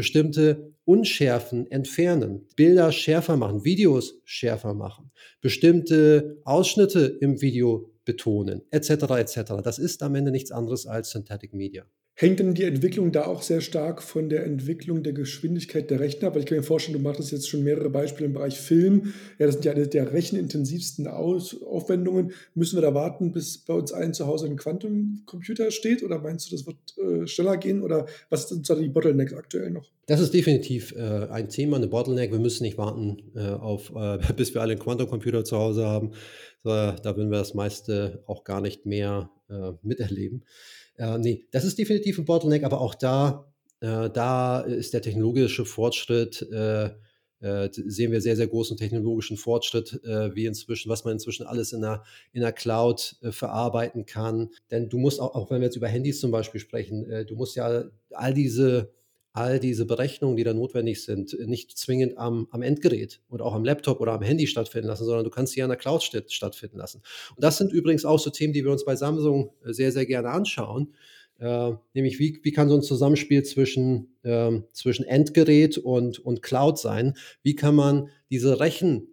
bestimmte 0.00 0.72
Unschärfen 0.86 1.70
entfernen, 1.70 2.48
Bilder 2.56 2.90
schärfer 2.90 3.36
machen, 3.36 3.66
Videos 3.66 4.14
schärfer 4.24 4.72
machen, 4.72 5.10
bestimmte 5.42 6.40
Ausschnitte 6.44 7.18
im 7.20 7.42
Video 7.42 7.92
betonen, 8.06 8.62
etc. 8.70 8.90
etc. 9.18 9.52
Das 9.62 9.78
ist 9.78 10.02
am 10.02 10.14
Ende 10.14 10.30
nichts 10.30 10.52
anderes 10.52 10.86
als 10.86 11.10
Synthetic 11.10 11.52
Media. 11.52 11.84
Hängt 12.14 12.38
denn 12.38 12.52
die 12.52 12.64
Entwicklung 12.64 13.12
da 13.12 13.24
auch 13.24 13.40
sehr 13.40 13.62
stark 13.62 14.02
von 14.02 14.28
der 14.28 14.44
Entwicklung 14.44 15.02
der 15.02 15.14
Geschwindigkeit 15.14 15.90
der 15.90 16.00
Rechner 16.00 16.28
ab? 16.28 16.34
Weil 16.34 16.42
ich 16.42 16.46
kann 16.46 16.58
mir 16.58 16.62
vorstellen, 16.62 16.98
du 16.98 17.02
machst 17.02 17.32
jetzt 17.32 17.48
schon 17.48 17.64
mehrere 17.64 17.88
Beispiele 17.88 18.26
im 18.26 18.34
Bereich 18.34 18.58
Film. 18.58 19.14
Ja, 19.38 19.46
das 19.46 19.54
sind 19.54 19.64
ja 19.64 19.72
eine 19.72 19.88
der 19.88 20.12
rechenintensivsten 20.12 21.06
Aus 21.06 21.56
Aufwendungen. 21.62 22.32
Müssen 22.54 22.76
wir 22.76 22.82
da 22.82 22.92
warten, 22.92 23.32
bis 23.32 23.58
bei 23.58 23.72
uns 23.72 23.92
allen 23.92 24.12
zu 24.12 24.26
Hause 24.26 24.46
ein 24.46 24.56
Quantumcomputer 24.56 25.70
steht? 25.70 26.02
Oder 26.02 26.18
meinst 26.18 26.46
du, 26.46 26.56
das 26.56 26.66
wird 26.66 26.76
äh, 26.98 27.26
schneller 27.26 27.56
gehen? 27.56 27.82
Oder 27.82 28.04
was 28.28 28.50
sind 28.50 28.68
da 28.68 28.74
die 28.74 28.88
Bottlenecks 28.88 29.32
aktuell 29.32 29.70
noch? 29.70 29.88
Das 30.10 30.20
ist 30.20 30.34
definitiv 30.34 30.92
äh, 30.96 31.28
ein 31.30 31.48
Thema, 31.48 31.76
eine 31.76 31.86
Bottleneck. 31.86 32.32
Wir 32.32 32.40
müssen 32.40 32.64
nicht 32.64 32.76
warten, 32.76 33.30
äh, 33.34 33.40
auf, 33.40 33.92
äh, 33.94 34.18
bis 34.36 34.52
wir 34.52 34.60
alle 34.60 34.72
einen 34.72 34.80
Quantumcomputer 34.80 35.44
zu 35.44 35.56
Hause 35.56 35.86
haben. 35.86 36.10
Da 36.62 37.16
würden 37.16 37.30
wir 37.30 37.38
das 37.38 37.54
meiste 37.54 38.22
auch 38.26 38.44
gar 38.44 38.60
nicht 38.60 38.86
mehr 38.86 39.30
äh, 39.48 39.72
miterleben. 39.82 40.44
Äh, 40.96 41.18
nee, 41.18 41.46
das 41.50 41.64
ist 41.64 41.78
definitiv 41.78 42.18
ein 42.18 42.24
Bottleneck, 42.24 42.64
aber 42.64 42.80
auch 42.80 42.94
da, 42.94 43.52
äh, 43.80 44.10
da 44.10 44.60
ist 44.60 44.92
der 44.92 45.02
technologische 45.02 45.64
Fortschritt, 45.64 46.42
äh, 46.52 46.90
äh 47.40 47.70
sehen 47.72 48.12
wir 48.12 48.20
sehr, 48.20 48.36
sehr 48.36 48.48
großen 48.48 48.76
technologischen 48.76 49.38
Fortschritt, 49.38 50.04
äh, 50.04 50.34
wie 50.34 50.44
inzwischen, 50.44 50.90
was 50.90 51.04
man 51.04 51.14
inzwischen 51.14 51.46
alles 51.46 51.72
in 51.72 51.80
der, 51.80 52.04
in 52.32 52.42
der 52.42 52.52
Cloud 52.52 53.16
äh, 53.22 53.32
verarbeiten 53.32 54.04
kann. 54.04 54.50
Denn 54.70 54.90
du 54.90 54.98
musst 54.98 55.20
auch, 55.20 55.34
auch 55.34 55.50
wenn 55.50 55.60
wir 55.60 55.66
jetzt 55.66 55.76
über 55.76 55.88
Handys 55.88 56.20
zum 56.20 56.30
Beispiel 56.30 56.60
sprechen, 56.60 57.26
du 57.26 57.34
musst 57.34 57.56
ja 57.56 57.84
all 58.10 58.34
diese 58.34 58.92
all 59.32 59.60
diese 59.60 59.86
Berechnungen, 59.86 60.36
die 60.36 60.44
da 60.44 60.52
notwendig 60.52 61.04
sind, 61.04 61.36
nicht 61.46 61.76
zwingend 61.78 62.18
am, 62.18 62.48
am 62.50 62.62
Endgerät 62.62 63.20
oder 63.28 63.44
auch 63.44 63.54
am 63.54 63.64
Laptop 63.64 64.00
oder 64.00 64.12
am 64.12 64.22
Handy 64.22 64.46
stattfinden 64.46 64.88
lassen, 64.88 65.04
sondern 65.04 65.24
du 65.24 65.30
kannst 65.30 65.52
sie 65.52 65.62
an 65.62 65.70
der 65.70 65.78
Cloud 65.78 66.02
stattfinden 66.02 66.78
lassen. 66.78 67.02
Und 67.36 67.44
das 67.44 67.58
sind 67.58 67.72
übrigens 67.72 68.04
auch 68.04 68.18
so 68.18 68.30
Themen, 68.30 68.52
die 68.52 68.64
wir 68.64 68.72
uns 68.72 68.84
bei 68.84 68.96
Samsung 68.96 69.52
äh, 69.64 69.72
sehr, 69.72 69.92
sehr 69.92 70.06
gerne 70.06 70.30
anschauen. 70.30 70.94
Äh, 71.38 71.72
nämlich, 71.94 72.18
wie, 72.18 72.40
wie 72.42 72.52
kann 72.52 72.68
so 72.68 72.74
ein 72.74 72.82
Zusammenspiel 72.82 73.44
zwischen, 73.44 74.14
äh, 74.22 74.60
zwischen 74.72 75.04
Endgerät 75.04 75.78
und, 75.78 76.18
und 76.18 76.42
Cloud 76.42 76.78
sein? 76.78 77.16
Wie 77.42 77.54
kann 77.54 77.74
man 77.74 78.08
diese 78.30 78.60
Rechen, 78.60 79.08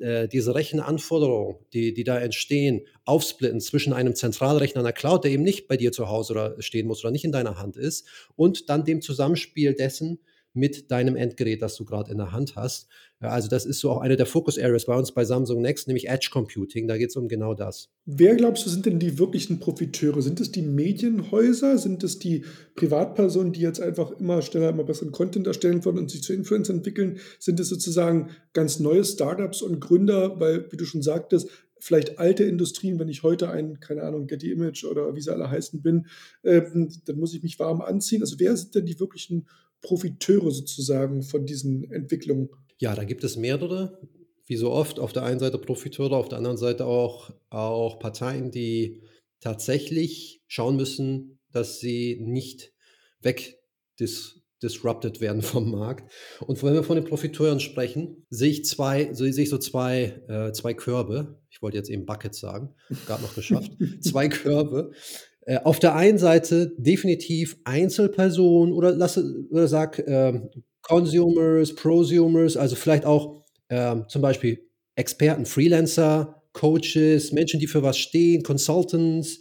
äh, 0.00 0.28
diese 0.28 0.54
Rechenanforderungen, 0.54 1.56
die, 1.72 1.92
die 1.94 2.04
da 2.04 2.18
entstehen, 2.18 2.82
aufsplitten 3.04 3.60
zwischen 3.60 3.92
einem 3.92 4.14
Zentralrechner 4.14 4.80
einer 4.80 4.92
Cloud, 4.92 5.24
der 5.24 5.30
eben 5.32 5.42
nicht 5.42 5.68
bei 5.68 5.76
dir 5.76 5.92
zu 5.92 6.08
Hause 6.08 6.32
oder 6.32 6.62
stehen 6.62 6.86
muss 6.86 7.02
oder 7.04 7.10
nicht 7.10 7.24
in 7.24 7.32
deiner 7.32 7.58
Hand 7.58 7.76
ist, 7.76 8.06
und 8.36 8.68
dann 8.68 8.84
dem 8.84 9.00
Zusammenspiel 9.02 9.74
dessen 9.74 10.20
mit 10.52 10.90
deinem 10.90 11.16
Endgerät, 11.16 11.62
das 11.62 11.76
du 11.76 11.84
gerade 11.84 12.10
in 12.10 12.18
der 12.18 12.32
Hand 12.32 12.56
hast. 12.56 12.88
Also 13.20 13.48
das 13.48 13.66
ist 13.66 13.80
so 13.80 13.90
auch 13.90 14.00
eine 14.00 14.16
der 14.16 14.26
Focus 14.26 14.58
Areas 14.58 14.86
bei 14.86 14.96
uns 14.96 15.12
bei 15.12 15.24
Samsung 15.24 15.60
Next, 15.60 15.86
nämlich 15.86 16.08
Edge 16.08 16.28
Computing. 16.32 16.88
Da 16.88 16.96
geht 16.96 17.10
es 17.10 17.16
um 17.16 17.28
genau 17.28 17.54
das. 17.54 17.90
Wer 18.06 18.34
glaubst 18.34 18.64
du 18.64 18.70
sind 18.70 18.86
denn 18.86 18.98
die 18.98 19.18
wirklichen 19.18 19.60
Profiteure? 19.60 20.22
Sind 20.22 20.40
es 20.40 20.50
die 20.50 20.62
Medienhäuser? 20.62 21.78
Sind 21.78 22.02
es 22.02 22.18
die 22.18 22.44
Privatpersonen, 22.74 23.52
die 23.52 23.60
jetzt 23.60 23.80
einfach 23.80 24.10
immer 24.12 24.42
schneller, 24.42 24.70
immer 24.70 24.84
besseren 24.84 25.12
Content 25.12 25.46
erstellen 25.46 25.84
wollen 25.84 25.98
und 25.98 26.10
sich 26.10 26.22
zu 26.22 26.32
Influencern 26.32 26.78
entwickeln? 26.78 27.18
Sind 27.38 27.60
es 27.60 27.68
sozusagen 27.68 28.30
ganz 28.52 28.80
neue 28.80 29.04
Startups 29.04 29.62
und 29.62 29.80
Gründer? 29.80 30.40
Weil, 30.40 30.66
wie 30.72 30.76
du 30.76 30.86
schon 30.86 31.02
sagtest, 31.02 31.48
vielleicht 31.80 32.18
alte 32.18 32.44
Industrien, 32.44 32.98
wenn 32.98 33.08
ich 33.08 33.22
heute 33.22 33.50
ein, 33.50 33.80
keine 33.80 34.02
Ahnung, 34.02 34.26
Getty 34.26 34.50
Image 34.50 34.84
oder 34.84 35.14
wie 35.14 35.20
sie 35.20 35.32
alle 35.32 35.50
heißen 35.50 35.82
bin, 35.82 36.06
äh, 36.42 36.62
dann 36.62 37.18
muss 37.18 37.34
ich 37.34 37.42
mich 37.42 37.58
warm 37.58 37.80
anziehen. 37.80 38.22
Also 38.22 38.36
wer 38.38 38.56
sind 38.56 38.74
denn 38.74 38.86
die 38.86 39.00
wirklichen 39.00 39.46
Profiteure 39.82 40.50
sozusagen 40.50 41.22
von 41.22 41.46
diesen 41.46 41.90
Entwicklungen? 41.90 42.50
Ja, 42.78 42.94
da 42.94 43.04
gibt 43.04 43.24
es 43.24 43.36
mehrere. 43.36 43.98
Wie 44.46 44.56
so 44.56 44.70
oft, 44.70 44.98
auf 44.98 45.12
der 45.12 45.22
einen 45.22 45.38
Seite 45.38 45.58
Profiteure, 45.58 46.16
auf 46.16 46.28
der 46.28 46.38
anderen 46.38 46.56
Seite 46.56 46.86
auch, 46.86 47.30
auch 47.50 47.98
Parteien, 47.98 48.50
die 48.50 49.02
tatsächlich 49.40 50.42
schauen 50.48 50.76
müssen, 50.76 51.38
dass 51.52 51.80
sie 51.80 52.18
nicht 52.20 52.72
wegdisrupted 53.20 55.20
werden 55.20 55.42
vom 55.42 55.70
Markt. 55.70 56.10
Und 56.46 56.62
wenn 56.62 56.74
wir 56.74 56.82
von 56.82 56.96
den 56.96 57.04
Profiteuren 57.04 57.60
sprechen, 57.60 58.26
sehe 58.30 58.50
ich 58.50 58.64
zwei, 58.64 59.12
so 59.14 59.30
sehe 59.30 59.44
ich 59.44 59.50
so 59.50 59.58
zwei, 59.58 60.22
äh, 60.28 60.52
zwei 60.52 60.74
Körbe. 60.74 61.40
Ich 61.50 61.62
wollte 61.62 61.76
jetzt 61.76 61.90
eben 61.90 62.06
Buckets 62.06 62.40
sagen, 62.40 62.74
gerade 63.06 63.22
noch 63.22 63.34
geschafft. 63.34 63.72
zwei 64.00 64.28
Körbe. 64.28 64.92
Äh, 65.42 65.58
auf 65.64 65.78
der 65.78 65.94
einen 65.94 66.18
Seite 66.18 66.72
definitiv 66.76 67.56
Einzelpersonen 67.64 68.74
oder, 68.74 68.92
lass, 68.92 69.18
oder 69.18 69.68
sag 69.68 69.98
äh, 70.00 70.40
Consumers, 70.82 71.74
Prosumers, 71.74 72.56
also 72.56 72.76
vielleicht 72.76 73.04
auch 73.04 73.44
ähm, 73.68 74.04
zum 74.08 74.22
Beispiel 74.22 74.66
Experten, 74.96 75.46
Freelancer, 75.46 76.42
Coaches, 76.52 77.32
Menschen, 77.32 77.60
die 77.60 77.68
für 77.68 77.82
was 77.82 77.96
stehen, 77.96 78.42
Consultants, 78.42 79.40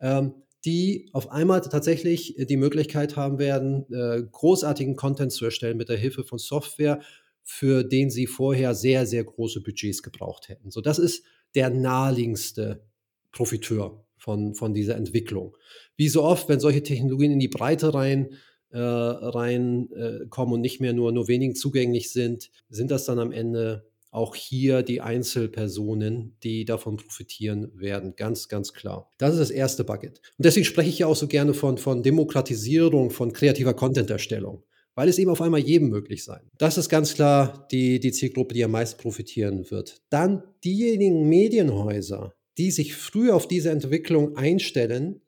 ähm, 0.00 0.34
die 0.64 1.08
auf 1.12 1.30
einmal 1.30 1.60
tatsächlich 1.60 2.34
die 2.36 2.56
Möglichkeit 2.56 3.16
haben 3.16 3.38
werden, 3.38 3.86
äh, 3.92 4.22
großartigen 4.30 4.96
Content 4.96 5.32
zu 5.32 5.44
erstellen 5.44 5.76
mit 5.76 5.88
der 5.88 5.96
Hilfe 5.96 6.24
von 6.24 6.38
Software, 6.38 7.00
für 7.44 7.84
den 7.84 8.10
sie 8.10 8.26
vorher 8.26 8.74
sehr, 8.74 9.06
sehr 9.06 9.24
große 9.24 9.62
Budgets 9.62 10.02
gebraucht 10.02 10.48
hätten. 10.48 10.70
So, 10.70 10.80
das 10.80 10.98
ist 10.98 11.24
der 11.54 11.70
naheliegendste 11.70 12.84
Profiteur 13.32 14.04
von, 14.18 14.54
von 14.54 14.74
dieser 14.74 14.96
Entwicklung. 14.96 15.56
Wie 15.96 16.08
so 16.08 16.22
oft, 16.22 16.48
wenn 16.48 16.60
solche 16.60 16.82
Technologien 16.82 17.32
in 17.32 17.38
die 17.38 17.48
Breite 17.48 17.94
rein 17.94 18.30
äh, 18.70 18.78
reinkommen 18.78 20.52
äh, 20.52 20.54
und 20.54 20.60
nicht 20.60 20.80
mehr 20.80 20.92
nur, 20.92 21.12
nur 21.12 21.28
wenigen 21.28 21.54
zugänglich 21.54 22.12
sind, 22.12 22.50
sind 22.68 22.90
das 22.90 23.06
dann 23.06 23.18
am 23.18 23.32
Ende 23.32 23.88
auch 24.10 24.34
hier 24.34 24.82
die 24.82 25.00
Einzelpersonen, 25.00 26.36
die 26.42 26.64
davon 26.64 26.96
profitieren 26.96 27.70
werden. 27.74 28.14
Ganz, 28.16 28.48
ganz 28.48 28.72
klar. 28.72 29.12
Das 29.18 29.32
ist 29.32 29.40
das 29.40 29.50
erste 29.50 29.84
Bucket. 29.84 30.20
Und 30.38 30.44
deswegen 30.44 30.64
spreche 30.64 30.88
ich 30.88 31.00
ja 31.00 31.06
auch 31.06 31.16
so 31.16 31.28
gerne 31.28 31.54
von, 31.54 31.78
von 31.78 32.02
Demokratisierung, 32.02 33.10
von 33.10 33.32
kreativer 33.32 33.74
Content-Erstellung, 33.74 34.64
weil 34.94 35.08
es 35.08 35.18
eben 35.18 35.30
auf 35.30 35.42
einmal 35.42 35.60
jedem 35.60 35.90
möglich 35.90 36.24
sein. 36.24 36.40
Das 36.56 36.78
ist 36.78 36.88
ganz 36.88 37.14
klar 37.14 37.68
die, 37.70 38.00
die 38.00 38.12
Zielgruppe, 38.12 38.54
die 38.54 38.64
am 38.64 38.70
meisten 38.70 39.00
profitieren 39.00 39.70
wird. 39.70 40.00
Dann 40.08 40.42
diejenigen 40.64 41.28
Medienhäuser, 41.28 42.34
die 42.58 42.70
sich 42.70 42.94
früh 42.94 43.30
auf 43.30 43.48
diese 43.48 43.70
Entwicklung 43.70 44.36
einstellen, 44.36 45.20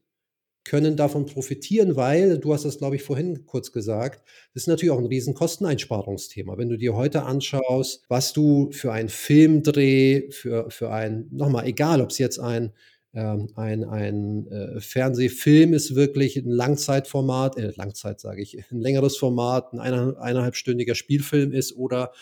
können 0.64 0.96
davon 0.96 1.26
profitieren, 1.26 1.96
weil, 1.96 2.38
du 2.38 2.52
hast 2.52 2.64
das, 2.64 2.78
glaube 2.78 2.96
ich, 2.96 3.02
vorhin 3.02 3.46
kurz 3.46 3.72
gesagt, 3.72 4.22
das 4.52 4.64
ist 4.64 4.66
natürlich 4.66 4.90
auch 4.90 4.98
ein 4.98 5.06
riesen 5.06 5.34
Kosteneinsparungsthema. 5.34 6.58
Wenn 6.58 6.68
du 6.68 6.76
dir 6.76 6.94
heute 6.94 7.22
anschaust, 7.22 8.04
was 8.08 8.32
du 8.32 8.70
für 8.70 8.92
einen 8.92 9.08
Filmdreh, 9.08 10.30
für, 10.30 10.70
für 10.70 10.90
ein, 10.90 11.28
nochmal, 11.30 11.66
egal, 11.66 12.02
ob 12.02 12.10
es 12.10 12.18
jetzt 12.18 12.38
ein, 12.38 12.72
ähm, 13.14 13.48
ein, 13.56 13.84
ein 13.84 14.46
äh, 14.48 14.80
Fernsehfilm 14.80 15.72
ist, 15.72 15.94
wirklich 15.94 16.36
ein 16.36 16.50
Langzeitformat, 16.50 17.56
äh, 17.56 17.72
Langzeit 17.74 18.20
sage 18.20 18.42
ich, 18.42 18.56
ein 18.70 18.80
längeres 18.80 19.16
Format, 19.16 19.72
ein 19.72 19.80
eineinhalbstündiger 19.80 20.94
Spielfilm 20.94 21.52
ist 21.52 21.74
oder 21.74 22.12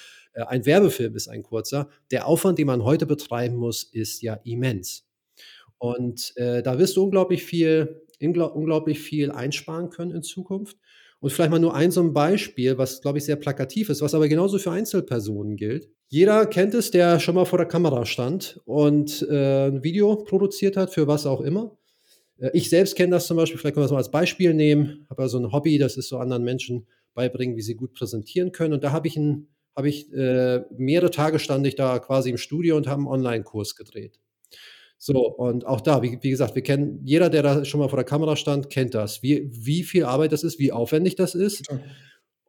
ein 0.47 0.67
Werbefilm 0.67 1.15
ist 1.17 1.29
ein 1.29 1.43
kurzer, 1.43 1.89
der 2.11 2.27
Aufwand, 2.27 2.59
den 2.59 2.67
man 2.67 2.85
heute 2.85 3.07
betreiben 3.07 3.57
muss, 3.57 3.85
ist 3.85 4.23
ja 4.23 4.35
immens. 4.45 5.07
Und 5.79 6.33
äh, 6.37 6.63
da 6.63 6.79
wirst 6.79 6.97
du 6.97 7.05
unglaublich 7.05 7.45
viel 7.45 8.03
unglaublich 8.21 9.01
viel 9.01 9.31
einsparen 9.31 9.91
können 9.91 10.13
in 10.13 10.23
Zukunft. 10.23 10.77
Und 11.21 11.31
vielleicht 11.31 11.51
mal 11.51 11.59
nur 11.59 11.75
ein 11.75 11.91
so 11.91 12.01
ein 12.01 12.13
Beispiel, 12.13 12.79
was, 12.79 13.01
glaube 13.01 13.19
ich, 13.19 13.25
sehr 13.25 13.37
plakativ 13.37 13.89
ist, 13.89 14.03
was 14.03 14.15
aber 14.15 14.29
genauso 14.29 14.59
für 14.59 14.71
Einzelpersonen 14.71 15.57
gilt. 15.57 15.89
Jeder 16.09 16.47
kennt 16.47 16.75
es, 16.75 16.91
der 16.91 17.19
schon 17.19 17.35
mal 17.35 17.45
vor 17.45 17.59
der 17.59 17.67
Kamera 17.67 18.07
stand 18.07 18.61
und 18.65 19.27
äh, 19.29 19.67
ein 19.67 19.83
Video 19.83 20.15
produziert 20.17 20.77
hat, 20.77 20.95
für 20.95 21.09
was 21.09 21.27
auch 21.27 21.41
immer. 21.41 21.77
Äh, 22.39 22.51
ich 22.55 22.71
selbst 22.71 22.95
kenne 22.95 23.11
das 23.11 23.27
zum 23.27 23.37
Beispiel, 23.37 23.59
vielleicht 23.59 23.75
können 23.75 23.83
wir 23.83 23.87
es 23.87 23.93
mal 23.93 23.99
als 23.99 24.13
Beispiel 24.13 24.55
nehmen, 24.55 25.07
habe 25.11 25.23
also 25.23 25.39
ein 25.39 25.51
Hobby, 25.51 25.77
das 25.79 25.97
ist 25.97 26.09
so 26.09 26.19
anderen 26.19 26.45
Menschen 26.45 26.87
beibringen, 27.15 27.57
wie 27.57 27.63
sie 27.63 27.75
gut 27.75 27.95
präsentieren 27.95 28.53
können. 28.53 28.75
Und 28.75 28.85
da 28.85 28.93
habe 28.93 29.09
ich, 29.09 29.17
ein, 29.17 29.49
hab 29.75 29.85
ich 29.85 30.13
äh, 30.13 30.65
mehrere 30.77 31.11
Tage 31.11 31.39
stand 31.39 31.67
ich 31.67 31.77
da 31.77 31.99
quasi 31.99 32.31
im 32.31 32.39
Studio 32.39 32.77
und 32.77 32.87
habe 32.87 32.99
einen 32.99 33.09
Online-Kurs 33.09 33.77
gedreht. 33.77 34.19
So, 34.99 35.29
und 35.29 35.65
auch 35.65 35.81
da, 35.81 36.03
wie, 36.03 36.19
wie, 36.21 36.31
gesagt, 36.31 36.57
wir 36.57 36.63
kennen, 36.63 37.01
jeder, 37.05 37.31
der 37.31 37.43
da 37.43 37.65
schon 37.65 37.79
mal 37.79 37.89
vor 37.89 37.99
der 37.99 38.05
Kamera 38.05 38.35
stand, 38.35 38.69
kennt 38.69 38.95
das, 38.95 39.23
wie, 39.23 39.49
wie 39.53 39.85
viel 39.85 40.05
Arbeit 40.05 40.33
das 40.33 40.43
ist, 40.43 40.59
wie 40.59 40.73
aufwendig 40.73 41.15
das 41.15 41.37
ist. 41.37 41.69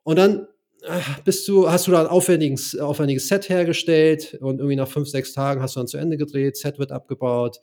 Und 0.04 0.18
dann 0.18 0.48
ach, 0.88 1.20
bist 1.20 1.48
du, 1.48 1.70
hast 1.70 1.86
du 1.86 1.92
da 1.92 2.02
ein 2.02 2.08
aufwendiges, 2.08 2.78
aufwendiges 2.78 3.28
Set 3.28 3.50
hergestellt 3.50 4.38
und 4.42 4.58
irgendwie 4.58 4.76
nach 4.76 4.88
fünf, 4.88 5.08
sechs 5.08 5.34
Tagen 5.34 5.62
hast 5.62 5.76
du 5.76 5.80
dann 5.80 5.88
zu 5.88 5.98
Ende 5.98 6.18
gedreht, 6.18 6.58
Set 6.58 6.80
wird 6.80 6.92
abgebaut, 6.92 7.62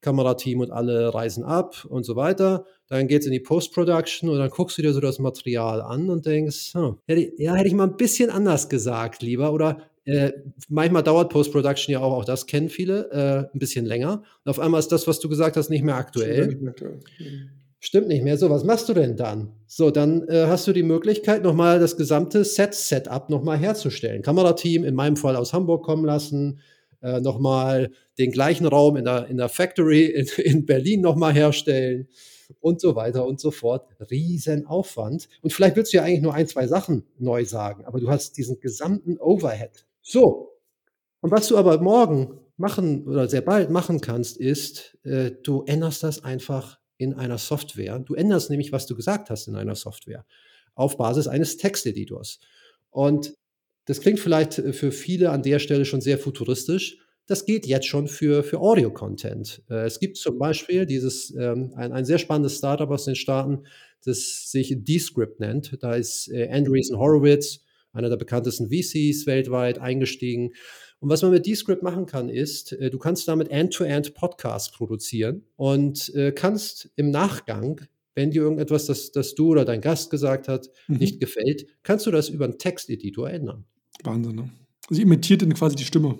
Kamerateam 0.00 0.60
und 0.60 0.70
alle 0.70 1.12
reisen 1.12 1.42
ab 1.42 1.84
und 1.88 2.04
so 2.04 2.14
weiter. 2.14 2.66
Dann 2.90 3.06
geht 3.06 3.20
es 3.20 3.26
in 3.26 3.32
die 3.32 3.40
Post-Production 3.40 4.28
und 4.28 4.38
dann 4.38 4.50
guckst 4.50 4.76
du 4.76 4.82
dir 4.82 4.92
so 4.92 5.00
das 5.00 5.20
Material 5.20 5.80
an 5.80 6.10
und 6.10 6.26
denkst, 6.26 6.74
hm, 6.74 6.96
hätte, 7.06 7.32
ja, 7.40 7.54
hätte 7.54 7.68
ich 7.68 7.74
mal 7.74 7.86
ein 7.86 7.96
bisschen 7.96 8.30
anders 8.30 8.68
gesagt 8.68 9.22
lieber 9.22 9.52
oder 9.52 9.78
äh, 10.04 10.32
manchmal 10.68 11.04
dauert 11.04 11.30
Post-Production 11.30 11.92
ja 11.92 12.00
auch, 12.00 12.12
auch 12.12 12.24
das 12.24 12.46
kennen 12.46 12.68
viele, 12.68 13.08
äh, 13.12 13.54
ein 13.54 13.58
bisschen 13.60 13.86
länger. 13.86 14.24
Und 14.44 14.50
auf 14.50 14.58
einmal 14.58 14.80
ist 14.80 14.90
das, 14.90 15.06
was 15.06 15.20
du 15.20 15.28
gesagt 15.28 15.56
hast, 15.56 15.70
nicht 15.70 15.84
mehr 15.84 15.94
aktuell. 15.94 16.48
Nicht 16.48 16.60
mehr 16.60 16.74
mhm. 17.20 17.50
Stimmt 17.78 18.08
nicht 18.08 18.24
mehr. 18.24 18.36
So, 18.36 18.50
was 18.50 18.64
machst 18.64 18.88
du 18.88 18.92
denn 18.92 19.16
dann? 19.16 19.52
So, 19.68 19.92
dann 19.92 20.26
äh, 20.28 20.46
hast 20.48 20.66
du 20.66 20.72
die 20.72 20.82
Möglichkeit, 20.82 21.44
nochmal 21.44 21.78
das 21.78 21.96
gesamte 21.96 22.44
Set-Setup 22.44 23.30
nochmal 23.30 23.56
herzustellen. 23.56 24.22
Kamerateam 24.22 24.84
in 24.84 24.96
meinem 24.96 25.16
Fall 25.16 25.36
aus 25.36 25.52
Hamburg 25.52 25.84
kommen 25.84 26.04
lassen, 26.04 26.58
äh, 27.02 27.20
nochmal 27.20 27.92
den 28.18 28.32
gleichen 28.32 28.66
Raum 28.66 28.96
in 28.96 29.04
der, 29.04 29.28
in 29.28 29.36
der 29.36 29.48
Factory 29.48 30.06
in, 30.06 30.26
in 30.44 30.66
Berlin 30.66 31.02
nochmal 31.02 31.32
herstellen 31.32 32.08
und 32.60 32.80
so 32.80 32.96
weiter 32.96 33.26
und 33.26 33.40
so 33.40 33.50
fort. 33.50 33.86
Riesenaufwand. 34.10 35.28
Und 35.42 35.52
vielleicht 35.52 35.76
willst 35.76 35.92
du 35.92 35.98
ja 35.98 36.04
eigentlich 36.04 36.22
nur 36.22 36.34
ein, 36.34 36.48
zwei 36.48 36.66
Sachen 36.66 37.04
neu 37.18 37.44
sagen, 37.44 37.84
aber 37.84 38.00
du 38.00 38.10
hast 38.10 38.36
diesen 38.36 38.60
gesamten 38.60 39.18
Overhead. 39.18 39.86
So. 40.02 40.58
Und 41.20 41.30
was 41.30 41.48
du 41.48 41.56
aber 41.56 41.80
morgen 41.80 42.38
machen 42.56 43.06
oder 43.06 43.28
sehr 43.28 43.42
bald 43.42 43.70
machen 43.70 44.00
kannst, 44.00 44.36
ist, 44.36 44.98
äh, 45.04 45.32
du 45.42 45.62
änderst 45.64 46.02
das 46.02 46.24
einfach 46.24 46.78
in 46.96 47.14
einer 47.14 47.38
Software. 47.38 47.98
Du 47.98 48.14
änderst 48.14 48.50
nämlich, 48.50 48.72
was 48.72 48.86
du 48.86 48.94
gesagt 48.94 49.30
hast 49.30 49.48
in 49.48 49.56
einer 49.56 49.74
Software 49.74 50.24
auf 50.74 50.96
Basis 50.96 51.26
eines 51.26 51.56
Texteditors. 51.56 52.40
Und 52.90 53.34
das 53.86 54.00
klingt 54.00 54.20
vielleicht 54.20 54.58
äh, 54.58 54.72
für 54.72 54.92
viele 54.92 55.30
an 55.30 55.42
der 55.42 55.58
Stelle 55.58 55.84
schon 55.84 56.00
sehr 56.00 56.18
futuristisch. 56.18 56.98
Das 57.30 57.44
geht 57.44 57.64
jetzt 57.64 57.86
schon 57.86 58.08
für, 58.08 58.42
für 58.42 58.58
Audio-Content. 58.58 59.62
Äh, 59.70 59.86
es 59.86 60.00
gibt 60.00 60.16
zum 60.16 60.36
Beispiel 60.36 60.84
dieses, 60.84 61.32
ähm, 61.38 61.70
ein, 61.76 61.92
ein 61.92 62.04
sehr 62.04 62.18
spannendes 62.18 62.58
Startup 62.58 62.90
aus 62.90 63.04
den 63.04 63.14
Staaten, 63.14 63.60
das 64.04 64.50
sich 64.50 64.74
Descript 64.78 65.38
nennt. 65.38 65.80
Da 65.80 65.94
ist 65.94 66.28
äh, 66.32 66.48
Andreessen 66.50 66.98
Horowitz, 66.98 67.60
einer 67.92 68.08
der 68.08 68.16
bekanntesten 68.16 68.70
VCs 68.70 69.26
weltweit, 69.26 69.78
eingestiegen. 69.78 70.54
Und 70.98 71.08
was 71.08 71.22
man 71.22 71.30
mit 71.30 71.46
Descript 71.46 71.84
machen 71.84 72.06
kann, 72.06 72.28
ist, 72.28 72.72
du 72.72 72.98
kannst 72.98 73.28
damit 73.28 73.48
End-to-End 73.48 74.12
Podcasts 74.14 74.70
produzieren 74.70 75.44
und 75.56 76.12
kannst 76.34 76.90
im 76.96 77.10
Nachgang 77.10 77.80
wenn 78.14 78.32
dir 78.32 78.42
irgendetwas, 78.42 78.86
das, 78.86 79.12
das 79.12 79.34
du 79.34 79.50
oder 79.52 79.64
dein 79.64 79.80
Gast 79.80 80.10
gesagt 80.10 80.46
hat, 80.46 80.68
mhm. 80.88 80.96
nicht 80.96 81.20
gefällt, 81.20 81.66
kannst 81.84 82.06
du 82.06 82.10
das 82.10 82.28
über 82.28 82.44
einen 82.44 82.58
Texteditor 82.58 83.30
ändern. 83.30 83.64
Wahnsinn, 84.02 84.34
ne? 84.34 84.50
Sie 84.90 85.02
imitiert 85.02 85.40
dann 85.40 85.54
quasi 85.54 85.76
die 85.76 85.84
Stimme. 85.84 86.18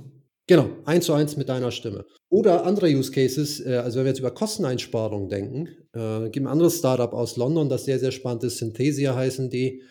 Genau, 0.51 0.69
eins 0.85 1.07
zu 1.07 1.13
eins 1.13 1.37
mit 1.37 1.49
deiner 1.49 1.71
Stimme. 1.71 2.07
Oder 2.29 2.65
andere 2.65 2.89
Use 2.89 3.13
Cases, 3.13 3.65
äh, 3.65 3.77
also 3.77 3.99
wenn 3.99 4.07
wir 4.07 4.11
jetzt 4.11 4.19
über 4.19 4.33
Kosteneinsparungen 4.33 5.29
denken, 5.29 5.69
äh, 5.93 6.29
gibt 6.29 6.45
ein 6.45 6.49
anderes 6.49 6.77
Startup 6.77 7.13
aus 7.13 7.37
London, 7.37 7.69
das 7.69 7.85
sehr, 7.85 8.01
sehr 8.01 8.11
spannend 8.11 8.43
ist, 8.43 8.59
Synthesia 8.59 9.15
heißen 9.15 9.49
die. 9.49 9.85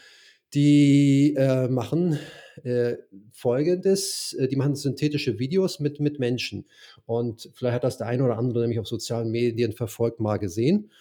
Die 0.54 1.34
äh, 1.38 1.70
machen 1.70 2.20
äh, 2.66 2.96
folgendes: 3.32 4.36
äh, 4.38 4.50
Die 4.50 4.58
machen 4.58 4.76
synthetische 4.76 5.40
Videos 5.40 5.80
mit, 5.80 6.02
mit 6.02 6.20
Menschen. 6.20 6.66
Und 7.06 7.50
vielleicht 7.54 7.76
hat 7.76 7.84
das 7.86 7.98
der 7.98 8.08
eine 8.08 8.26
oder 8.26 8.38
andere 8.38 8.60
nämlich 8.60 8.80
auf 8.80 8.88
sozialen 8.88 9.32
Medien 9.32 9.72
verfolgt 9.72 10.20
mal 10.20 10.40
gesehen. 10.40 10.92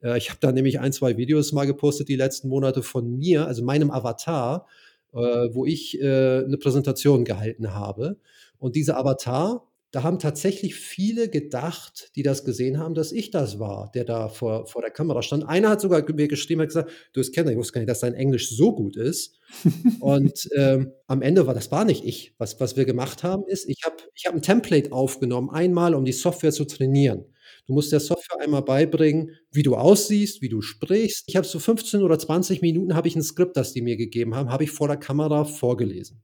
Äh, 0.00 0.16
ich 0.18 0.30
habe 0.30 0.38
da 0.40 0.52
nämlich 0.52 0.78
ein, 0.78 0.92
zwei 0.92 1.16
Videos 1.16 1.50
mal 1.50 1.66
gepostet 1.66 2.08
die 2.08 2.14
letzten 2.14 2.48
Monate 2.48 2.84
von 2.84 3.18
mir, 3.18 3.48
also 3.48 3.64
meinem 3.64 3.90
Avatar, 3.90 4.68
wo 5.10 5.64
ich 5.64 5.98
eine 6.02 6.58
Präsentation 6.60 7.24
gehalten 7.24 7.72
habe. 7.72 8.18
Und 8.58 8.76
dieser 8.76 8.96
Avatar, 8.96 9.68
da 9.90 10.02
haben 10.02 10.18
tatsächlich 10.18 10.74
viele 10.74 11.30
gedacht, 11.30 12.10
die 12.14 12.22
das 12.22 12.44
gesehen 12.44 12.78
haben, 12.78 12.94
dass 12.94 13.10
ich 13.10 13.30
das 13.30 13.58
war, 13.58 13.90
der 13.94 14.04
da 14.04 14.28
vor, 14.28 14.66
vor 14.66 14.82
der 14.82 14.90
Kamera 14.90 15.22
stand. 15.22 15.48
Einer 15.48 15.70
hat 15.70 15.80
sogar 15.80 16.04
mir 16.12 16.28
geschrieben, 16.28 16.60
hat 16.60 16.68
gesagt, 16.68 16.90
du 17.14 17.20
bist 17.20 17.34
Kenner, 17.34 17.52
ich 17.52 17.56
wusste 17.56 17.72
gar 17.72 17.80
nicht, 17.80 17.88
dass 17.88 18.00
dein 18.00 18.12
Englisch 18.12 18.50
so 18.54 18.74
gut 18.74 18.96
ist. 18.96 19.38
und 20.00 20.48
ähm, 20.54 20.92
am 21.06 21.22
Ende 21.22 21.46
war 21.46 21.54
das 21.54 21.70
war 21.70 21.86
nicht 21.86 22.04
ich. 22.04 22.34
Was, 22.36 22.60
was 22.60 22.76
wir 22.76 22.84
gemacht 22.84 23.22
haben, 23.22 23.44
ist, 23.46 23.66
ich 23.66 23.82
habe 23.84 23.96
ich 24.14 24.26
hab 24.26 24.34
ein 24.34 24.42
Template 24.42 24.92
aufgenommen, 24.92 25.48
einmal, 25.48 25.94
um 25.94 26.04
die 26.04 26.12
Software 26.12 26.52
zu 26.52 26.66
trainieren. 26.66 27.24
Du 27.66 27.72
musst 27.72 27.90
der 27.90 28.00
Software 28.00 28.40
einmal 28.40 28.62
beibringen, 28.62 29.36
wie 29.52 29.62
du 29.62 29.74
aussiehst, 29.74 30.42
wie 30.42 30.50
du 30.50 30.60
sprichst. 30.60 31.24
Ich 31.28 31.36
habe 31.36 31.46
so 31.46 31.58
15 31.58 32.02
oder 32.02 32.18
20 32.18 32.60
Minuten 32.60 32.94
habe 32.94 33.08
ich 33.08 33.16
ein 33.16 33.22
Skript, 33.22 33.56
das 33.56 33.72
die 33.72 33.80
mir 33.80 33.96
gegeben 33.96 34.34
haben, 34.34 34.50
habe 34.50 34.64
ich 34.64 34.70
vor 34.70 34.88
der 34.88 34.98
Kamera 34.98 35.44
vorgelesen. 35.44 36.22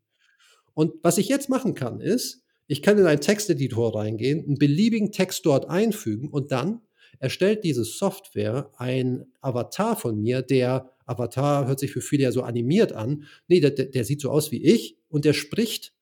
Und 0.75 0.93
was 1.03 1.19
ich 1.19 1.29
jetzt 1.29 1.49
machen 1.49 1.75
kann, 1.75 2.01
ist, 2.01 2.43
ich 2.67 2.83
kann 2.83 2.99
in 2.99 3.07
einen 3.07 3.21
Texteditor 3.21 3.95
reingehen, 3.95 4.45
einen 4.45 4.59
beliebigen 4.59 5.13
Text 5.13 5.45
dort 5.47 5.69
einfügen 5.69 6.29
und 6.29 6.51
dann 6.53 6.81
erstellt 7.19 7.65
diese 7.65 7.85
Software 7.85 8.71
ein 8.77 9.27
Avatar 9.41 9.97
von 9.97 10.21
mir, 10.21 10.43
der 10.43 10.91
Avatar 11.07 11.67
hört 11.67 11.79
sich 11.79 11.93
für 11.93 12.01
viele 12.01 12.25
ja 12.25 12.33
so 12.33 12.43
animiert 12.43 12.93
an. 12.93 13.25
Nee, 13.47 13.61
der, 13.61 13.71
der 13.71 14.05
sieht 14.05 14.21
so 14.21 14.31
aus 14.31 14.51
wie 14.51 14.65
ich 14.65 14.97
und 15.09 15.25
der 15.25 15.35
spricht 15.35 15.93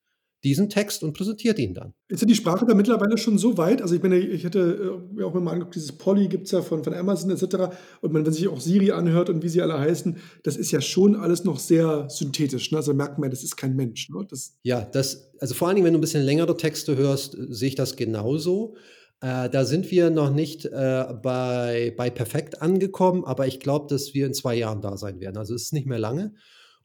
diesen 0.45 0.69
Text 0.69 1.03
und 1.03 1.13
präsentiert 1.13 1.59
ihn 1.59 1.73
dann. 1.73 1.95
Ist 2.09 2.21
ja 2.21 2.27
die 2.27 2.35
Sprache 2.35 2.67
da 2.67 2.75
mittlerweile 2.75 3.17
schon 3.17 3.39
so 3.39 3.57
weit? 3.59 3.81
Also 3.81 3.95
ich 3.95 4.03
meine, 4.03 4.19
ich 4.19 4.45
hätte 4.45 5.01
äh, 5.11 5.15
mir 5.15 5.27
auch 5.27 5.35
mal 5.35 5.53
angeguckt, 5.53 5.77
dieses 5.77 5.93
Polly 5.93 6.27
gibt 6.29 6.47
es 6.47 6.53
ja 6.53 6.63
von, 6.63 6.83
von 6.83 6.95
Amazon 6.95 7.31
etc. 7.31 7.75
Und 8.01 8.13
man, 8.13 8.27
wenn 8.27 8.33
sich 8.33 8.49
auch 8.49 8.61
Siri 8.61 8.91
anhört 8.91 9.31
und 9.31 9.43
wie 9.43 9.49
sie 9.49 9.63
alle 9.63 9.79
heißen, 9.79 10.17
das 10.43 10.57
ist 10.57 10.73
ja 10.73 10.81
schon 10.81 11.15
alles 11.15 11.45
noch 11.45 11.59
sehr 11.59 12.09
synthetisch. 12.11 12.73
Ne? 12.73 12.79
Also 12.79 12.93
merkt 12.93 13.19
man, 13.19 13.31
das 13.31 13.45
ist 13.45 13.57
kein 13.57 13.77
Mensch. 13.77 14.11
Ne? 14.11 14.27
Das 14.29 14.59
ja, 14.63 14.81
das, 14.81 15.33
also 15.39 15.55
vor 15.55 15.69
allen 15.69 15.77
Dingen, 15.77 15.87
wenn 15.87 15.95
du 15.95 15.99
ein 15.99 16.03
bisschen 16.03 16.25
längere 16.25 16.57
Texte 16.57 16.97
hörst, 16.97 17.37
sehe 17.51 17.69
ich 17.69 17.75
das 17.77 17.97
genauso. 17.97 18.75
Äh, 19.21 19.49
da 19.49 19.65
sind 19.65 19.93
wir 19.93 20.11
noch 20.11 20.31
nicht 20.31 20.65
äh, 20.65 21.05
bei, 21.23 21.95
bei 21.97 22.11
perfekt 22.11 22.61
angekommen, 22.61 23.25
aber 23.25 23.47
ich 23.47 23.61
glaube, 23.61 23.87
dass 23.89 24.15
wir 24.15 24.27
in 24.27 24.35
zwei 24.35 24.57
Jahren 24.57 24.81
da 24.81 24.97
sein 24.97 25.21
werden. 25.21 25.37
Also 25.37 25.55
es 25.55 25.63
ist 25.63 25.73
nicht 25.73 25.87
mehr 25.87 26.01
lange. 26.01 26.35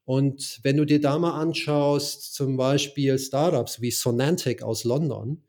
Und 0.07 0.61
wenn 0.63 0.77
du 0.77 0.85
dir 0.85 1.01
da 1.01 1.19
mal 1.19 1.37
anschaust, 1.37 2.33
zum 2.33 2.55
Beispiel 2.55 3.19
Startups 3.19 3.81
wie 3.81 3.91
Sonantic 3.91 4.63
aus 4.63 4.85
London, 4.85 5.43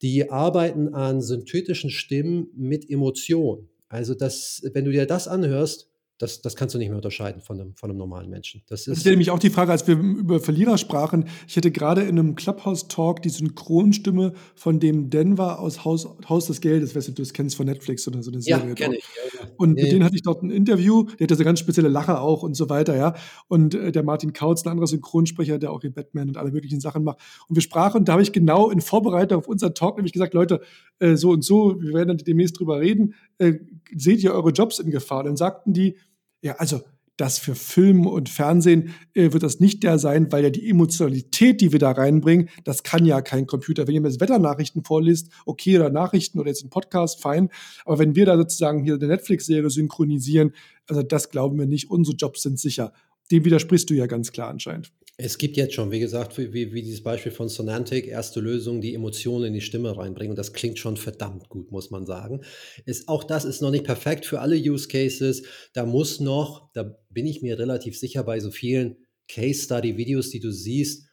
die 0.00 0.30
arbeiten 0.30 0.94
an 0.94 1.20
synthetischen 1.20 1.90
Stimmen 1.90 2.48
mit 2.56 2.88
Emotion. 2.88 3.68
Also 3.90 4.14
das, 4.14 4.62
wenn 4.72 4.86
du 4.86 4.92
dir 4.92 5.04
das 5.04 5.28
anhörst, 5.28 5.90
das, 6.18 6.40
das 6.42 6.56
kannst 6.56 6.74
du 6.74 6.78
nicht 6.78 6.88
mehr 6.88 6.96
unterscheiden 6.96 7.40
von 7.40 7.60
einem, 7.60 7.74
von 7.74 7.90
einem 7.90 7.98
normalen 7.98 8.28
Menschen. 8.28 8.62
Das 8.66 8.88
ist, 8.88 8.98
ist 8.98 9.06
nämlich 9.06 9.30
auch 9.30 9.38
die 9.38 9.50
Frage, 9.50 9.70
als 9.70 9.86
wir 9.86 9.96
über 9.96 10.40
Verlierer 10.40 10.76
sprachen. 10.76 11.26
Ich 11.46 11.56
hatte 11.56 11.70
gerade 11.70 12.02
in 12.02 12.18
einem 12.18 12.34
Clubhouse-Talk 12.34 13.22
die 13.22 13.28
Synchronstimme 13.28 14.32
von 14.56 14.80
dem 14.80 15.10
Denver 15.10 15.60
aus 15.60 15.84
Haus, 15.84 16.08
Haus 16.28 16.46
des 16.46 16.60
Geldes, 16.60 16.96
weißt 16.96 17.08
du, 17.08 17.12
du 17.12 17.22
das 17.22 17.32
kennst 17.32 17.54
von 17.56 17.66
Netflix 17.66 18.06
oder 18.08 18.20
so 18.22 18.32
eine 18.32 18.42
Serie. 18.42 18.70
Ja, 18.70 18.74
kenne 18.74 18.96
ich. 18.96 19.04
Ja, 19.04 19.40
ja. 19.40 19.50
Und 19.56 19.74
nee. 19.74 19.82
mit 19.82 19.92
denen 19.92 20.04
hatte 20.04 20.16
ich 20.16 20.22
dort 20.22 20.42
ein 20.42 20.50
Interview, 20.50 21.04
der 21.04 21.26
hatte 21.26 21.36
so 21.36 21.44
ganz 21.44 21.60
spezielle 21.60 21.88
Lache 21.88 22.20
auch 22.20 22.42
und 22.42 22.54
so 22.54 22.68
weiter, 22.68 22.96
ja. 22.96 23.14
Und 23.46 23.76
äh, 23.76 23.92
der 23.92 24.02
Martin 24.02 24.32
Kautz, 24.32 24.64
ein 24.64 24.70
anderer 24.70 24.88
Synchronsprecher, 24.88 25.58
der 25.58 25.70
auch 25.70 25.82
hier 25.82 25.92
Batman 25.92 26.28
und 26.28 26.36
alle 26.36 26.50
möglichen 26.50 26.80
Sachen 26.80 27.04
macht. 27.04 27.18
Und 27.48 27.54
wir 27.54 27.62
sprachen, 27.62 27.98
und 27.98 28.08
da 28.08 28.12
habe 28.14 28.22
ich 28.22 28.32
genau 28.32 28.70
in 28.70 28.80
Vorbereitung 28.80 29.38
auf 29.38 29.46
unseren 29.46 29.74
Talk 29.74 29.96
nämlich 29.96 30.12
gesagt, 30.12 30.34
Leute, 30.34 30.62
äh, 30.98 31.14
so 31.14 31.30
und 31.30 31.44
so, 31.44 31.80
wir 31.80 31.94
werden 31.94 32.08
dann 32.08 32.18
demnächst 32.18 32.58
drüber 32.58 32.80
reden, 32.80 33.14
äh, 33.38 33.54
seht 33.94 34.24
ihr 34.24 34.32
eure 34.32 34.50
Jobs 34.50 34.80
in 34.80 34.90
Gefahr? 34.90 35.20
Und 35.20 35.26
dann 35.26 35.36
sagten 35.36 35.72
die, 35.72 35.94
ja, 36.42 36.56
also 36.56 36.80
das 37.18 37.38
für 37.38 37.56
Film 37.56 38.06
und 38.06 38.28
Fernsehen 38.28 38.94
äh, 39.12 39.32
wird 39.32 39.42
das 39.42 39.58
nicht 39.58 39.82
der 39.82 39.98
sein, 39.98 40.30
weil 40.30 40.44
ja 40.44 40.50
die 40.50 40.70
Emotionalität, 40.70 41.60
die 41.60 41.72
wir 41.72 41.80
da 41.80 41.90
reinbringen, 41.90 42.48
das 42.64 42.84
kann 42.84 43.04
ja 43.04 43.20
kein 43.20 43.46
Computer. 43.46 43.86
Wenn 43.86 43.96
ihr 43.96 44.00
mir 44.00 44.08
das 44.08 44.20
Wetternachrichten 44.20 44.84
vorliest, 44.84 45.32
okay, 45.44 45.76
oder 45.76 45.90
Nachrichten 45.90 46.38
oder 46.38 46.48
jetzt 46.48 46.64
ein 46.64 46.70
Podcast, 46.70 47.20
fein. 47.20 47.50
Aber 47.84 47.98
wenn 47.98 48.14
wir 48.14 48.24
da 48.24 48.36
sozusagen 48.36 48.84
hier 48.84 48.94
eine 48.94 49.08
Netflix-Serie 49.08 49.68
synchronisieren, 49.68 50.54
also 50.86 51.02
das 51.02 51.30
glauben 51.30 51.58
wir 51.58 51.66
nicht, 51.66 51.90
unsere 51.90 52.16
Jobs 52.16 52.42
sind 52.42 52.60
sicher. 52.60 52.92
Dem 53.32 53.44
widersprichst 53.44 53.90
du 53.90 53.94
ja 53.94 54.06
ganz 54.06 54.30
klar 54.30 54.48
anscheinend. 54.48 54.92
Es 55.20 55.36
gibt 55.36 55.56
jetzt 55.56 55.74
schon, 55.74 55.90
wie 55.90 55.98
gesagt, 55.98 56.38
wie, 56.38 56.72
wie 56.72 56.82
dieses 56.82 57.02
Beispiel 57.02 57.32
von 57.32 57.48
Sonantic, 57.48 58.06
erste 58.06 58.38
Lösung, 58.38 58.80
die 58.80 58.94
Emotionen 58.94 59.46
in 59.46 59.52
die 59.52 59.60
Stimme 59.60 59.96
reinbringen. 59.96 60.30
Und 60.30 60.38
das 60.38 60.52
klingt 60.52 60.78
schon 60.78 60.96
verdammt 60.96 61.48
gut, 61.48 61.72
muss 61.72 61.90
man 61.90 62.06
sagen. 62.06 62.42
Ist, 62.86 63.08
auch 63.08 63.24
das 63.24 63.44
ist 63.44 63.60
noch 63.60 63.72
nicht 63.72 63.82
perfekt 63.82 64.26
für 64.26 64.40
alle 64.40 64.54
Use 64.54 64.86
Cases. 64.86 65.42
Da 65.72 65.84
muss 65.84 66.20
noch, 66.20 66.70
da 66.72 66.96
bin 67.10 67.26
ich 67.26 67.42
mir 67.42 67.58
relativ 67.58 67.98
sicher 67.98 68.22
bei 68.22 68.38
so 68.38 68.52
vielen 68.52 68.96
Case 69.26 69.64
Study 69.64 69.96
Videos, 69.96 70.30
die 70.30 70.38
du 70.38 70.52
siehst, 70.52 71.08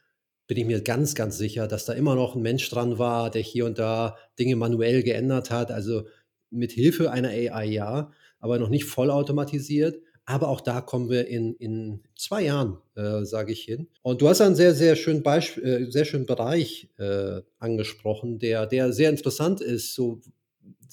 bin 0.46 0.58
ich 0.58 0.66
mir 0.66 0.82
ganz, 0.82 1.16
ganz 1.16 1.40
sicher, 1.40 1.68
dass 1.68 1.86
da 1.86 1.94
immer 1.94 2.14
noch 2.14 2.36
ein 2.36 2.44
Mensch 2.44 2.70
dran 2.70 3.00
war, 3.00 3.32
der 3.32 3.42
hier 3.42 3.66
und 3.66 3.80
da 3.80 4.18
Dinge 4.38 4.56
manuell 4.56 5.02
geändert 5.02 5.50
hat. 5.50 5.72
Also 5.72 6.04
mit 6.52 6.72
Hilfe 6.72 7.10
einer 7.10 7.30
AI 7.30 7.66
ja, 7.66 8.12
aber 8.40 8.60
noch 8.60 8.70
nicht 8.70 8.86
vollautomatisiert. 8.86 9.98
Aber 10.26 10.50
auch 10.50 10.62
da 10.62 10.82
kommen 10.82 11.10
wir 11.10 11.28
in, 11.28 11.54
in 11.56 12.02
zwei 12.18 12.44
Jahren, 12.44 12.78
äh, 12.96 13.24
sage 13.26 13.52
ich 13.52 13.62
hin. 13.62 13.88
Und 14.02 14.22
du 14.22 14.28
hast 14.28 14.42
einen 14.42 14.56
sehr, 14.56 14.74
sehr 14.74 14.96
schönen 14.96 15.22
Beispiel, 15.22 15.64
äh, 15.64 15.92
sehr 15.92 16.06
schönen 16.06 16.26
Bereich 16.26 16.90
äh, 16.98 17.42
angesprochen, 17.60 18.40
der, 18.40 18.66
der 18.66 18.92
sehr 18.92 19.12
interessant 19.12 19.62
ist. 19.62 19.94
So 19.94 20.22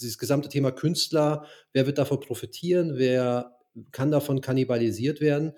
dieses 0.01 0.19
gesamte 0.19 0.51
Thema 0.51 0.71
Künstler, 0.71 1.47
wer 1.73 1.87
wird 1.87 1.99
davon 1.99 2.21
profitieren, 2.21 2.99
wer 2.99 3.57
kann 3.91 4.11
davon 4.11 4.43
kannibalisiert 4.43 5.21
werden. 5.23 5.53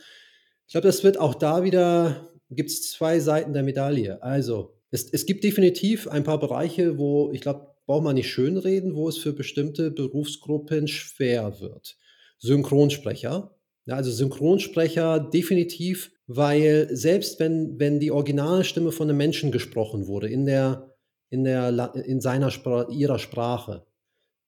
Ich 0.66 0.72
glaube, 0.72 0.86
das 0.86 1.02
wird 1.02 1.18
auch 1.18 1.34
da 1.34 1.64
wieder, 1.64 2.30
gibt 2.50 2.70
es 2.70 2.92
zwei 2.92 3.18
Seiten 3.18 3.52
der 3.52 3.64
Medaille. 3.64 4.22
Also, 4.22 4.74
es, 4.90 5.10
es 5.10 5.26
gibt 5.26 5.42
definitiv 5.42 6.06
ein 6.06 6.22
paar 6.22 6.38
Bereiche, 6.38 6.96
wo 6.98 7.32
ich 7.32 7.40
glaube, 7.40 7.74
braucht 7.86 8.04
man 8.04 8.14
nicht 8.14 8.30
schönreden, 8.30 8.94
wo 8.94 9.08
es 9.08 9.18
für 9.18 9.32
bestimmte 9.32 9.90
Berufsgruppen 9.90 10.88
schwer 10.88 11.60
wird. 11.60 11.96
Synchronsprecher, 12.38 13.53
ja, 13.86 13.96
also 13.96 14.10
Synchronsprecher 14.10 15.20
definitiv, 15.20 16.12
weil 16.26 16.88
selbst 16.90 17.38
wenn, 17.38 17.78
wenn 17.78 18.00
die 18.00 18.10
Originalstimme 18.10 18.92
von 18.92 19.08
einem 19.08 19.18
Menschen 19.18 19.52
gesprochen 19.52 20.06
wurde, 20.06 20.28
in, 20.28 20.46
der, 20.46 20.94
in, 21.28 21.44
der, 21.44 21.94
in 22.06 22.20
seiner 22.20 22.50
ihrer 22.90 23.18
Sprache, 23.18 23.86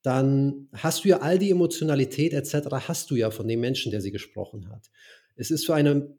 dann 0.02 0.68
hast 0.72 1.04
du 1.04 1.08
ja 1.08 1.18
all 1.18 1.38
die 1.38 1.50
Emotionalität 1.50 2.32
etc. 2.32 2.68
hast 2.88 3.10
du 3.10 3.16
ja 3.16 3.30
von 3.30 3.48
dem 3.48 3.60
Menschen, 3.60 3.90
der 3.90 4.00
sie 4.00 4.12
gesprochen 4.12 4.70
hat. 4.70 4.88
Es 5.34 5.50
ist 5.50 5.66
für 5.66 5.74
eine 5.74 6.16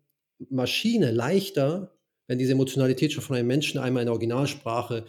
Maschine 0.50 1.12
leichter, 1.12 1.98
wenn 2.28 2.38
diese 2.38 2.52
Emotionalität 2.52 3.14
schon 3.14 3.24
von 3.24 3.38
einem 3.38 3.48
Menschen 3.48 3.80
einmal 3.80 4.02
in 4.04 4.08
der 4.08 4.14
Originalsprache 4.14 5.06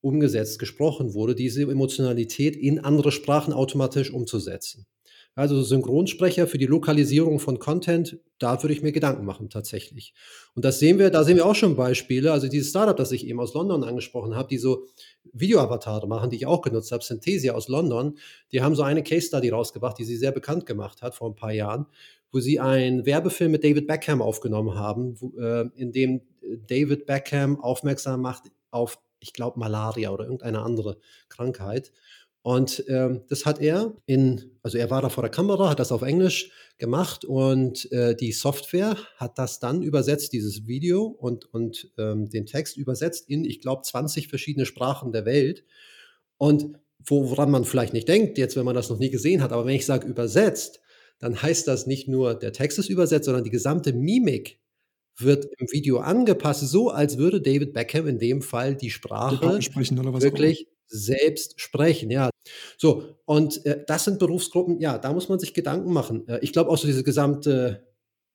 umgesetzt, 0.00 0.58
gesprochen 0.58 1.14
wurde, 1.14 1.34
diese 1.34 1.62
Emotionalität 1.62 2.56
in 2.56 2.80
andere 2.80 3.12
Sprachen 3.12 3.52
automatisch 3.52 4.10
umzusetzen. 4.10 4.86
Also 5.34 5.62
Synchronsprecher 5.62 6.46
für 6.46 6.58
die 6.58 6.66
Lokalisierung 6.66 7.38
von 7.38 7.58
Content, 7.58 8.18
da 8.38 8.62
würde 8.62 8.74
ich 8.74 8.82
mir 8.82 8.92
Gedanken 8.92 9.24
machen 9.24 9.48
tatsächlich. 9.48 10.12
Und 10.54 10.64
das 10.64 10.78
sehen 10.78 10.98
wir, 10.98 11.08
da 11.08 11.24
sehen 11.24 11.36
wir 11.36 11.46
auch 11.46 11.54
schon 11.54 11.74
Beispiele. 11.74 12.32
Also 12.32 12.48
dieses 12.48 12.68
Startup, 12.68 12.96
das 12.96 13.12
ich 13.12 13.26
eben 13.26 13.40
aus 13.40 13.54
London 13.54 13.82
angesprochen 13.82 14.36
habe, 14.36 14.48
die 14.48 14.58
so 14.58 14.86
Videoavatare 15.32 16.06
machen, 16.06 16.28
die 16.28 16.36
ich 16.36 16.46
auch 16.46 16.60
genutzt 16.60 16.92
habe, 16.92 17.02
Synthesia 17.02 17.54
aus 17.54 17.68
London, 17.68 18.18
die 18.52 18.60
haben 18.60 18.74
so 18.74 18.82
eine 18.82 19.02
Case 19.02 19.26
Study 19.26 19.48
rausgebracht, 19.48 19.98
die 19.98 20.04
sie 20.04 20.16
sehr 20.16 20.32
bekannt 20.32 20.66
gemacht 20.66 21.00
hat 21.00 21.14
vor 21.14 21.30
ein 21.30 21.34
paar 21.34 21.52
Jahren, 21.52 21.86
wo 22.30 22.40
sie 22.40 22.60
einen 22.60 23.06
Werbefilm 23.06 23.52
mit 23.52 23.64
David 23.64 23.86
Beckham 23.86 24.20
aufgenommen 24.20 24.74
haben, 24.74 25.18
wo, 25.18 25.32
äh, 25.40 25.66
in 25.76 25.92
dem 25.92 26.20
David 26.66 27.06
Beckham 27.06 27.58
aufmerksam 27.58 28.20
macht 28.20 28.50
auf, 28.70 28.98
ich 29.20 29.32
glaube, 29.32 29.58
Malaria 29.58 30.10
oder 30.10 30.24
irgendeine 30.24 30.60
andere 30.60 30.98
Krankheit. 31.30 31.92
Und 32.42 32.84
ähm, 32.88 33.22
das 33.28 33.46
hat 33.46 33.60
er 33.60 33.96
in, 34.04 34.58
also 34.62 34.76
er 34.76 34.90
war 34.90 35.00
da 35.00 35.08
vor 35.08 35.22
der 35.22 35.30
Kamera, 35.30 35.70
hat 35.70 35.78
das 35.78 35.92
auf 35.92 36.02
Englisch 36.02 36.50
gemacht 36.76 37.24
und 37.24 37.90
äh, 37.92 38.16
die 38.16 38.32
Software 38.32 38.96
hat 39.16 39.38
das 39.38 39.60
dann 39.60 39.82
übersetzt, 39.82 40.32
dieses 40.32 40.66
Video 40.66 41.04
und, 41.04 41.44
und 41.54 41.92
ähm, 41.98 42.28
den 42.30 42.46
Text 42.46 42.76
übersetzt 42.76 43.28
in, 43.28 43.44
ich 43.44 43.60
glaube, 43.60 43.82
20 43.82 44.26
verschiedene 44.26 44.66
Sprachen 44.66 45.12
der 45.12 45.24
Welt. 45.24 45.64
Und 46.36 46.76
woran 47.06 47.50
man 47.52 47.64
vielleicht 47.64 47.92
nicht 47.92 48.08
denkt, 48.08 48.38
jetzt, 48.38 48.56
wenn 48.56 48.64
man 48.64 48.74
das 48.74 48.90
noch 48.90 48.98
nie 48.98 49.10
gesehen 49.10 49.40
hat, 49.40 49.52
aber 49.52 49.64
wenn 49.64 49.76
ich 49.76 49.86
sage 49.86 50.08
übersetzt, 50.08 50.80
dann 51.20 51.40
heißt 51.40 51.68
das 51.68 51.86
nicht 51.86 52.08
nur, 52.08 52.34
der 52.34 52.52
Text 52.52 52.80
ist 52.80 52.90
übersetzt, 52.90 53.26
sondern 53.26 53.44
die 53.44 53.50
gesamte 53.50 53.92
Mimik 53.92 54.58
wird 55.16 55.46
im 55.58 55.68
Video 55.70 55.98
angepasst, 55.98 56.68
so 56.68 56.90
als 56.90 57.18
würde 57.18 57.40
David 57.40 57.72
Beckham 57.72 58.08
in 58.08 58.18
dem 58.18 58.42
Fall 58.42 58.74
die 58.74 58.90
Sprache 58.90 59.60
wirklich 60.20 60.66
selbst 60.92 61.60
sprechen, 61.60 62.10
ja. 62.10 62.30
So, 62.76 63.04
und 63.24 63.64
äh, 63.66 63.84
das 63.86 64.04
sind 64.04 64.18
Berufsgruppen, 64.18 64.78
ja, 64.80 64.98
da 64.98 65.12
muss 65.12 65.28
man 65.28 65.38
sich 65.38 65.54
Gedanken 65.54 65.92
machen. 65.92 66.26
Äh, 66.28 66.38
ich 66.42 66.52
glaube 66.52 66.70
auch 66.70 66.78
so 66.78 66.86
diese 66.86 67.02
gesamte 67.02 67.86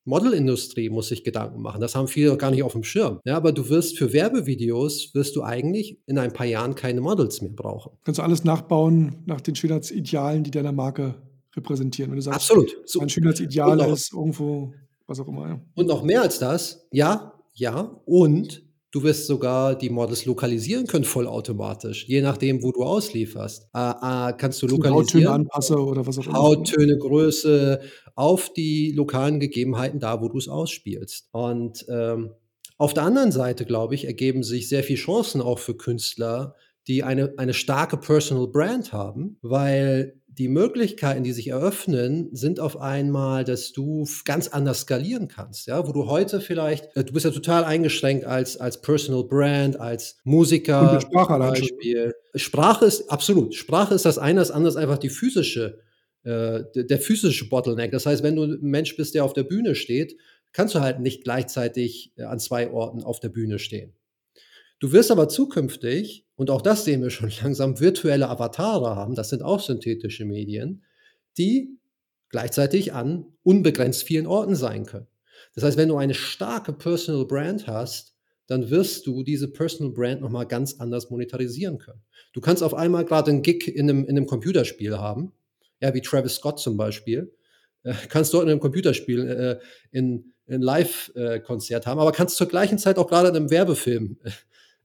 Modelindustrie 0.08 0.90
muss 0.90 1.10
sich 1.10 1.24
Gedanken 1.26 1.62
machen. 1.62 1.82
Das 1.82 1.94
haben 1.94 2.08
viele 2.08 2.38
gar 2.38 2.50
nicht 2.50 2.64
auf 2.64 2.72
dem 2.72 2.84
Schirm. 2.84 3.20
Ja, 3.26 3.36
aber 3.36 3.52
du 3.52 3.68
wirst 3.68 3.98
für 3.98 4.14
Werbevideos, 4.14 5.14
wirst 5.14 5.36
du 5.36 5.44
eigentlich 5.44 6.00
in 6.06 6.18
ein 6.18 6.32
paar 6.32 6.46
Jahren 6.46 6.76
keine 6.76 7.02
Models 7.02 7.42
mehr 7.42 7.52
brauchen. 7.52 7.92
Kannst 8.06 8.20
du 8.20 8.24
alles 8.24 8.46
nachbauen 8.46 9.24
nach 9.26 9.42
den 9.42 9.56
Schönheitsidealen, 9.56 10.44
die 10.44 10.52
deiner 10.52 10.72
Marke 10.72 11.16
repräsentieren. 11.56 12.12
Wenn 12.12 12.18
du 12.18 12.22
sagst, 12.22 12.50
Absolut. 12.50 12.78
So, 12.86 13.00
mein 13.00 13.10
Schönheitsideal 13.10 13.80
ist 13.92 14.14
irgendwo, 14.14 14.74
was 15.08 15.20
auch 15.20 15.28
immer. 15.28 15.50
Ja. 15.50 15.62
Und 15.76 15.88
noch 15.88 16.04
mehr 16.04 16.22
als 16.22 16.40
das, 16.40 16.88
ja, 16.92 17.34
ja, 17.54 18.02
und 18.06 18.64
Du 18.92 19.04
wirst 19.04 19.28
sogar 19.28 19.78
die 19.78 19.90
Models 19.90 20.26
lokalisieren 20.26 20.88
können, 20.88 21.04
vollautomatisch. 21.04 22.08
Je 22.08 22.22
nachdem, 22.22 22.64
wo 22.64 22.72
du 22.72 22.84
auslieferst. 22.84 23.68
Äh, 23.74 23.90
äh, 23.90 24.34
kannst 24.38 24.62
du 24.62 24.68
lokalisieren. 24.68 24.96
Hauttöne 24.96 25.30
anpasse 25.30 25.78
oder 25.78 26.08
was 26.08 26.18
auch 26.20 26.26
immer. 26.26 26.38
Hauttöne, 26.38 26.98
Größe 26.98 27.82
auf 28.16 28.54
die 28.54 28.94
lokalen 28.94 29.40
Gegebenheiten 29.40 30.00
da, 30.00 30.22
wo 30.22 30.30
du 30.30 30.38
es 30.38 30.48
ausspielst. 30.48 31.28
Und 31.32 31.86
ähm, 31.90 32.32
auf 32.78 32.94
der 32.94 33.04
anderen 33.04 33.32
Seite, 33.32 33.66
glaube 33.66 33.96
ich, 33.96 34.06
ergeben 34.06 34.44
sich 34.44 34.70
sehr 34.70 34.84
viele 34.84 35.00
Chancen 35.00 35.42
auch 35.42 35.60
für 35.60 35.76
Künstler, 35.76 36.56
die 36.88 37.04
eine, 37.04 37.34
eine 37.38 37.54
starke 37.54 37.98
Personal 37.98 38.48
Brand 38.48 38.94
haben, 38.94 39.38
weil 39.42 40.22
die 40.38 40.48
Möglichkeiten, 40.48 41.24
die 41.24 41.32
sich 41.32 41.48
eröffnen, 41.48 42.30
sind 42.32 42.60
auf 42.60 42.80
einmal, 42.80 43.44
dass 43.44 43.72
du 43.72 44.08
ganz 44.24 44.48
anders 44.48 44.82
skalieren 44.82 45.28
kannst. 45.28 45.68
Ja, 45.68 45.88
wo 45.88 45.92
du 45.92 46.08
heute 46.08 46.42
vielleicht, 46.42 46.96
äh, 46.96 47.04
du 47.04 47.14
bist 47.14 47.26
ja 47.26 47.32
total 47.32 47.64
eingeschränkt 47.64 48.26
als, 48.26 48.58
als 48.58 48.82
Personal 48.82 49.24
Brand, 49.24 49.80
als 49.80 50.20
Musiker. 50.24 50.94
Und 50.94 51.02
Sprache 51.02 51.34
zum 51.34 51.40
Beispiel. 51.40 52.14
Sprache 52.36 52.86
ist 52.86 53.10
absolut. 53.10 53.56
Sprache 53.56 53.96
ist 53.96 54.06
das 54.06 54.18
eine, 54.18 54.40
das 54.40 54.52
andere 54.52 54.70
ist 54.70 54.78
einfach 54.78 55.00
die 55.00 55.10
physische, 55.10 55.80
äh, 56.24 56.62
der 56.76 57.00
physische 57.00 57.50
Bottleneck. 57.50 57.92
Das 57.92 58.06
heißt, 58.06 58.22
wenn 58.22 58.36
du 58.36 58.44
ein 58.44 58.60
Mensch 58.62 58.96
bist, 58.96 59.16
der 59.16 59.26
auf 59.26 59.34
der 59.34 59.44
Bühne 59.44 59.74
steht, 59.74 60.18
kannst 60.54 60.76
du 60.76 60.82
halt 60.82 61.00
nicht 61.00 61.24
gleichzeitig 61.24 62.14
äh, 62.18 62.24
an 62.24 62.40
zwei 62.40 62.70
Orten 62.72 63.04
auf 63.04 63.20
der 63.20 63.30
Bühne 63.30 63.58
stehen. 63.58 63.94
Du 64.80 64.92
wirst 64.92 65.12
aber 65.12 65.28
zukünftig, 65.28 66.26
und 66.36 66.50
auch 66.50 66.62
das 66.62 66.86
sehen 66.86 67.02
wir 67.02 67.10
schon 67.10 67.32
langsam, 67.44 67.80
virtuelle 67.80 68.30
Avatare 68.30 68.96
haben, 68.96 69.16
das 69.16 69.30
sind 69.30 69.44
auch 69.44 69.60
synthetische 69.60 70.26
Medien, 70.26 70.84
die 71.38 71.78
gleichzeitig 72.30 72.94
an 72.94 73.26
unbegrenzt 73.44 74.04
vielen 74.04 74.28
Orten 74.28 74.56
sein 74.56 74.86
können. 74.86 75.08
Das 75.56 75.64
heißt, 75.64 75.78
wenn 75.78 75.90
du 75.90 75.98
eine 75.98 76.14
starke 76.14 76.74
Personal 76.74 77.26
Brand 77.26 77.68
hast, 77.68 78.16
dann 78.48 78.70
wirst 78.70 79.08
du 79.08 79.24
diese 79.24 79.50
Personal 79.50 79.94
Brand 79.94 80.22
nochmal 80.22 80.46
ganz 80.46 80.80
anders 80.80 81.10
monetarisieren 81.10 81.78
können. 81.78 82.02
Du 82.34 82.42
kannst 82.42 82.64
auf 82.64 82.74
einmal 82.74 83.06
gerade 83.06 83.32
einen 83.32 83.42
Gig 83.42 83.68
in 83.68 83.90
einem, 83.90 84.04
in 84.04 84.12
einem 84.12 84.26
Computerspiel 84.26 84.98
haben, 84.98 85.34
ja, 85.82 85.94
wie 85.94 86.02
Travis 86.02 86.36
Scott 86.36 86.60
zum 86.60 86.78
Beispiel, 86.78 87.34
äh, 87.84 87.94
kannst 88.10 88.34
dort 88.34 88.44
in 88.44 88.50
einem 88.50 88.60
Computerspiel 88.60 89.28
äh, 89.28 89.60
in, 89.92 90.34
ein 90.50 90.62
Live-Konzert 90.62 91.86
haben, 91.88 92.00
aber 92.00 92.12
kannst 92.14 92.38
zur 92.38 92.48
gleichen 92.48 92.78
Zeit 92.78 92.98
auch 92.98 93.08
gerade 93.08 93.30
in 93.30 93.36
einem 93.36 93.52
Werbefilm 93.52 94.18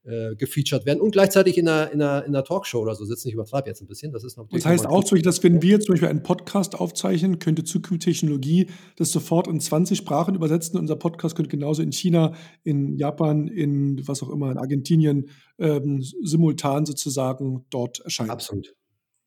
äh, 0.04 0.34
gefeatured 0.34 0.84
werden 0.84 1.00
und 1.00 1.12
gleichzeitig 1.12 1.58
in 1.58 1.68
einer, 1.68 1.92
in, 1.92 2.02
einer, 2.02 2.24
in 2.24 2.34
einer 2.34 2.44
Talkshow 2.44 2.80
oder 2.80 2.94
so 2.94 3.04
sitzen. 3.04 3.28
Ich 3.28 3.34
übertreibe 3.34 3.68
jetzt 3.68 3.80
ein 3.80 3.86
bisschen. 3.86 4.12
Das 4.12 4.24
ist 4.24 4.36
noch 4.36 4.48
Das 4.48 4.66
heißt 4.66 4.86
auch, 4.86 5.04
dass 5.04 5.42
wenn 5.42 5.62
wir 5.62 5.80
zum 5.80 5.92
Beispiel 5.92 6.08
einen 6.08 6.22
Podcast 6.22 6.74
aufzeichnen, 6.74 7.38
könnte 7.38 7.64
zukünftige 7.64 8.12
Technologie 8.12 8.66
das 8.96 9.12
sofort 9.12 9.46
in 9.46 9.60
20 9.60 9.96
Sprachen 9.96 10.34
übersetzen. 10.34 10.78
Unser 10.78 10.96
Podcast 10.96 11.36
könnte 11.36 11.50
genauso 11.50 11.82
in 11.82 11.92
China, 11.92 12.34
in 12.64 12.96
Japan, 12.96 13.46
in 13.46 14.06
was 14.08 14.22
auch 14.22 14.30
immer, 14.30 14.50
in 14.50 14.58
Argentinien 14.58 15.28
ähm, 15.58 16.02
simultan 16.22 16.84
sozusagen 16.84 17.64
dort 17.70 18.00
erscheinen. 18.00 18.30
Absolut. 18.30 18.74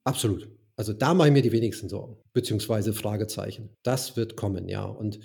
Absolut. 0.03 0.49
Also 0.77 0.91
da 0.91 1.13
mache 1.13 1.29
ich 1.29 1.33
mir 1.33 1.41
die 1.41 1.51
wenigsten 1.51 1.87
Sorgen, 1.87 2.17
beziehungsweise 2.33 2.93
Fragezeichen. 2.93 3.69
Das 3.83 4.17
wird 4.17 4.35
kommen, 4.35 4.67
ja. 4.67 4.83
Und 4.83 5.19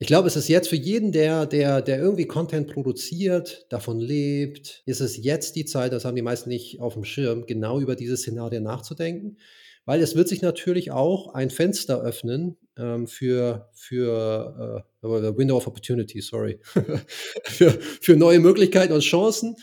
ich 0.00 0.06
glaube, 0.06 0.28
es 0.28 0.36
ist 0.36 0.48
jetzt 0.48 0.68
für 0.68 0.76
jeden, 0.76 1.10
der, 1.10 1.46
der, 1.46 1.82
der 1.82 1.98
irgendwie 1.98 2.26
Content 2.26 2.68
produziert, 2.68 3.66
davon 3.70 3.98
lebt, 3.98 4.82
ist 4.86 5.00
es 5.00 5.16
jetzt 5.16 5.56
die 5.56 5.64
Zeit, 5.64 5.92
das 5.92 6.04
haben 6.04 6.14
die 6.14 6.22
meisten 6.22 6.48
nicht 6.50 6.80
auf 6.80 6.94
dem 6.94 7.04
Schirm, 7.04 7.46
genau 7.46 7.80
über 7.80 7.96
diese 7.96 8.16
Szenarien 8.16 8.62
nachzudenken. 8.62 9.38
Weil 9.86 10.02
es 10.02 10.14
wird 10.14 10.28
sich 10.28 10.42
natürlich 10.42 10.90
auch 10.90 11.34
ein 11.34 11.50
Fenster 11.50 12.00
öffnen 12.02 12.58
ähm, 12.76 13.06
für, 13.06 13.70
für 13.72 14.84
äh, 15.02 15.36
Window 15.36 15.56
of 15.56 15.66
Opportunity, 15.66 16.20
sorry, 16.20 16.60
für, 17.44 17.70
für 18.00 18.16
neue 18.16 18.38
Möglichkeiten 18.38 18.92
und 18.92 19.00
Chancen 19.00 19.56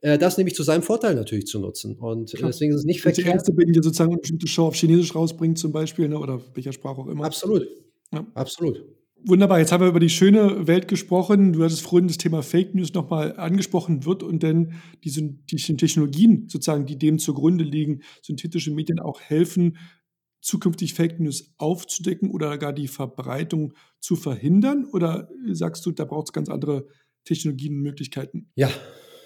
äh, 0.00 0.18
das 0.18 0.36
nämlich 0.36 0.54
zu 0.54 0.62
seinem 0.62 0.82
Vorteil 0.82 1.14
natürlich 1.14 1.46
zu 1.46 1.58
nutzen. 1.58 1.96
Und 1.96 2.32
Klar. 2.32 2.50
deswegen 2.50 2.72
ist 2.72 2.80
es 2.80 2.84
nicht 2.84 3.02
verkehrt. 3.02 3.26
Die 3.26 3.30
erste 3.30 3.52
bin, 3.52 3.72
die 3.72 3.80
sozusagen 3.82 4.12
eine 4.12 4.20
bestimmte 4.20 4.46
Show 4.46 4.66
auf 4.66 4.74
Chinesisch 4.74 5.14
rausbringt, 5.14 5.58
zum 5.58 5.72
Beispiel, 5.72 6.08
ne, 6.08 6.18
oder 6.18 6.40
welcher 6.54 6.72
Sprache 6.72 7.00
auch 7.00 7.06
immer. 7.06 7.24
Absolut. 7.24 7.66
Ja. 8.12 8.26
Absolut. 8.34 8.95
Wunderbar, 9.28 9.58
jetzt 9.58 9.72
haben 9.72 9.82
wir 9.82 9.88
über 9.88 9.98
die 9.98 10.08
schöne 10.08 10.68
Welt 10.68 10.86
gesprochen. 10.86 11.52
Du 11.52 11.64
hattest 11.64 11.82
vorhin 11.82 12.06
das 12.06 12.16
Thema 12.16 12.44
Fake 12.44 12.76
News 12.76 12.94
nochmal 12.94 13.36
angesprochen. 13.36 14.04
Wird 14.04 14.22
und 14.22 14.44
denn 14.44 14.74
die, 15.02 15.10
die 15.10 15.76
Technologien, 15.76 16.48
sozusagen, 16.48 16.86
die 16.86 16.96
dem 16.96 17.18
zugrunde 17.18 17.64
liegen, 17.64 18.02
synthetische 18.22 18.70
Medien 18.70 19.00
auch 19.00 19.20
helfen, 19.20 19.78
zukünftig 20.40 20.94
Fake 20.94 21.18
News 21.18 21.52
aufzudecken 21.58 22.30
oder 22.30 22.56
gar 22.56 22.72
die 22.72 22.86
Verbreitung 22.86 23.74
zu 23.98 24.14
verhindern? 24.14 24.84
Oder 24.84 25.28
sagst 25.50 25.84
du, 25.86 25.90
da 25.90 26.04
braucht 26.04 26.28
es 26.28 26.32
ganz 26.32 26.48
andere 26.48 26.86
Technologien 27.24 27.74
und 27.78 27.82
Möglichkeiten? 27.82 28.52
Ja, 28.54 28.70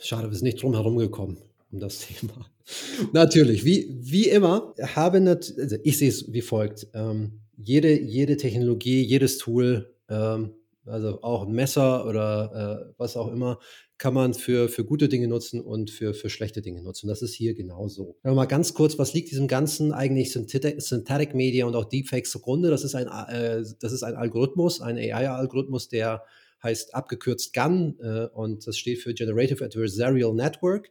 schade, 0.01 0.31
wir 0.31 0.35
sind 0.35 0.45
nicht 0.45 0.63
drum 0.63 0.73
herum 0.73 0.97
gekommen 0.97 1.37
um 1.71 1.79
das 1.79 2.07
Thema. 2.07 2.51
Natürlich, 3.13 3.67
wie, 3.67 3.95
wie 4.01 4.29
immer, 4.29 4.75
habe 4.95 5.21
also 5.21 5.77
ich 5.85 5.99
sehe 5.99 6.09
es 6.09 6.33
wie 6.33 6.41
folgt. 6.41 6.89
Ähm, 6.95 7.39
jede, 7.62 7.99
jede 7.99 8.37
Technologie, 8.37 9.03
jedes 9.03 9.38
Tool, 9.38 9.94
ähm, 10.09 10.55
also 10.87 11.23
auch 11.23 11.46
ein 11.46 11.53
Messer 11.53 12.07
oder 12.07 12.88
äh, 12.88 12.94
was 12.99 13.16
auch 13.16 13.31
immer, 13.33 13.59
kann 13.99 14.14
man 14.14 14.33
für, 14.33 14.68
für 14.70 14.85
gute 14.85 15.09
Dinge 15.09 15.29
nutzen 15.29 15.61
und 15.61 15.90
für, 15.90 16.14
für 16.14 16.31
schlechte 16.31 16.62
Dinge 16.62 16.83
nutzen. 16.83 17.07
Das 17.07 17.20
ist 17.20 17.35
hier 17.35 17.55
genauso. 17.55 18.16
Aber 18.23 18.35
mal 18.35 18.46
ganz 18.46 18.73
kurz, 18.73 18.99
was 18.99 19.12
liegt 19.12 19.31
diesem 19.31 19.46
ganzen 19.46 19.92
eigentlich 19.92 20.33
Synthetic, 20.33 20.81
Synthetic 20.81 21.35
Media 21.35 21.66
und 21.66 21.77
auch 21.77 21.85
Deepfakes 21.85 22.31
zugrunde? 22.31 22.70
Das 22.70 22.83
ist 22.83 22.94
ein, 22.94 23.09
äh, 23.09 23.62
das 23.79 23.92
ist 23.92 24.03
ein 24.03 24.14
Algorithmus, 24.14 24.81
ein 24.81 24.96
AI-Algorithmus, 24.96 25.88
der 25.88 26.25
heißt 26.62 26.94
abgekürzt 26.94 27.53
GAN 27.53 27.96
äh, 28.01 28.27
und 28.33 28.66
das 28.66 28.79
steht 28.79 28.99
für 29.01 29.12
Generative 29.12 29.64
Adversarial 29.64 30.35
Network. 30.35 30.90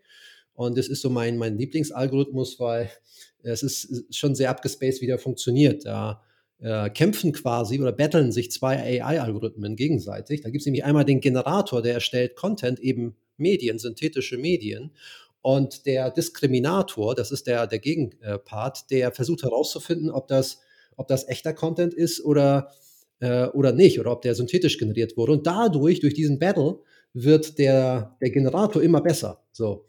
Und 0.54 0.78
das 0.78 0.88
ist 0.88 1.02
so 1.02 1.10
mein, 1.10 1.38
mein 1.38 1.58
Lieblingsalgorithmus, 1.58 2.60
weil 2.60 2.92
es 3.42 3.64
ist 3.64 4.14
schon 4.14 4.36
sehr 4.36 4.50
abgespaced, 4.50 5.02
wie 5.02 5.08
der 5.08 5.18
funktioniert. 5.18 5.86
Da 5.86 6.22
äh, 6.62 6.90
kämpfen 6.90 7.32
quasi 7.32 7.80
oder 7.80 7.92
battlen 7.92 8.32
sich 8.32 8.52
zwei 8.52 9.02
AI-Algorithmen 9.02 9.76
gegenseitig. 9.76 10.42
Da 10.42 10.50
gibt 10.50 10.62
es 10.62 10.66
nämlich 10.66 10.84
einmal 10.84 11.06
den 11.06 11.22
Generator, 11.22 11.82
der 11.82 11.94
erstellt 11.94 12.36
Content, 12.36 12.80
eben 12.80 13.16
Medien, 13.38 13.80
synthetische 13.80 14.38
Medien. 14.38 14.92
Und 15.42 15.86
der 15.86 16.12
Diskriminator, 16.12 17.16
das 17.16 17.32
ist 17.32 17.48
der, 17.48 17.66
der 17.66 17.80
Gegenpart, 17.80 18.92
der 18.92 19.12
versucht 19.12 19.44
herauszufinden, 19.44 20.12
ob 20.12 20.28
das, 20.28 20.60
ob 20.98 21.08
das 21.08 21.28
echter 21.30 21.54
Content 21.54 21.94
ist 21.94 22.24
oder, 22.26 22.72
äh, 23.22 23.46
oder 23.48 23.72
nicht, 23.72 24.00
oder 24.00 24.12
ob 24.12 24.22
der 24.22 24.36
synthetisch 24.36 24.78
generiert 24.78 25.16
wurde. 25.16 25.32
Und 25.32 25.48
dadurch, 25.48 26.02
durch 26.02 26.14
diesen 26.14 26.40
Battle, 26.40 26.80
wird 27.14 27.58
der, 27.58 28.18
der 28.22 28.30
Generator 28.30 28.84
immer 28.84 29.02
besser. 29.02 29.42
So. 29.52 29.86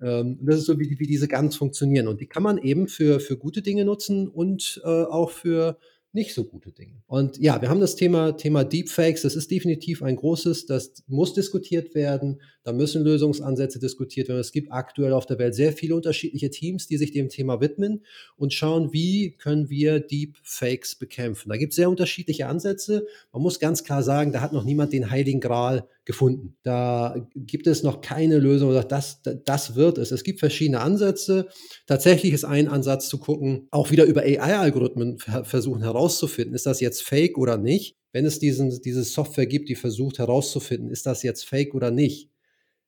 Ähm, 0.00 0.38
das 0.42 0.58
ist 0.58 0.66
so, 0.66 0.78
wie, 0.80 0.98
wie 0.98 1.06
diese 1.06 1.28
Guns 1.28 1.56
funktionieren. 1.56 2.08
Und 2.08 2.20
die 2.20 2.26
kann 2.26 2.42
man 2.42 2.58
eben 2.58 2.88
für, 2.88 3.20
für 3.20 3.36
gute 3.36 3.62
Dinge 3.62 3.84
nutzen 3.84 4.28
und 4.28 4.80
äh, 4.84 4.88
auch 4.88 5.30
für 5.30 5.78
nicht 6.14 6.32
so 6.32 6.44
gute 6.44 6.70
Dinge. 6.70 7.02
Und 7.06 7.38
ja, 7.38 7.60
wir 7.60 7.68
haben 7.68 7.80
das 7.80 7.96
Thema, 7.96 8.36
Thema 8.36 8.62
Deepfakes. 8.62 9.22
Das 9.22 9.34
ist 9.34 9.50
definitiv 9.50 10.00
ein 10.00 10.14
großes, 10.14 10.66
das 10.66 11.02
muss 11.08 11.34
diskutiert 11.34 11.96
werden. 11.96 12.40
Da 12.62 12.72
müssen 12.72 13.02
Lösungsansätze 13.02 13.80
diskutiert 13.80 14.28
werden. 14.28 14.38
Es 14.38 14.52
gibt 14.52 14.70
aktuell 14.70 15.12
auf 15.12 15.26
der 15.26 15.40
Welt 15.40 15.56
sehr 15.56 15.72
viele 15.72 15.96
unterschiedliche 15.96 16.50
Teams, 16.50 16.86
die 16.86 16.98
sich 16.98 17.10
dem 17.10 17.30
Thema 17.30 17.60
widmen 17.60 18.04
und 18.36 18.54
schauen, 18.54 18.92
wie 18.92 19.32
können 19.32 19.68
wir 19.68 19.98
Deepfakes 19.98 20.94
bekämpfen. 20.94 21.48
Da 21.48 21.56
gibt 21.56 21.72
es 21.72 21.76
sehr 21.76 21.90
unterschiedliche 21.90 22.46
Ansätze. 22.46 23.06
Man 23.32 23.42
muss 23.42 23.58
ganz 23.58 23.82
klar 23.82 24.04
sagen, 24.04 24.30
da 24.30 24.40
hat 24.40 24.52
noch 24.52 24.64
niemand 24.64 24.92
den 24.92 25.10
heiligen 25.10 25.40
Gral 25.40 25.88
gefunden. 26.04 26.56
Da 26.62 27.28
gibt 27.34 27.66
es 27.66 27.82
noch 27.82 28.00
keine 28.00 28.38
Lösung, 28.38 28.72
das, 28.88 29.22
das 29.22 29.74
wird 29.74 29.98
es. 29.98 30.10
Es 30.10 30.24
gibt 30.24 30.40
verschiedene 30.40 30.80
Ansätze. 30.80 31.48
Tatsächlich 31.86 32.32
ist 32.32 32.44
ein 32.44 32.68
Ansatz 32.68 33.08
zu 33.08 33.18
gucken, 33.18 33.68
auch 33.70 33.90
wieder 33.90 34.04
über 34.04 34.22
AI-Algorithmen 34.22 35.18
versuchen 35.18 35.82
herauszufinden, 35.82 36.54
ist 36.54 36.66
das 36.66 36.80
jetzt 36.80 37.02
fake 37.02 37.38
oder 37.38 37.56
nicht. 37.56 37.96
Wenn 38.12 38.26
es 38.26 38.38
diesen, 38.38 38.80
diese 38.82 39.02
Software 39.02 39.46
gibt, 39.46 39.68
die 39.68 39.74
versucht 39.74 40.18
herauszufinden, 40.18 40.90
ist 40.90 41.06
das 41.06 41.22
jetzt 41.22 41.44
fake 41.44 41.74
oder 41.74 41.90
nicht, 41.90 42.30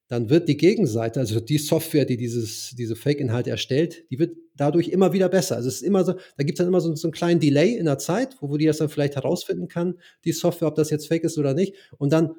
dann 0.08 0.30
wird 0.30 0.48
die 0.48 0.56
Gegenseite, 0.56 1.18
also 1.18 1.40
die 1.40 1.58
Software, 1.58 2.04
die 2.04 2.16
dieses, 2.16 2.74
diese 2.78 2.94
Fake-Inhalte 2.94 3.50
erstellt, 3.50 4.04
die 4.10 4.20
wird 4.20 4.36
dadurch 4.54 4.88
immer 4.88 5.12
wieder 5.12 5.28
besser. 5.28 5.56
Also 5.56 5.68
es 5.68 5.76
ist 5.76 5.82
immer 5.82 6.04
so, 6.04 6.12
da 6.12 6.44
gibt 6.44 6.52
es 6.52 6.58
dann 6.58 6.68
immer 6.68 6.80
so, 6.80 6.94
so, 6.94 7.08
einen 7.08 7.12
kleinen 7.12 7.40
Delay 7.40 7.74
in 7.74 7.86
der 7.86 7.98
Zeit, 7.98 8.36
wo, 8.40 8.48
wo 8.48 8.56
die 8.56 8.66
das 8.66 8.78
dann 8.78 8.88
vielleicht 8.88 9.16
herausfinden 9.16 9.66
kann, 9.66 9.98
die 10.24 10.30
Software, 10.30 10.68
ob 10.68 10.76
das 10.76 10.90
jetzt 10.90 11.08
fake 11.08 11.24
ist 11.24 11.38
oder 11.38 11.54
nicht. 11.54 11.74
Und 11.98 12.12
dann 12.12 12.36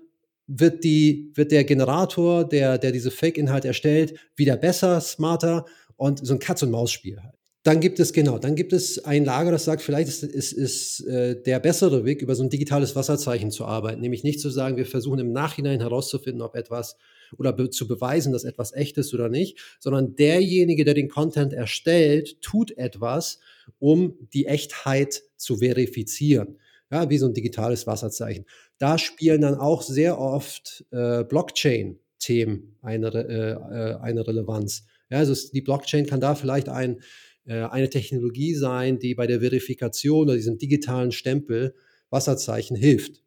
wird, 0.47 0.83
die, 0.83 1.31
wird 1.35 1.51
der 1.51 1.63
Generator, 1.65 2.47
der, 2.47 2.77
der 2.77 2.91
diese 2.91 3.11
Fake-Inhalte 3.11 3.67
erstellt, 3.67 4.15
wieder 4.35 4.55
besser, 4.55 4.99
smarter 5.01 5.65
und 5.97 6.25
so 6.25 6.33
ein 6.33 6.39
Katz-und-Maus-Spiel 6.39 7.21
halt. 7.21 7.35
Dann 7.63 7.81
gibt 7.81 7.99
es, 7.99 8.13
genau, 8.13 8.39
dann 8.39 8.55
gibt 8.55 8.71
es 8.71 9.03
ein 9.03 9.25
Lager, 9.25 9.51
das 9.51 9.65
sagt, 9.65 9.81
vielleicht 9.81 10.07
ist, 10.07 10.23
ist, 10.23 10.53
ist 10.53 11.01
äh, 11.01 11.41
der 11.41 11.59
bessere 11.59 12.05
Weg, 12.05 12.21
über 12.21 12.33
so 12.33 12.43
ein 12.43 12.49
digitales 12.49 12.95
Wasserzeichen 12.95 13.51
zu 13.51 13.65
arbeiten. 13.65 13.99
Nämlich 13.99 14.23
nicht 14.23 14.39
zu 14.39 14.49
sagen, 14.49 14.77
wir 14.77 14.85
versuchen 14.85 15.19
im 15.19 15.33
Nachhinein 15.33 15.81
herauszufinden, 15.81 16.41
ob 16.41 16.55
etwas 16.55 16.95
oder 17.37 17.51
be 17.51 17.69
zu 17.69 17.85
beweisen, 17.85 18.31
dass 18.31 18.45
etwas 18.45 18.73
echt 18.73 18.97
ist 18.97 19.13
oder 19.13 19.27
nicht, 19.27 19.59
sondern 19.81 20.15
derjenige, 20.15 20.85
der 20.85 20.93
den 20.93 21.09
Content 21.09 21.51
erstellt, 21.51 22.41
tut 22.41 22.71
etwas, 22.77 23.39
um 23.79 24.15
die 24.31 24.45
Echtheit 24.45 25.23
zu 25.35 25.57
verifizieren 25.57 26.57
ja, 26.91 27.09
wie 27.09 27.17
so 27.17 27.25
ein 27.25 27.33
digitales 27.33 27.87
Wasserzeichen. 27.87 28.45
Da 28.77 28.97
spielen 28.97 29.41
dann 29.41 29.55
auch 29.55 29.81
sehr 29.81 30.19
oft 30.19 30.85
äh, 30.91 31.23
Blockchain-Themen 31.23 32.77
eine, 32.81 33.07
äh, 33.07 33.51
äh, 33.51 33.95
eine 34.01 34.25
Relevanz. 34.25 34.85
Ja, 35.09 35.19
also 35.19 35.33
die 35.51 35.61
Blockchain 35.61 36.05
kann 36.05 36.21
da 36.21 36.35
vielleicht 36.35 36.69
ein, 36.69 37.01
äh, 37.45 37.63
eine 37.63 37.89
Technologie 37.89 38.55
sein, 38.55 38.99
die 38.99 39.15
bei 39.15 39.27
der 39.27 39.41
Verifikation 39.41 40.23
oder 40.23 40.35
diesem 40.35 40.57
digitalen 40.57 41.11
Stempel 41.11 41.75
Wasserzeichen 42.09 42.77
hilft. 42.77 43.23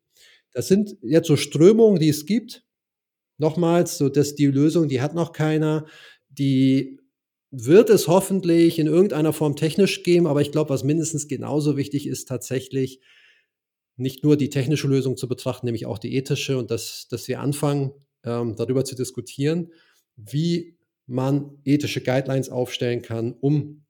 Das 0.53 0.69
sind 0.69 0.97
jetzt 1.03 1.29
so 1.29 1.37
Strömungen, 1.37 2.01
die 2.01 2.09
es 2.09 2.27
gibt. 2.27 2.65
Nochmals, 3.39 3.99
so 3.99 4.09
dass 4.09 4.35
die 4.35 4.47
Lösung, 4.47 4.89
die 4.89 5.01
hat 5.01 5.15
noch 5.15 5.33
keiner. 5.33 5.87
Die 6.29 6.99
wird 7.51 7.91
es 7.91 8.09
hoffentlich 8.09 8.79
in 8.79 8.87
irgendeiner 8.87 9.33
Form 9.33 9.57
technisch 9.57 10.03
geben, 10.03 10.27
aber 10.27 10.41
ich 10.41 10.53
glaube, 10.53 10.71
was 10.71 10.85
mindestens 10.85 11.27
genauso 11.27 11.77
wichtig 11.77 12.07
ist, 12.07 12.29
tatsächlich 12.29 13.01
nicht 14.01 14.25
nur 14.25 14.37
die 14.37 14.51
technische 14.51 14.89
Lösung 14.89 15.17
zu 15.17 15.29
betrachten, 15.29 15.67
nämlich 15.67 15.87
auch 15.87 15.99
die 15.99 16.15
ethische 16.15 16.59
und 16.59 16.71
dass, 16.71 17.09
dass 17.09 17.29
wir 17.29 17.41
anfangen, 17.41 17.93
ähm, 18.25 18.57
darüber 18.57 18.85
zu 18.85 18.95
diskutieren, 18.95 19.73
wie 20.17 20.77
man 21.07 21.59
ethische 21.65 22.01
Guidelines 22.01 22.51
aufstellen 22.51 23.03
kann, 23.03 23.35
um 23.41 23.85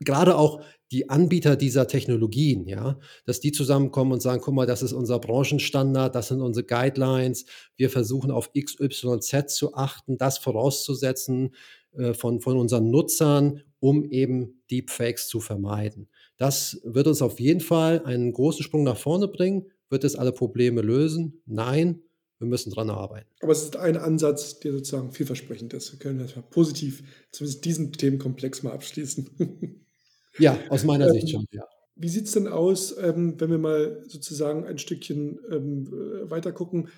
gerade 0.00 0.36
auch 0.36 0.62
die 0.92 1.10
Anbieter 1.10 1.56
dieser 1.56 1.88
Technologien, 1.88 2.66
ja, 2.66 2.98
dass 3.24 3.40
die 3.40 3.50
zusammenkommen 3.50 4.12
und 4.12 4.20
sagen, 4.20 4.40
guck 4.40 4.54
mal, 4.54 4.66
das 4.66 4.82
ist 4.82 4.92
unser 4.92 5.18
Branchenstandard, 5.18 6.14
das 6.14 6.28
sind 6.28 6.40
unsere 6.40 6.66
Guidelines, 6.66 7.46
wir 7.76 7.90
versuchen 7.90 8.30
auf 8.30 8.50
XYZ 8.52 9.54
zu 9.54 9.74
achten, 9.74 10.16
das 10.16 10.38
vorauszusetzen 10.38 11.54
äh, 11.96 12.14
von, 12.14 12.40
von 12.40 12.56
unseren 12.56 12.90
Nutzern, 12.90 13.62
um 13.80 14.04
eben 14.04 14.62
Deepfakes 14.70 15.28
zu 15.28 15.40
vermeiden. 15.40 16.08
Das 16.36 16.80
wird 16.84 17.06
uns 17.06 17.22
auf 17.22 17.40
jeden 17.40 17.60
Fall 17.60 18.02
einen 18.04 18.32
großen 18.32 18.62
Sprung 18.62 18.84
nach 18.84 18.98
vorne 18.98 19.28
bringen. 19.28 19.70
Wird 19.88 20.04
es 20.04 20.16
alle 20.16 20.32
Probleme 20.32 20.82
lösen? 20.82 21.42
Nein, 21.46 22.02
wir 22.38 22.46
müssen 22.46 22.70
dran 22.70 22.90
arbeiten. 22.90 23.28
Aber 23.40 23.52
es 23.52 23.62
ist 23.62 23.76
ein 23.76 23.96
Ansatz, 23.96 24.60
der 24.60 24.72
sozusagen 24.72 25.12
vielversprechend 25.12 25.72
ist. 25.72 25.92
Wir 25.92 25.98
können 25.98 26.18
das 26.18 26.36
mal 26.36 26.42
positiv 26.42 27.02
zumindest 27.32 27.64
diesen 27.64 27.92
Themenkomplex 27.92 28.62
mal 28.62 28.72
abschließen. 28.72 29.30
ja, 30.38 30.58
aus 30.68 30.84
meiner 30.84 31.06
ähm, 31.06 31.12
Sicht 31.12 31.30
schon, 31.30 31.46
ja. 31.50 31.64
Wie 31.94 32.08
sieht 32.10 32.26
es 32.26 32.32
denn 32.32 32.46
aus, 32.46 32.94
ähm, 32.98 33.40
wenn 33.40 33.50
wir 33.50 33.58
mal 33.58 34.04
sozusagen 34.06 34.66
ein 34.66 34.76
Stückchen 34.76 35.38
ähm, 35.50 35.88
weiter 36.28 36.52
gucken, 36.52 36.90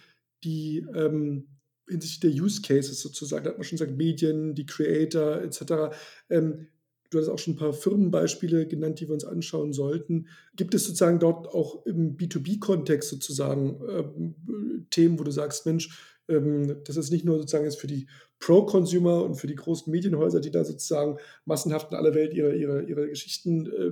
die 0.43 0.85
ähm, 0.93 1.47
hinsichtlich 1.89 2.35
der 2.35 2.43
Use 2.43 2.63
Cases 2.63 3.01
sozusagen, 3.01 3.45
da 3.45 3.51
hat 3.51 3.59
man 3.59 3.65
schon 3.65 3.79
gesagt, 3.79 3.97
Medien, 3.97 4.57
die 4.57 4.67
Creator 4.67 5.41
etc. 5.43 5.95
Ähm, 7.09 7.19
Du 7.19 7.19
hast 7.19 7.29
auch 7.29 7.39
schon 7.39 7.55
ein 7.55 7.59
paar 7.59 7.73
Firmenbeispiele 7.73 8.67
genannt, 8.67 9.01
die 9.01 9.09
wir 9.09 9.15
uns 9.15 9.25
anschauen 9.25 9.73
sollten. 9.73 10.29
Gibt 10.57 10.75
es 10.75 10.85
sozusagen 10.85 11.19
dort 11.19 11.49
auch 11.49 11.87
im 11.87 12.17
B2B-Kontext 12.17 13.09
sozusagen 13.09 13.81
äh, 13.89 14.05
Themen, 14.91 15.19
wo 15.19 15.25
du 15.25 15.31
sagst, 15.31 15.65
Mensch, 15.65 15.89
ähm, 16.29 16.77
das 16.85 16.97
ist 16.97 17.11
nicht 17.11 17.25
nur 17.25 17.39
sozusagen 17.39 17.65
jetzt 17.65 17.81
für 17.81 17.87
die 17.87 18.07
Pro-Consumer 18.41 19.25
und 19.25 19.37
für 19.37 19.47
die 19.47 19.55
großen 19.55 19.91
Medienhäuser, 19.91 20.41
die 20.41 20.51
da 20.51 20.65
sozusagen 20.65 21.17
massenhaft 21.45 21.91
in 21.91 21.97
aller 21.97 22.15
Welt 22.15 22.35
ihre, 22.35 22.55
ihre, 22.55 22.83
ihre 22.83 23.09
Geschichten 23.09 23.67
äh, 23.67 23.91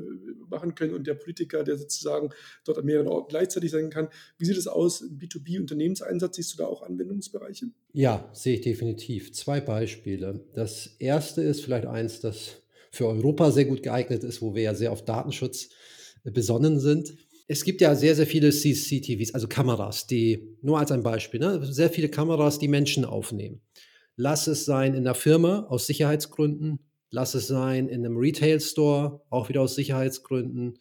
machen 0.48 0.74
können 0.74 0.94
und 0.94 1.06
der 1.06 1.14
Politiker, 1.14 1.64
der 1.64 1.78
sozusagen 1.78 2.30
dort 2.64 2.78
an 2.78 2.84
mehreren 2.84 3.08
Orten 3.08 3.30
gleichzeitig 3.30 3.70
sein 3.70 3.90
kann. 3.90 4.08
Wie 4.38 4.44
sieht 4.44 4.58
es 4.58 4.68
aus 4.68 5.00
im 5.00 5.18
B2B-Unternehmenseinsatz? 5.18 6.36
Siehst 6.36 6.52
du 6.52 6.58
da 6.58 6.66
auch 6.66 6.82
Anwendungsbereiche? 6.82 7.66
Ja, 7.92 8.28
sehe 8.34 8.56
ich 8.56 8.60
definitiv. 8.60 9.32
Zwei 9.32 9.60
Beispiele. 9.60 10.44
Das 10.54 10.96
erste 10.98 11.42
ist 11.42 11.62
vielleicht 11.62 11.86
eins, 11.86 12.20
das 12.20 12.62
für 12.96 13.06
Europa 13.06 13.50
sehr 13.50 13.66
gut 13.66 13.82
geeignet 13.82 14.24
ist, 14.24 14.42
wo 14.42 14.54
wir 14.54 14.62
ja 14.62 14.74
sehr 14.74 14.92
auf 14.92 15.04
Datenschutz 15.04 15.68
äh, 16.24 16.30
besonnen 16.30 16.80
sind. 16.80 17.14
Es 17.48 17.62
gibt 17.62 17.80
ja 17.80 17.94
sehr, 17.94 18.16
sehr 18.16 18.26
viele 18.26 18.50
CCTVs, 18.50 19.34
also 19.34 19.46
Kameras, 19.46 20.06
die, 20.06 20.56
nur 20.62 20.78
als 20.78 20.90
ein 20.90 21.02
Beispiel, 21.02 21.38
ne, 21.38 21.64
sehr 21.64 21.90
viele 21.90 22.08
Kameras, 22.08 22.58
die 22.58 22.68
Menschen 22.68 23.04
aufnehmen. 23.04 23.60
Lass 24.16 24.46
es 24.46 24.64
sein 24.64 24.94
in 24.94 25.04
der 25.04 25.14
Firma 25.14 25.66
aus 25.68 25.86
Sicherheitsgründen, 25.86 26.80
lass 27.10 27.34
es 27.34 27.46
sein 27.46 27.88
in 27.88 28.04
einem 28.04 28.16
Retail-Store, 28.16 29.22
auch 29.30 29.48
wieder 29.48 29.60
aus 29.62 29.76
Sicherheitsgründen, 29.76 30.78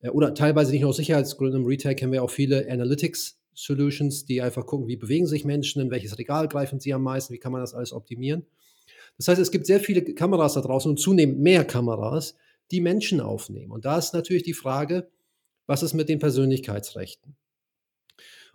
äh, 0.00 0.08
oder 0.08 0.34
teilweise 0.34 0.72
nicht 0.72 0.80
nur 0.80 0.90
aus 0.90 0.96
Sicherheitsgründen. 0.96 1.60
Im 1.60 1.66
Retail 1.66 1.94
kennen 1.94 2.12
wir 2.12 2.24
auch 2.24 2.30
viele 2.30 2.68
Analytics-Solutions, 2.68 4.24
die 4.24 4.42
einfach 4.42 4.66
gucken, 4.66 4.88
wie 4.88 4.96
bewegen 4.96 5.26
sich 5.26 5.44
Menschen, 5.44 5.82
in 5.82 5.90
welches 5.90 6.18
Regal 6.18 6.48
greifen 6.48 6.80
sie 6.80 6.92
am 6.94 7.02
meisten, 7.02 7.32
wie 7.34 7.38
kann 7.38 7.52
man 7.52 7.60
das 7.60 7.74
alles 7.74 7.92
optimieren. 7.92 8.46
Das 9.20 9.28
heißt, 9.28 9.40
es 9.42 9.50
gibt 9.50 9.66
sehr 9.66 9.80
viele 9.80 10.02
Kameras 10.02 10.54
da 10.54 10.62
draußen 10.62 10.90
und 10.90 10.96
zunehmend 10.96 11.40
mehr 11.40 11.66
Kameras, 11.66 12.36
die 12.70 12.80
Menschen 12.80 13.20
aufnehmen. 13.20 13.70
Und 13.70 13.84
da 13.84 13.98
ist 13.98 14.14
natürlich 14.14 14.44
die 14.44 14.54
Frage, 14.54 15.10
was 15.66 15.82
ist 15.82 15.92
mit 15.92 16.08
den 16.08 16.18
Persönlichkeitsrechten? 16.18 17.36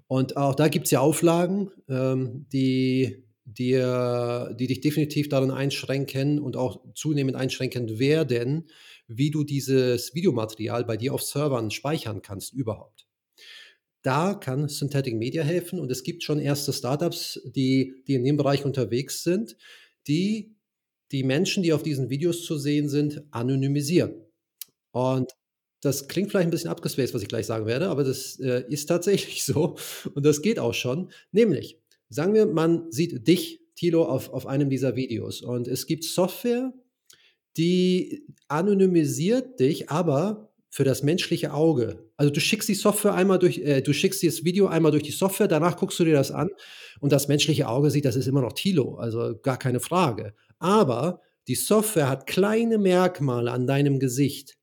Und 0.08 0.38
auch 0.38 0.56
da 0.56 0.68
gibt 0.68 0.86
es 0.86 0.92
ja 0.92 1.02
Auflagen, 1.02 1.70
ähm, 1.88 2.48
die, 2.52 3.24
die, 3.44 3.74
die 4.60 4.68
dich 4.68 4.82
definitiv 4.82 5.30
darin 5.30 5.52
einschränken 5.52 6.40
und 6.40 6.58
auch 6.58 6.84
zunehmend 6.96 7.36
einschränken 7.36 8.00
werden, 8.00 8.68
wie 9.06 9.30
du 9.30 9.44
dieses 9.44 10.16
Videomaterial 10.16 10.84
bei 10.84 10.98
dir 10.98 11.14
auf 11.14 11.22
Servern 11.22 11.70
speichern 11.70 12.24
kannst 12.24 12.54
überhaupt. 12.54 13.06
Da 14.02 14.34
kann 14.34 14.68
Synthetic 14.68 15.16
Media 15.16 15.44
helfen 15.44 15.80
und 15.80 15.92
es 15.92 16.02
gibt 16.02 16.24
schon 16.24 16.40
erste 16.40 16.74
Startups, 16.74 17.40
die, 17.46 18.04
die 18.08 18.16
in 18.16 18.24
dem 18.24 18.38
Bereich 18.38 18.66
unterwegs 18.66 19.22
sind, 19.22 19.58
die 20.08 20.55
die 21.16 21.24
Menschen, 21.24 21.64
die 21.64 21.72
auf 21.72 21.82
diesen 21.82 22.10
Videos 22.10 22.44
zu 22.44 22.58
sehen 22.58 22.90
sind, 22.90 23.24
anonymisieren. 23.32 24.16
Und 24.92 25.32
das 25.82 26.10
klingt 26.10 26.30
vielleicht 26.30 26.48
ein 26.48 26.52
bisschen 26.52 26.70
abgespaced, 26.70 27.14
was 27.14 27.22
ich 27.22 27.30
gleich 27.30 27.46
sagen 27.46 27.66
werde, 27.66 27.88
aber 27.88 28.04
das 28.04 28.38
äh, 28.40 28.64
ist 28.68 28.88
tatsächlich 28.88 29.44
so 29.46 29.78
und 30.14 30.26
das 30.26 30.42
geht 30.42 30.60
auch 30.60 30.74
schon. 30.74 31.12
Nämlich, 31.32 31.80
sagen 32.10 32.34
wir, 32.34 32.46
man 32.46 32.92
sieht 32.92 33.28
dich, 33.28 33.62
Tilo, 33.76 34.04
auf, 34.04 34.30
auf 34.30 34.46
einem 34.46 34.70
dieser 34.70 34.96
Videos 34.96 35.42
und 35.42 35.68
es 35.68 35.86
gibt 35.86 36.04
Software, 36.04 36.74
die 37.58 38.26
anonymisiert 38.48 39.60
dich, 39.60 39.90
aber 39.90 40.54
für 40.70 40.84
das 40.84 41.04
menschliche 41.04 41.54
Auge. 41.54 42.10
Also 42.18 42.34
du 42.34 42.42
schickst 42.42 42.68
die 42.68 42.76
Software 42.76 43.14
einmal 43.14 43.40
durch, 43.40 43.60
äh, 43.60 43.82
du 43.82 43.94
schickst 43.94 44.22
das 44.24 44.44
Video 44.44 44.68
einmal 44.68 44.92
durch 44.92 45.04
die 45.04 45.12
Software, 45.12 45.48
danach 45.48 45.78
guckst 45.78 45.98
du 46.00 46.04
dir 46.04 46.14
das 46.14 46.32
an 46.32 46.50
und 47.00 47.14
das 47.14 47.30
menschliche 47.30 47.70
Auge 47.70 47.92
sieht, 47.92 48.04
das 48.04 48.18
ist 48.18 48.28
immer 48.28 48.42
noch 48.42 48.52
Tilo, 48.54 48.96
also 48.96 49.38
gar 49.42 49.58
keine 49.58 49.80
Frage. 49.80 50.34
Aber 50.60 51.22
die 51.48 51.56
Software 51.56 52.10
hat 52.10 52.28
kleine 52.28 52.78
Merkmale 52.78 53.52
an 53.52 53.68
deinem 53.68 54.00
Gesicht, 54.00 54.58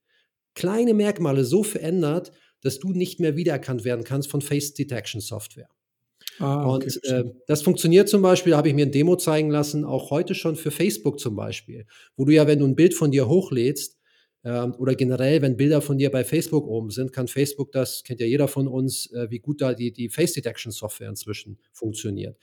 kleine 0.55 0.95
Merkmale 0.95 1.45
so 1.45 1.63
verändert, 1.63 2.33
dass 2.61 2.79
du 2.79 2.93
nicht 2.93 3.21
mehr 3.21 3.37
wiedererkannt 3.37 3.85
werden 3.85 4.05
kannst 4.05 4.31
von 4.31 4.41
Face 4.41 4.75
Detection 4.75 5.21
Software. 5.21 5.69
Ah, 6.39 6.67
okay, 6.67 6.87
und 6.87 7.05
äh, 7.05 7.25
das 7.47 7.63
funktioniert 7.63 8.09
zum 8.09 8.23
Beispiel, 8.23 8.57
habe 8.57 8.69
ich 8.69 8.75
mir 8.75 8.87
ein 8.87 8.93
Demo 8.93 9.17
zeigen 9.17 9.51
lassen, 9.51 9.85
auch 9.85 10.11
heute 10.11 10.35
schon 10.35 10.57
für 10.57 10.71
Facebook 10.71 11.21
zum 11.21 11.37
Beispiel, 11.37 11.87
wo 12.17 12.25
du 12.25 12.33
ja, 12.33 12.47
wenn 12.47 12.59
du 12.59 12.67
ein 12.67 12.77
Bild 12.77 12.95
von 12.95 13.11
dir 13.11 13.29
hochlädst, 13.29 13.99
ähm, 14.45 14.75
oder 14.79 14.95
generell, 14.95 15.41
wenn 15.43 15.57
Bilder 15.57 15.81
von 15.81 15.99
dir 15.99 16.11
bei 16.11 16.25
Facebook 16.25 16.67
oben 16.67 16.91
sind, 16.91 17.13
kann 17.13 17.29
Facebook 17.29 17.73
das, 17.73 18.03
kennt 18.03 18.21
ja 18.21 18.27
jeder 18.27 18.49
von 18.49 18.67
uns, 18.67 19.11
äh, 19.13 19.31
wie 19.31 19.39
gut 19.39 19.61
da 19.61 19.75
die, 19.75 19.93
die 19.93 20.09
Face 20.09 20.33
Detection 20.33 20.73
Software 20.73 21.09
inzwischen 21.09 21.59
funktioniert. 21.73 22.37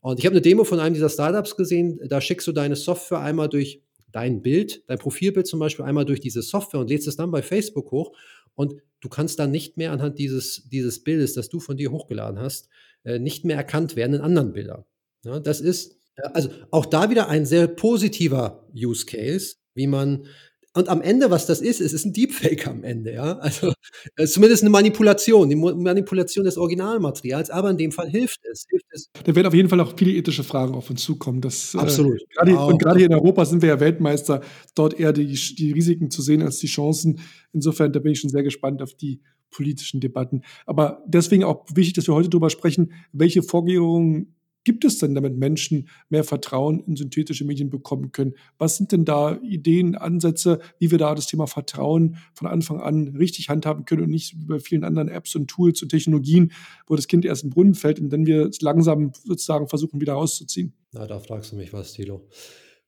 Und 0.00 0.18
ich 0.18 0.26
habe 0.26 0.34
eine 0.34 0.42
Demo 0.42 0.64
von 0.64 0.80
einem 0.80 0.94
dieser 0.94 1.10
Startups 1.10 1.56
gesehen, 1.56 2.00
da 2.08 2.20
schickst 2.20 2.46
du 2.46 2.52
deine 2.52 2.76
Software 2.76 3.20
einmal 3.20 3.48
durch 3.48 3.82
dein 4.10 4.42
Bild, 4.42 4.84
dein 4.88 4.98
Profilbild 4.98 5.46
zum 5.46 5.58
Beispiel 5.60 5.84
einmal 5.84 6.04
durch 6.04 6.20
diese 6.20 6.42
Software 6.42 6.80
und 6.80 6.88
lädst 6.90 7.08
es 7.08 7.16
dann 7.16 7.30
bei 7.30 7.42
Facebook 7.42 7.90
hoch 7.90 8.12
und 8.54 8.74
du 9.00 9.08
kannst 9.08 9.38
dann 9.38 9.50
nicht 9.50 9.76
mehr 9.76 9.92
anhand 9.92 10.18
dieses, 10.18 10.68
dieses 10.68 11.02
Bildes, 11.02 11.34
das 11.34 11.48
du 11.48 11.60
von 11.60 11.76
dir 11.76 11.90
hochgeladen 11.90 12.38
hast, 12.38 12.68
äh, 13.04 13.18
nicht 13.18 13.44
mehr 13.44 13.56
erkannt 13.56 13.96
werden 13.96 14.14
in 14.14 14.20
anderen 14.20 14.52
Bildern. 14.52 14.84
Ja, 15.24 15.40
das 15.40 15.60
ist 15.60 15.96
äh, 16.16 16.28
also 16.34 16.50
auch 16.70 16.86
da 16.86 17.10
wieder 17.10 17.28
ein 17.28 17.46
sehr 17.46 17.66
positiver 17.68 18.68
Use 18.74 19.06
Case, 19.06 19.56
wie 19.74 19.86
man 19.86 20.26
und 20.74 20.88
am 20.88 21.02
Ende, 21.02 21.30
was 21.30 21.46
das 21.46 21.60
ist, 21.60 21.80
es 21.80 21.92
ist 21.92 22.06
ein 22.06 22.12
Deepfake 22.12 22.66
am 22.66 22.82
Ende, 22.82 23.12
ja. 23.12 23.38
Also 23.38 23.72
äh, 24.16 24.26
zumindest 24.26 24.62
eine 24.62 24.70
Manipulation, 24.70 25.50
die 25.50 25.56
Manipulation 25.56 26.44
des 26.44 26.56
Originalmaterials, 26.56 27.50
aber 27.50 27.70
in 27.70 27.76
dem 27.76 27.92
Fall 27.92 28.08
hilft 28.08 28.40
es. 28.50 28.64
Hilft 28.70 28.86
es. 28.90 29.10
Da 29.24 29.34
werden 29.34 29.46
auf 29.46 29.54
jeden 29.54 29.68
Fall 29.68 29.80
auch 29.80 29.92
viele 29.96 30.12
ethische 30.12 30.44
Fragen 30.44 30.74
auf 30.74 30.88
uns 30.88 31.02
zukommen. 31.02 31.40
Das, 31.40 31.74
äh, 31.74 31.78
Absolut. 31.78 32.20
Äh, 32.20 32.24
grade, 32.34 32.58
und 32.58 32.80
gerade 32.80 32.98
hier 32.98 33.06
in 33.06 33.14
Europa 33.14 33.44
sind 33.44 33.60
wir 33.60 33.68
ja 33.68 33.80
Weltmeister, 33.80 34.40
dort 34.74 34.98
eher 34.98 35.12
die, 35.12 35.26
die 35.26 35.72
Risiken 35.72 36.10
zu 36.10 36.22
sehen 36.22 36.42
als 36.42 36.58
die 36.58 36.68
Chancen. 36.68 37.20
Insofern, 37.52 37.92
da 37.92 38.00
bin 38.00 38.12
ich 38.12 38.20
schon 38.20 38.30
sehr 38.30 38.42
gespannt 38.42 38.82
auf 38.82 38.94
die 38.94 39.20
politischen 39.50 40.00
Debatten. 40.00 40.42
Aber 40.64 41.02
deswegen 41.06 41.44
auch 41.44 41.66
wichtig, 41.74 41.94
dass 41.94 42.08
wir 42.08 42.14
heute 42.14 42.30
darüber 42.30 42.50
sprechen, 42.50 42.92
welche 43.12 43.42
Vorgehungen 43.42 44.34
gibt 44.64 44.84
es 44.84 44.98
denn, 44.98 45.14
damit 45.14 45.36
Menschen 45.36 45.88
mehr 46.08 46.24
Vertrauen 46.24 46.80
in 46.80 46.96
synthetische 46.96 47.44
Medien 47.44 47.70
bekommen 47.70 48.12
können? 48.12 48.34
Was 48.58 48.76
sind 48.76 48.92
denn 48.92 49.04
da 49.04 49.38
Ideen, 49.42 49.94
Ansätze, 49.94 50.60
wie 50.78 50.90
wir 50.90 50.98
da 50.98 51.14
das 51.14 51.26
Thema 51.26 51.46
Vertrauen 51.46 52.16
von 52.34 52.46
Anfang 52.46 52.80
an 52.80 53.16
richtig 53.16 53.48
handhaben 53.48 53.84
können 53.84 54.02
und 54.02 54.10
nicht 54.10 54.36
wie 54.38 54.44
bei 54.44 54.60
vielen 54.60 54.84
anderen 54.84 55.08
Apps 55.08 55.34
und 55.34 55.48
Tools 55.48 55.82
und 55.82 55.88
Technologien, 55.88 56.52
wo 56.86 56.96
das 56.96 57.08
Kind 57.08 57.24
erst 57.24 57.42
in 57.42 57.50
den 57.50 57.54
Brunnen 57.54 57.74
fällt 57.74 58.00
und 58.00 58.10
dann 58.10 58.26
wir 58.26 58.46
es 58.46 58.60
langsam 58.60 59.12
sozusagen 59.24 59.68
versuchen, 59.68 60.00
wieder 60.00 60.14
rauszuziehen? 60.14 60.72
Na, 60.92 61.06
da 61.06 61.18
fragst 61.18 61.52
du 61.52 61.56
mich 61.56 61.72
was, 61.72 61.92
Tilo. 61.92 62.28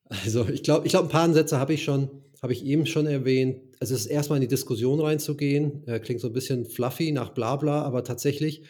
Also 0.08 0.46
ich 0.48 0.62
glaube, 0.62 0.86
ich 0.86 0.92
glaube, 0.92 1.08
ein 1.08 1.10
paar 1.10 1.22
Ansätze 1.22 1.58
habe 1.58 1.72
ich 1.72 1.82
schon, 1.82 2.10
habe 2.42 2.52
ich 2.52 2.64
eben 2.64 2.86
schon 2.86 3.06
erwähnt. 3.06 3.60
Also 3.80 3.94
es 3.94 4.02
ist 4.02 4.06
erstmal 4.06 4.36
in 4.36 4.42
die 4.42 4.48
Diskussion 4.48 5.00
reinzugehen. 5.00 5.86
Äh, 5.86 5.98
klingt 5.98 6.20
so 6.20 6.28
ein 6.28 6.32
bisschen 6.32 6.66
fluffy 6.66 7.10
nach 7.12 7.30
Blabla, 7.30 7.82
aber 7.82 8.04
tatsächlich 8.04 8.62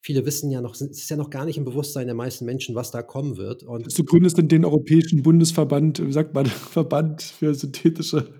viele 0.00 0.24
wissen 0.26 0.50
ja 0.50 0.60
noch, 0.60 0.74
es 0.74 0.80
ist 0.80 1.10
ja 1.10 1.16
noch 1.16 1.30
gar 1.30 1.44
nicht 1.44 1.58
im 1.58 1.64
Bewusstsein 1.64 2.06
der 2.06 2.14
meisten 2.14 2.44
Menschen, 2.44 2.74
was 2.74 2.90
da 2.90 3.02
kommen 3.02 3.36
wird. 3.36 3.62
Und 3.62 3.96
du 3.98 4.04
gründest 4.04 4.38
denn 4.38 4.48
den 4.48 4.64
Europäischen 4.64 5.22
Bundesverband, 5.22 6.02
sagt 6.10 6.34
man, 6.34 6.46
Verband 6.70 7.22
für 7.22 7.54
synthetische 7.54 8.32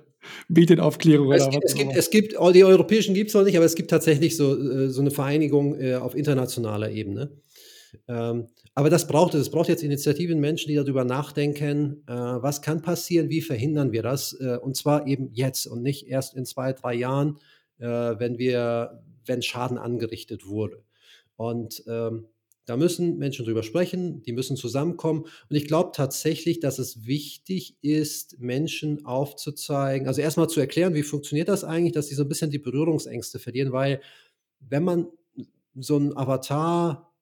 Medienaufklärung 0.49 1.33
es 1.33 1.49
gibt, 1.49 1.65
es 1.65 1.75
gibt, 1.75 1.97
es 1.97 2.11
gibt, 2.11 2.33
die 2.55 2.65
europäischen 2.65 3.15
gibt 3.15 3.29
es 3.29 3.35
noch 3.35 3.45
nicht, 3.45 3.57
aber 3.57 3.65
es 3.67 3.75
gibt 3.75 3.91
tatsächlich 3.91 4.37
so, 4.37 4.59
äh, 4.59 4.89
so 4.91 5.01
eine 5.01 5.11
Vereinigung 5.11 5.81
äh, 5.81 5.95
auf 5.95 6.15
internationaler 6.15 6.91
Ebene. 6.91 7.31
Ähm, 8.07 8.49
aber 8.75 8.91
das 8.91 9.07
braucht 9.07 9.35
es. 9.35 9.43
Es 9.43 9.51
braucht 9.51 9.69
jetzt 9.69 9.83
Initiativen, 9.83 10.41
Menschen, 10.41 10.69
die 10.69 10.75
darüber 10.75 11.05
nachdenken, 11.05 12.03
äh, 12.07 12.13
was 12.13 12.63
kann 12.63 12.83
passieren, 12.83 13.31
wie 13.31 13.41
verhindern 13.41 13.93
wir 13.93 14.03
das? 14.03 14.35
und 14.35 14.77
zwar 14.77 15.07
eben 15.07 15.31
jetzt 15.33 15.67
und 15.67 15.83
nicht 15.83 16.07
erst 16.07 16.35
in 16.35 16.45
zwei, 16.45 16.73
drei 16.73 16.95
Jahren, 16.95 17.39
wenn 17.79 18.39
wir, 18.39 19.03
wenn 19.25 19.41
Schaden 19.41 19.79
angerichtet 19.79 20.47
wurde. 20.47 20.83
Und 21.39 21.85
ähm, 21.87 22.27
da 22.67 22.77
müssen 22.77 23.17
Menschen 23.17 23.47
drüber 23.47 23.63
sprechen, 23.63 24.23
die 24.25 24.33
müssen 24.33 24.57
zusammenkommen. 24.57 25.23
Und 25.23 25.57
ich 25.57 25.67
glaube 25.69 25.93
tatsächlich, 25.95 26.61
dass 26.61 26.79
es 26.79 27.07
wichtig 27.07 27.77
ist, 27.81 28.41
Menschen 28.41 29.07
aufzuzeigen, 29.07 30.07
also 30.09 30.21
erstmal 30.21 30.49
zu 30.49 30.61
erklären, 30.61 30.95
wie 30.95 31.05
funktioniert 31.05 31.49
das 31.49 31.65
eigentlich, 31.65 31.93
dass 31.93 32.09
sie 32.09 32.17
so 32.17 32.25
ein 32.25 32.29
bisschen 32.29 32.51
die 32.51 32.59
Berührungsängste 32.59 33.39
verlieren, 33.39 33.73
weil 33.73 34.03
wenn 34.61 34.83
man 34.85 35.07
so 35.77 35.97
einen 35.97 36.15
Avatar 36.17 37.15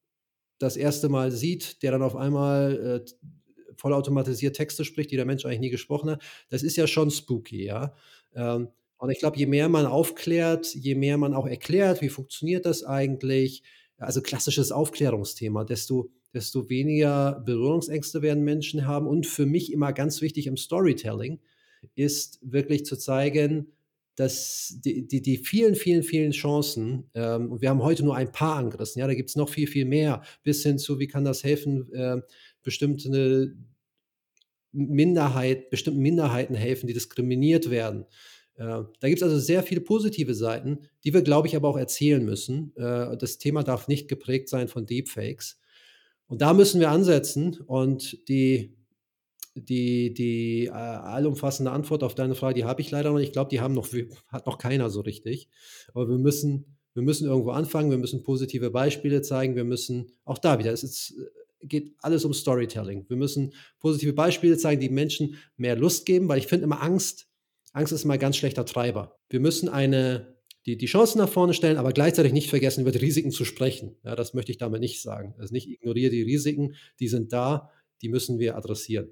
das 0.59 0.77
erste 0.77 1.11
Mal 1.11 1.31
sieht, 1.31 1.83
der 1.83 1.93
dann 1.93 2.03
auf 2.03 2.17
einmal 2.17 3.05
äh, 3.05 3.75
vollautomatisiert 3.77 4.57
Texte 4.57 4.85
spricht, 4.87 5.11
die 5.11 5.17
der 5.17 5.27
Mensch 5.27 5.45
eigentlich 5.45 5.61
nie 5.61 5.71
gesprochen 5.71 6.11
hat, 6.11 6.23
das 6.49 6.63
ist 6.63 6.77
ja 6.77 6.87
schon 6.87 7.11
spooky, 7.11 7.67
ja. 7.67 7.95
Ähm, 8.35 8.69
und 8.97 9.11
ich 9.11 9.19
glaube, 9.19 9.37
je 9.37 9.47
mehr 9.47 9.69
man 9.69 9.85
aufklärt, 9.85 10.75
je 10.75 10.95
mehr 10.95 11.19
man 11.19 11.35
auch 11.35 11.47
erklärt, 11.47 12.01
wie 12.01 12.09
funktioniert 12.09 12.65
das 12.65 12.83
eigentlich, 12.83 13.63
also 13.99 14.21
klassisches 14.21 14.73
Aufklärungsthema, 14.73 15.65
desto, 15.65 16.11
desto 16.35 16.69
weniger 16.69 17.43
Berührungsängste 17.45 18.23
werden 18.23 18.45
Menschen 18.45 18.87
haben. 18.87 19.07
Und 19.07 19.27
für 19.27 19.47
mich 19.47 19.73
immer 19.73 19.93
ganz 19.93 20.21
wichtig 20.21 20.47
im 20.47 20.57
Storytelling 20.57 21.41
ist 21.95 22.39
wirklich 22.43 22.85
zu 22.85 22.97
zeigen, 22.97 23.73
dass 24.17 24.79
die, 24.83 25.07
die, 25.07 25.21
die 25.21 25.37
vielen, 25.37 25.75
vielen, 25.75 26.03
vielen 26.03 26.33
Chancen, 26.33 27.11
ähm, 27.15 27.53
und 27.53 27.61
wir 27.61 27.69
haben 27.69 27.83
heute 27.83 28.03
nur 28.03 28.17
ein 28.17 28.33
paar 28.33 28.57
angerissen, 28.57 29.01
ja, 29.01 29.07
da 29.07 29.15
gibt 29.15 29.29
es 29.29 29.37
noch 29.37 29.51
viel, 29.51 29.67
viel 29.67 29.85
mehr, 29.85 30.23
bis 30.43 30.63
hin 30.63 30.79
zu, 30.79 30.99
wie 30.99 31.07
kann 31.07 31.25
das 31.25 31.45
helfen, 31.45 31.93
äh, 31.93 32.23
bestimmte 32.63 33.55
Minderheit, 34.73 35.71
bestimmten 35.71 36.01
Minderheiten 36.01 36.55
helfen, 36.55 36.87
die 36.87 36.95
diskriminiert 36.95 37.71
werden. 37.71 38.07
Äh, 38.57 38.85
da 39.01 39.09
gibt 39.09 39.19
es 39.19 39.23
also 39.23 39.39
sehr 39.39 39.63
viele 39.63 39.81
positive 39.81 40.35
Seiten, 40.35 40.81
die 41.05 41.13
wir, 41.13 41.23
glaube 41.23 41.49
ich, 41.49 41.57
aber 41.57 41.69
auch 41.69 41.79
erzählen 41.79 42.25
müssen. 42.25 42.75
Äh, 42.77 43.17
das 43.17 43.39
Thema 43.39 43.63
darf 43.63 43.89
nicht 43.89 44.09
geprägt 44.09 44.49
sein 44.49 44.69
von 44.69 44.87
Deepfakes. 44.87 45.59
Und 46.27 46.41
da 46.41 46.55
müssen 46.55 46.81
wir 46.81 46.91
ansetzen. 46.91 47.61
Und 47.67 48.29
die, 48.29 48.75
die, 49.55 50.15
die 50.15 50.67
äh, 50.67 50.71
allumfassende 50.71 51.71
Antwort 51.71 52.03
auf 52.03 52.15
deine 52.15 52.35
Frage, 52.35 52.55
die 52.55 52.65
habe 52.65 52.81
ich 52.81 52.91
leider 52.91 53.11
noch 53.11 53.19
nicht. 53.19 53.29
Ich 53.29 53.33
glaube, 53.33 53.51
die 53.51 53.61
haben 53.61 53.75
noch, 53.75 53.89
hat 54.29 54.47
noch 54.47 54.59
keiner 54.59 54.91
so 54.91 55.01
richtig. 55.01 55.49
Aber 55.93 56.09
wir 56.09 56.19
müssen, 56.19 56.77
wir 56.95 57.03
müssen 57.03 57.27
irgendwo 57.27 57.51
anfangen. 57.51 57.91
Wir 57.91 57.99
müssen 57.99 58.23
positive 58.23 58.71
Beispiele 58.71 59.21
zeigen. 59.21 59.55
Wir 59.55 59.65
müssen 59.65 60.13
auch 60.25 60.39
da 60.39 60.59
wieder, 60.59 60.73
es 60.73 60.83
ist, 60.83 61.15
geht 61.63 61.95
alles 62.01 62.25
um 62.25 62.33
Storytelling. 62.33 63.05
Wir 63.09 63.17
müssen 63.17 63.53
positive 63.81 64.15
Beispiele 64.15 64.57
zeigen, 64.57 64.81
die 64.81 64.89
Menschen 64.89 65.37
mehr 65.59 65.77
Lust 65.77 66.07
geben, 66.07 66.29
weil 66.29 66.39
ich 66.39 66.47
finde 66.47 66.65
immer 66.65 66.83
Angst 66.83 67.29
Angst 67.77 67.93
ist 67.93 68.07
mal 68.07 68.15
ein 68.15 68.21
ganz 68.21 68.37
schlechter 68.39 68.65
Treiber. 68.65 69.19
Wir 69.29 69.39
müssen 69.39 69.69
eine, 69.69 70.35
die, 70.65 70.79
die 70.79 70.87
Chancen 70.87 71.19
nach 71.19 71.29
vorne 71.29 71.53
stellen, 71.53 71.77
aber 71.77 71.93
gleichzeitig 71.93 72.33
nicht 72.33 72.49
vergessen, 72.49 72.81
über 72.81 72.91
die 72.91 72.99
Risiken 72.99 73.31
zu 73.31 73.45
sprechen. 73.45 73.97
Ja, 74.03 74.17
das 74.17 74.33
möchte 74.33 74.51
ich 74.51 74.57
damit 74.57 74.81
nicht 74.81 75.03
sagen. 75.03 75.35
Also 75.39 75.53
nicht 75.53 75.69
ignoriere 75.69 76.11
die 76.11 76.23
Risiken, 76.23 76.75
die 77.01 77.09
sind 77.09 77.35
da, 77.35 77.71
die 78.01 78.09
müssen 78.09 78.39
wir 78.39 78.57
adressieren. 78.57 79.11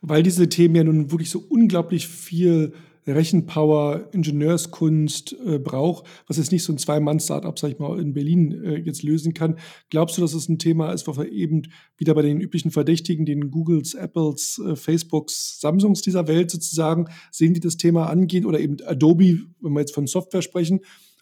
Weil 0.00 0.22
diese 0.22 0.48
Themen 0.48 0.74
ja 0.74 0.84
nun 0.84 1.10
wirklich 1.10 1.28
so 1.28 1.38
unglaublich 1.38 2.08
viel 2.08 2.72
Rechenpower, 3.06 4.08
Ingenieurskunst 4.12 5.36
äh, 5.44 5.58
braucht, 5.58 6.06
was 6.26 6.38
jetzt 6.38 6.52
nicht 6.52 6.64
so 6.64 6.72
ein 6.72 6.78
Zwei-Mann-Startup, 6.78 7.58
sag 7.58 7.70
ich 7.70 7.78
mal, 7.78 8.00
in 8.00 8.14
Berlin 8.14 8.52
äh, 8.64 8.78
jetzt 8.78 9.02
lösen 9.02 9.34
kann. 9.34 9.58
Glaubst 9.90 10.16
du, 10.16 10.22
dass 10.22 10.34
es 10.34 10.48
ein 10.48 10.58
Thema 10.58 10.92
ist, 10.92 11.06
wo 11.06 11.16
wir 11.16 11.30
eben 11.30 11.62
wieder 11.96 12.14
bei 12.14 12.22
den 12.22 12.40
üblichen 12.40 12.70
Verdächtigen, 12.70 13.26
den 13.26 13.50
Googles, 13.50 13.94
Apples, 13.94 14.60
äh, 14.64 14.76
Facebooks, 14.76 15.60
Samsungs 15.60 16.02
dieser 16.02 16.26
Welt 16.28 16.50
sozusagen, 16.50 17.06
sehen 17.30 17.54
die 17.54 17.60
das 17.60 17.76
Thema 17.76 18.08
angehen 18.08 18.46
oder 18.46 18.60
eben 18.60 18.76
Adobe, 18.84 19.40
wenn 19.60 19.72
wir 19.72 19.80
jetzt 19.80 19.94
von 19.94 20.06
Software 20.06 20.42
sprechen, 20.42 20.80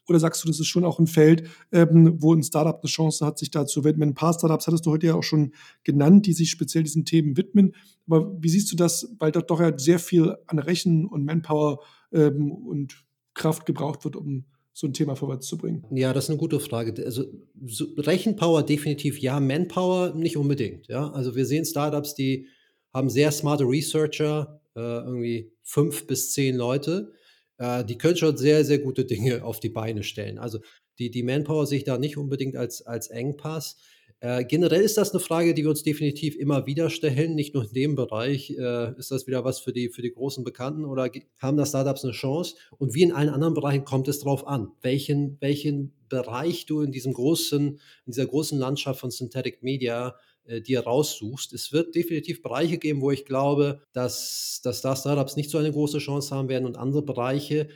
oder 0.08 0.18
sagst 0.18 0.44
du, 0.44 0.48
das 0.48 0.60
ist 0.60 0.66
schon 0.66 0.84
auch 0.84 0.98
ein 0.98 1.06
Feld, 1.06 1.48
ähm, 1.72 2.16
wo 2.20 2.34
ein 2.34 2.42
Startup 2.42 2.78
eine 2.78 2.90
Chance 2.90 3.24
hat, 3.24 3.38
sich 3.38 3.50
da 3.50 3.66
zu 3.66 3.84
widmen? 3.84 4.10
Ein 4.10 4.14
paar 4.14 4.34
Startups 4.34 4.66
hattest 4.66 4.86
du 4.86 4.90
heute 4.90 5.06
ja 5.06 5.14
auch 5.14 5.22
schon 5.22 5.52
genannt, 5.82 6.26
die 6.26 6.32
sich 6.32 6.50
speziell 6.50 6.84
diesen 6.84 7.04
Themen 7.04 7.36
widmen. 7.36 7.74
Aber 8.06 8.36
wie 8.40 8.48
siehst 8.48 8.70
du 8.70 8.76
das, 8.76 9.14
weil 9.18 9.32
dort 9.32 9.50
doch 9.50 9.60
ja 9.60 9.76
sehr 9.78 9.98
viel 9.98 10.36
an 10.46 10.58
Rechen 10.58 11.06
und 11.06 11.24
Manpower 11.24 11.80
ähm, 12.12 12.52
und 12.52 13.04
Kraft 13.34 13.66
gebraucht 13.66 14.04
wird, 14.04 14.16
um 14.16 14.44
so 14.72 14.86
ein 14.86 14.92
Thema 14.92 15.14
vorwärts 15.14 15.46
zu 15.46 15.56
bringen? 15.56 15.84
Ja, 15.90 16.12
das 16.12 16.24
ist 16.24 16.30
eine 16.30 16.38
gute 16.38 16.60
Frage. 16.60 17.04
Also 17.04 17.24
so 17.64 17.86
Rechenpower 17.96 18.62
definitiv 18.62 19.18
ja, 19.20 19.40
Manpower 19.40 20.14
nicht 20.14 20.36
unbedingt. 20.36 20.88
Ja, 20.88 21.10
also 21.10 21.34
wir 21.34 21.46
sehen 21.46 21.64
Startups, 21.64 22.14
die 22.14 22.48
haben 22.92 23.08
sehr 23.08 23.32
smarte 23.32 23.64
Researcher, 23.64 24.60
äh, 24.76 24.80
irgendwie 24.80 25.52
fünf 25.62 26.06
bis 26.06 26.32
zehn 26.32 26.56
Leute, 26.56 27.12
äh, 27.58 27.84
die 27.84 27.98
können 27.98 28.16
schon 28.16 28.36
sehr, 28.36 28.64
sehr 28.64 28.78
gute 28.78 29.04
Dinge 29.04 29.44
auf 29.44 29.60
die 29.60 29.68
Beine 29.68 30.02
stellen. 30.02 30.38
Also 30.38 30.60
die, 30.98 31.10
die 31.10 31.22
Manpower 31.22 31.66
sehe 31.66 31.78
ich 31.78 31.84
da 31.84 31.98
nicht 31.98 32.16
unbedingt 32.16 32.56
als, 32.56 32.82
als 32.82 33.08
Engpass. 33.08 33.76
Äh, 34.20 34.44
generell 34.44 34.80
ist 34.80 34.96
das 34.96 35.10
eine 35.10 35.20
Frage, 35.20 35.52
die 35.54 35.64
wir 35.64 35.70
uns 35.70 35.82
definitiv 35.82 36.36
immer 36.36 36.66
wieder 36.66 36.88
stellen. 36.88 37.34
Nicht 37.34 37.54
nur 37.54 37.64
in 37.64 37.72
dem 37.72 37.94
Bereich 37.94 38.50
äh, 38.50 38.96
ist 38.98 39.10
das 39.10 39.26
wieder 39.26 39.44
was 39.44 39.58
für 39.58 39.72
die, 39.72 39.90
für 39.90 40.02
die 40.02 40.12
großen 40.12 40.44
Bekannten 40.44 40.84
oder 40.84 41.10
haben 41.38 41.56
da 41.56 41.66
Startups 41.66 42.04
eine 42.04 42.12
Chance? 42.12 42.54
Und 42.78 42.94
wie 42.94 43.02
in 43.02 43.12
allen 43.12 43.28
anderen 43.28 43.54
Bereichen 43.54 43.84
kommt 43.84 44.08
es 44.08 44.20
darauf 44.20 44.46
an, 44.46 44.68
welchen, 44.82 45.36
welchen 45.40 45.92
Bereich 46.08 46.64
du 46.66 46.80
in 46.80 46.92
diesem 46.92 47.12
großen, 47.12 47.68
in 47.68 47.78
dieser 48.06 48.26
großen 48.26 48.58
Landschaft 48.58 49.00
von 49.00 49.10
Synthetic 49.10 49.62
Media 49.62 50.16
äh, 50.46 50.60
dir 50.60 50.80
raussuchst. 50.80 51.52
Es 51.52 51.72
wird 51.72 51.94
definitiv 51.94 52.42
Bereiche 52.42 52.78
geben, 52.78 53.00
wo 53.00 53.10
ich 53.10 53.24
glaube, 53.24 53.82
dass, 53.92 54.60
dass 54.62 54.82
da 54.82 54.94
Startups 54.94 55.36
nicht 55.36 55.50
so 55.50 55.58
eine 55.58 55.72
große 55.72 55.98
Chance 55.98 56.34
haben 56.34 56.48
werden 56.48 56.66
und 56.66 56.76
andere 56.76 57.02
Bereiche, 57.02 57.68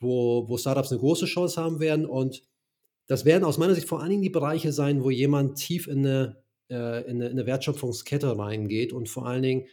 wo, 0.00 0.48
wo 0.48 0.58
Startups 0.58 0.90
eine 0.90 1.00
große 1.00 1.26
Chance 1.26 1.60
haben 1.60 1.80
werden. 1.80 2.04
Und 2.06 2.42
das 3.06 3.24
werden 3.24 3.44
aus 3.44 3.58
meiner 3.58 3.74
Sicht 3.74 3.88
vor 3.88 4.00
allen 4.00 4.10
Dingen 4.10 4.22
die 4.22 4.30
Bereiche 4.30 4.72
sein, 4.72 5.04
wo 5.04 5.10
jemand 5.10 5.56
tief 5.56 5.86
in 5.86 6.06
eine, 6.06 6.42
äh, 6.68 7.02
in 7.08 7.16
eine, 7.16 7.26
in 7.26 7.32
eine 7.32 7.46
Wertschöpfungskette 7.46 8.36
reingeht 8.36 8.92
und 8.92 9.08
vor 9.08 9.26
allen 9.26 9.42
Dingen 9.42 9.66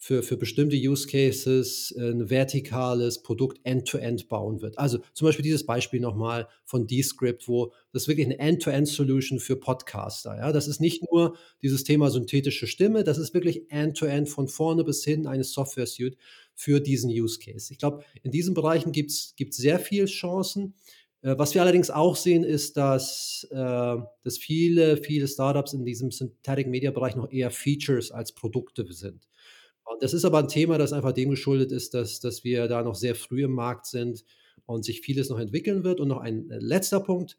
für, 0.00 0.22
für 0.22 0.36
bestimmte 0.36 0.76
Use 0.76 1.08
Cases 1.08 1.92
ein 1.98 2.30
vertikales 2.30 3.20
Produkt 3.20 3.58
end-to-end 3.64 4.28
bauen 4.28 4.62
wird. 4.62 4.78
Also 4.78 4.98
zum 5.12 5.26
Beispiel 5.26 5.42
dieses 5.42 5.66
Beispiel 5.66 5.98
nochmal 5.98 6.48
von 6.64 6.86
Descript, 6.86 7.48
wo 7.48 7.72
das 7.92 8.06
wirklich 8.06 8.26
eine 8.26 8.38
End-to-End-Solution 8.38 9.40
für 9.40 9.56
Podcaster. 9.56 10.36
Ja? 10.36 10.52
Das 10.52 10.68
ist 10.68 10.80
nicht 10.80 11.02
nur 11.10 11.36
dieses 11.62 11.82
Thema 11.82 12.10
synthetische 12.10 12.68
Stimme, 12.68 13.02
das 13.02 13.18
ist 13.18 13.34
wirklich 13.34 13.70
end-to-end 13.70 14.28
von 14.28 14.46
vorne 14.46 14.84
bis 14.84 15.04
hin 15.04 15.26
eine 15.26 15.42
Software-Suite 15.44 16.16
für 16.54 16.80
diesen 16.80 17.10
Use 17.10 17.40
Case. 17.40 17.72
Ich 17.72 17.78
glaube, 17.78 18.04
in 18.22 18.30
diesen 18.30 18.54
Bereichen 18.54 18.92
gibt 18.92 19.10
es 19.10 19.34
sehr 19.36 19.80
viele 19.80 20.06
Chancen. 20.06 20.74
Äh, 21.22 21.36
was 21.36 21.54
wir 21.54 21.62
allerdings 21.62 21.90
auch 21.90 22.14
sehen, 22.14 22.44
ist, 22.44 22.76
dass, 22.76 23.46
äh, 23.50 23.56
dass 23.56 24.38
viele, 24.38 24.96
viele 24.96 25.26
Startups 25.26 25.72
in 25.72 25.84
diesem 25.84 26.12
Synthetic 26.12 26.68
Media 26.68 26.92
Bereich 26.92 27.16
noch 27.16 27.30
eher 27.32 27.50
Features 27.50 28.12
als 28.12 28.32
Produkte 28.32 28.86
sind. 28.92 29.28
Das 30.00 30.12
ist 30.12 30.24
aber 30.24 30.38
ein 30.38 30.48
Thema, 30.48 30.78
das 30.78 30.92
einfach 30.92 31.12
dem 31.12 31.30
geschuldet 31.30 31.72
ist, 31.72 31.94
dass, 31.94 32.20
dass 32.20 32.44
wir 32.44 32.68
da 32.68 32.82
noch 32.82 32.94
sehr 32.94 33.14
früh 33.14 33.44
im 33.44 33.52
Markt 33.52 33.86
sind 33.86 34.24
und 34.66 34.84
sich 34.84 35.00
vieles 35.00 35.28
noch 35.28 35.38
entwickeln 35.38 35.84
wird. 35.84 36.00
Und 36.00 36.08
noch 36.08 36.20
ein 36.20 36.50
äh, 36.50 36.58
letzter 36.58 37.00
Punkt. 37.00 37.36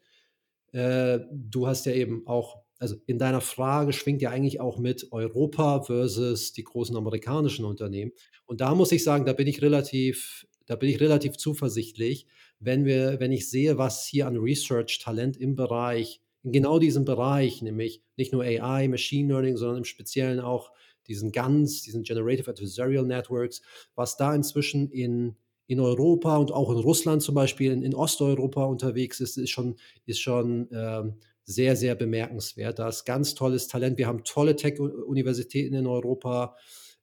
Äh, 0.72 1.20
du 1.32 1.66
hast 1.66 1.86
ja 1.86 1.92
eben 1.92 2.26
auch, 2.26 2.58
also 2.78 2.96
in 3.06 3.18
deiner 3.18 3.40
Frage 3.40 3.92
schwingt 3.92 4.22
ja 4.22 4.30
eigentlich 4.30 4.60
auch 4.60 4.78
mit 4.78 5.12
Europa 5.12 5.82
versus 5.82 6.52
die 6.52 6.64
großen 6.64 6.96
amerikanischen 6.96 7.64
Unternehmen. 7.64 8.12
Und 8.46 8.60
da 8.60 8.74
muss 8.74 8.92
ich 8.92 9.04
sagen, 9.04 9.26
da 9.26 9.32
bin 9.32 9.46
ich 9.46 9.62
relativ, 9.62 10.46
da 10.66 10.76
bin 10.76 10.88
ich 10.88 11.00
relativ 11.00 11.36
zuversichtlich, 11.36 12.26
wenn 12.58 12.84
wir, 12.84 13.20
wenn 13.20 13.32
ich 13.32 13.48
sehe, 13.48 13.78
was 13.78 14.06
hier 14.06 14.26
an 14.26 14.36
Research-Talent 14.36 15.36
im 15.36 15.56
Bereich, 15.56 16.20
in 16.42 16.52
genau 16.52 16.78
diesem 16.78 17.04
Bereich, 17.04 17.62
nämlich 17.62 18.02
nicht 18.16 18.32
nur 18.32 18.42
AI, 18.42 18.88
Machine 18.88 19.32
Learning, 19.32 19.56
sondern 19.56 19.78
im 19.78 19.84
Speziellen 19.84 20.40
auch 20.40 20.72
diesen 21.10 21.32
GANs, 21.32 21.82
diesen 21.82 22.02
Generative 22.04 22.50
Adversarial 22.50 23.04
Networks, 23.04 23.60
was 23.94 24.16
da 24.16 24.34
inzwischen 24.34 24.90
in, 24.90 25.36
in 25.66 25.80
Europa 25.80 26.36
und 26.36 26.52
auch 26.52 26.70
in 26.70 26.78
Russland 26.78 27.22
zum 27.22 27.34
Beispiel, 27.34 27.72
in, 27.72 27.82
in 27.82 27.94
Osteuropa 27.94 28.64
unterwegs 28.64 29.20
ist, 29.20 29.36
ist 29.36 29.50
schon, 29.50 29.76
ist 30.06 30.20
schon 30.20 30.68
ähm, 30.72 31.14
sehr, 31.44 31.76
sehr 31.76 31.96
bemerkenswert. 31.96 32.78
Da 32.78 32.88
ist 32.88 33.04
ganz 33.04 33.34
tolles 33.34 33.66
Talent. 33.66 33.98
Wir 33.98 34.06
haben 34.06 34.24
tolle 34.24 34.56
Tech-Universitäten 34.56 35.74
in 35.74 35.86
Europa, 35.86 36.56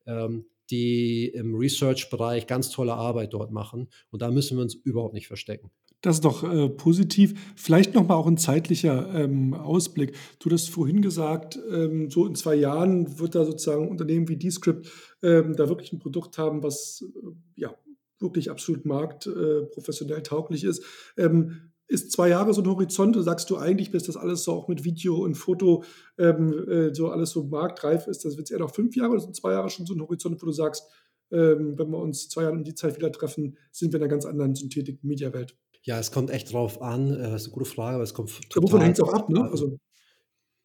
ähm, 0.06 0.46
die 0.70 1.28
im 1.28 1.56
Research-Bereich 1.56 2.48
ganz 2.48 2.70
tolle 2.70 2.94
Arbeit 2.94 3.34
dort 3.34 3.52
machen. 3.52 3.90
Und 4.10 4.22
da 4.22 4.32
müssen 4.32 4.58
wir 4.58 4.64
uns 4.64 4.74
überhaupt 4.74 5.14
nicht 5.14 5.28
verstecken. 5.28 5.72
Das 6.08 6.16
ist 6.16 6.24
doch 6.26 6.50
äh, 6.50 6.70
positiv. 6.70 7.54
Vielleicht 7.58 7.94
nochmal 7.94 8.16
auch 8.16 8.28
ein 8.28 8.38
zeitlicher 8.38 9.14
ähm, 9.14 9.54
Ausblick. 9.54 10.16
Du 10.40 10.50
hast 10.50 10.70
vorhin 10.70 11.02
gesagt, 11.02 11.60
ähm, 11.70 12.10
so 12.10 12.26
in 12.26 12.34
zwei 12.34 12.56
Jahren 12.56 13.20
wird 13.20 13.36
da 13.36 13.44
sozusagen 13.44 13.90
Unternehmen 13.90 14.30
wie 14.30 14.38
Descript 14.38 14.90
ähm, 15.22 15.58
da 15.58 15.68
wirklich 15.68 15.92
ein 15.92 16.00
Produkt 16.00 16.38
haben, 16.38 16.64
was 16.64 17.04
äh, 17.04 17.62
ja 17.62 17.76
wirklich 18.20 18.50
absolut 18.50 18.86
marktprofessionell 18.86 20.20
äh, 20.20 20.24
tauglich 20.24 20.64
ist. 20.64 20.82
Ähm, 21.18 21.72
ist 21.88 22.14
zwei 22.14 22.30
Jahre 22.30 22.54
so 22.54 22.62
ein 22.62 22.70
Horizont? 22.70 23.22
Sagst 23.22 23.50
du 23.50 23.58
eigentlich, 23.58 23.92
bis 23.92 24.04
das 24.04 24.16
alles 24.16 24.46
so 24.46 24.54
auch 24.54 24.70
mit 24.70 24.86
Video 24.86 25.18
und 25.18 25.36
Foto 25.36 25.84
ähm, 26.18 26.54
äh, 26.70 26.96
so 26.96 27.10
alles 27.10 27.32
so 27.32 27.44
marktreif 27.44 28.08
ist, 28.08 28.24
das 28.24 28.38
wird 28.38 28.50
eher 28.50 28.60
noch 28.60 28.74
fünf 28.74 28.96
Jahre 28.96 29.12
oder 29.12 29.20
sind 29.20 29.36
zwei 29.36 29.52
Jahre 29.52 29.70
schon 29.70 29.86
so 29.86 29.94
ein 29.94 30.02
Horizont, 30.02 30.42
wo 30.42 30.46
du 30.46 30.54
sagst, 30.54 30.84
ähm, 31.32 31.78
wenn 31.78 31.90
wir 31.90 31.98
uns 31.98 32.30
zwei 32.30 32.44
Jahre 32.44 32.56
um 32.56 32.64
die 32.64 32.76
Zeit 32.76 32.96
wieder 32.96 33.12
treffen, 33.12 33.58
sind 33.74 33.92
wir 33.92 33.98
in 33.98 34.04
einer 34.04 34.10
ganz 34.10 34.26
anderen 34.26 34.56
Synthetik-Media-Welt? 34.56 35.58
Ja, 35.88 35.98
es 36.00 36.12
kommt 36.12 36.30
echt 36.32 36.52
drauf 36.52 36.82
an. 36.82 37.14
Äh, 37.14 37.32
das 37.32 37.44
ist 37.44 37.48
eine 37.48 37.54
gute 37.54 37.66
Frage, 37.66 37.96
aber 37.96 38.04
es 38.04 38.14
kommt 38.14 38.30
total 38.50 38.64
Wovon 38.64 38.82
hängt 38.82 39.00
es 39.00 39.04
auch 39.04 39.14
ab, 39.14 39.30
ne? 39.30 39.50
Also 39.50 39.80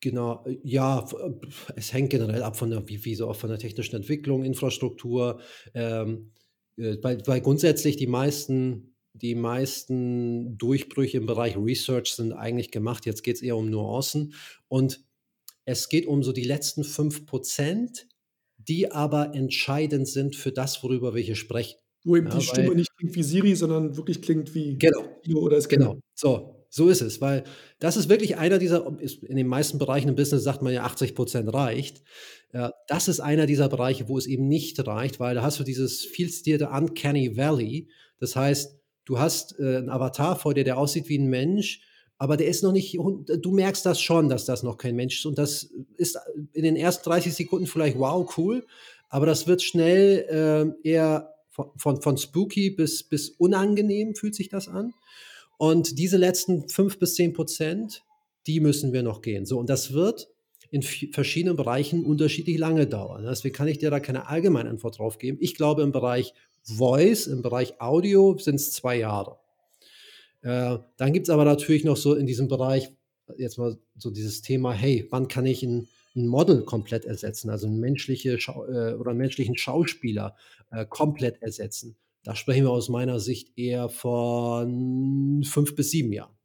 Genau, 0.01 0.45
äh, 0.45 0.59
ja, 0.65 1.07
äh, 1.13 1.31
es 1.77 1.93
hängt 1.93 2.11
generell 2.11 2.43
ab 2.43 2.57
von 2.57 2.71
der, 2.71 2.87
wie, 2.89 3.05
wie 3.05 3.15
so 3.15 3.29
auch 3.29 3.37
von 3.37 3.49
der 3.49 3.59
technischen 3.61 3.95
Entwicklung, 3.95 4.43
Infrastruktur, 4.43 5.41
ähm, 5.75 6.33
weil, 6.77 7.23
weil 7.27 7.41
grundsätzlich 7.41 7.97
die 7.97 8.09
meisten, 8.09 8.97
die 9.13 9.37
meisten 9.37 10.59
Durchbrüche 10.59 11.19
im 11.19 11.27
Bereich 11.27 11.57
Research 11.57 12.15
sind 12.15 12.33
eigentlich 12.33 12.73
gemacht. 12.73 13.07
Jetzt 13.07 13.23
geht 13.23 13.37
es 13.37 13.43
eher 13.43 13.57
um 13.57 13.71
Nuancen 13.71 14.35
und 14.67 15.05
es 15.65 15.89
geht 15.89 16.07
um 16.07 16.25
so 16.25 16.33
die 16.33 16.45
letzten 16.45 16.83
5%, 16.83 18.07
die 18.57 18.91
aber 18.91 19.35
entscheidend 19.35 20.09
sind 20.09 20.35
für 20.35 20.51
das, 20.51 20.83
worüber 20.83 21.15
wir 21.15 21.23
hier 21.23 21.37
sprechen. 21.37 21.79
Wo 22.05 22.17
eben 22.17 22.29
ja, 22.29 22.37
die 22.37 22.45
Stimme 22.45 22.75
nicht 22.75 22.97
klingt 22.97 23.15
wie 23.15 23.23
Siri, 23.23 23.55
sondern 23.55 23.97
wirklich 23.97 24.23
klingt 24.23 24.55
wie 24.55 24.77
genau, 24.79 25.05
oder 25.35 25.61
Scanner. 25.61 25.91
Genau, 25.91 26.01
so, 26.15 26.67
so 26.69 26.89
ist 26.89 27.03
es, 27.03 27.21
weil 27.21 27.45
das 27.79 27.97
ist 27.97 28.09
wirklich 28.09 28.37
einer 28.37 28.59
dieser, 28.59 28.87
in 29.23 29.37
den 29.37 29.47
meisten 29.47 29.79
Bereichen 29.79 30.09
im 30.09 30.17
Business 30.17 30.43
sagt 30.43 30.63
man 30.63 30.73
ja 30.73 30.85
80 30.85 31.15
Prozent 31.15 31.53
reicht. 31.53 32.03
Das 32.89 33.09
ist 33.09 33.21
einer 33.21 33.47
dieser 33.47 33.69
Bereiche, 33.69 34.09
wo 34.09 34.19
es 34.19 34.27
eben 34.27 34.49
nicht 34.49 34.85
reicht, 34.87 35.21
weil 35.21 35.35
da 35.35 35.43
hast 35.43 35.59
du 35.59 35.65
dieses 35.65 36.05
viel 36.05 36.31
zitierte 36.31 36.69
Uncanny 36.69 37.37
Valley. 37.37 37.89
Das 38.19 38.37
heißt, 38.37 38.79
du 39.05 39.19
hast 39.19 39.59
äh, 39.59 39.77
einen 39.77 39.91
Avatar 39.91 40.37
vor 40.37 40.55
dir, 40.55 40.65
der 40.65 40.79
aussieht 40.79 41.09
wie 41.09 41.19
ein 41.19 41.29
Mensch, 41.29 41.81
aber 42.19 42.37
der 42.37 42.47
ist 42.47 42.63
noch 42.63 42.73
nicht, 42.73 42.95
du 42.97 43.51
merkst 43.51 43.85
das 43.85 44.01
schon, 44.01 44.29
dass 44.29 44.45
das 44.45 44.63
noch 44.63 44.77
kein 44.77 44.95
Mensch 44.95 45.19
ist. 45.19 45.27
Und 45.27 45.39
das 45.39 45.71
ist 45.97 46.19
in 46.53 46.63
den 46.63 46.77
ersten 46.77 47.05
30 47.05 47.35
Sekunden 47.35 47.67
vielleicht 47.67 47.99
wow, 47.99 48.31
cool, 48.37 48.65
aber 49.09 49.27
das 49.27 49.47
wird 49.47 49.61
schnell 49.61 50.75
äh, 50.85 50.89
eher 50.89 51.32
von, 51.53 52.01
von, 52.01 52.17
spooky 52.17 52.71
bis, 52.71 53.03
bis 53.05 53.29
unangenehm 53.31 54.15
fühlt 54.15 54.35
sich 54.35 54.49
das 54.49 54.69
an. 54.69 54.95
Und 55.59 55.99
diese 55.99 56.17
letzten 56.17 56.69
fünf 56.69 56.99
bis 56.99 57.15
zehn 57.15 57.33
Prozent, 57.33 58.03
die 58.47 58.61
müssen 58.61 58.93
wir 58.93 59.03
noch 59.03 59.23
gehen. 59.23 59.47
So, 59.47 59.59
und 59.59 59.69
das 59.69 59.93
wird 59.93 60.29
in 60.71 60.83
verschiedenen 60.83 61.57
Bereichen 61.57 62.05
unterschiedlich 62.05 62.57
lange 62.57 62.87
dauern. 62.87 63.25
Deswegen 63.25 63.55
kann 63.55 63.69
ich 63.69 63.79
dir 63.79 63.91
da 63.91 64.01
keine 64.01 64.29
allgemeine 64.29 64.71
Antwort 64.71 64.99
drauf 64.99 65.19
geben. 65.19 65.37
Ich 65.41 65.55
glaube, 65.55 65.83
im 65.83 65.93
Bereich 65.93 66.33
Voice, 66.65 67.27
im 67.27 67.43
Bereich 67.43 67.81
Audio 67.81 68.39
sind 68.39 68.55
es 68.55 68.73
zwei 68.73 68.97
Jahre. 68.97 69.39
Äh, 70.41 70.79
dann 70.97 71.13
gibt 71.13 71.27
es 71.27 71.31
aber 71.31 71.45
natürlich 71.45 71.85
noch 71.85 71.99
so 71.99 72.15
in 72.15 72.27
diesem 72.27 72.49
Bereich, 72.49 72.91
jetzt 73.37 73.59
mal 73.59 73.77
so 73.99 74.11
dieses 74.11 74.41
Thema, 74.41 74.73
hey, 74.73 75.07
wann 75.11 75.29
kann 75.29 75.45
ich 75.45 75.63
ein 75.63 75.89
ein 76.15 76.27
Model 76.27 76.65
komplett 76.65 77.05
ersetzen, 77.05 77.51
also 77.51 77.67
einen, 77.67 77.81
menschliche 77.81 78.39
Schau 78.39 78.67
äh, 78.67 78.95
oder 78.95 79.15
menschlichen 79.15 79.57
Schauspieler 79.57 80.37
äh, 80.71 80.85
komplett 80.87 81.43
ersetzen. 81.43 81.97
Da 82.25 82.37
sprechen 82.37 82.65
wir 82.65 82.71
aus 82.71 82.89
meiner 82.89 83.19
Sicht 83.19 83.57
eher 83.59 83.89
von 83.89 85.43
fünf 85.45 85.75
bis 85.75 85.91
sieben 85.91 86.13
Jahren. 86.13 86.37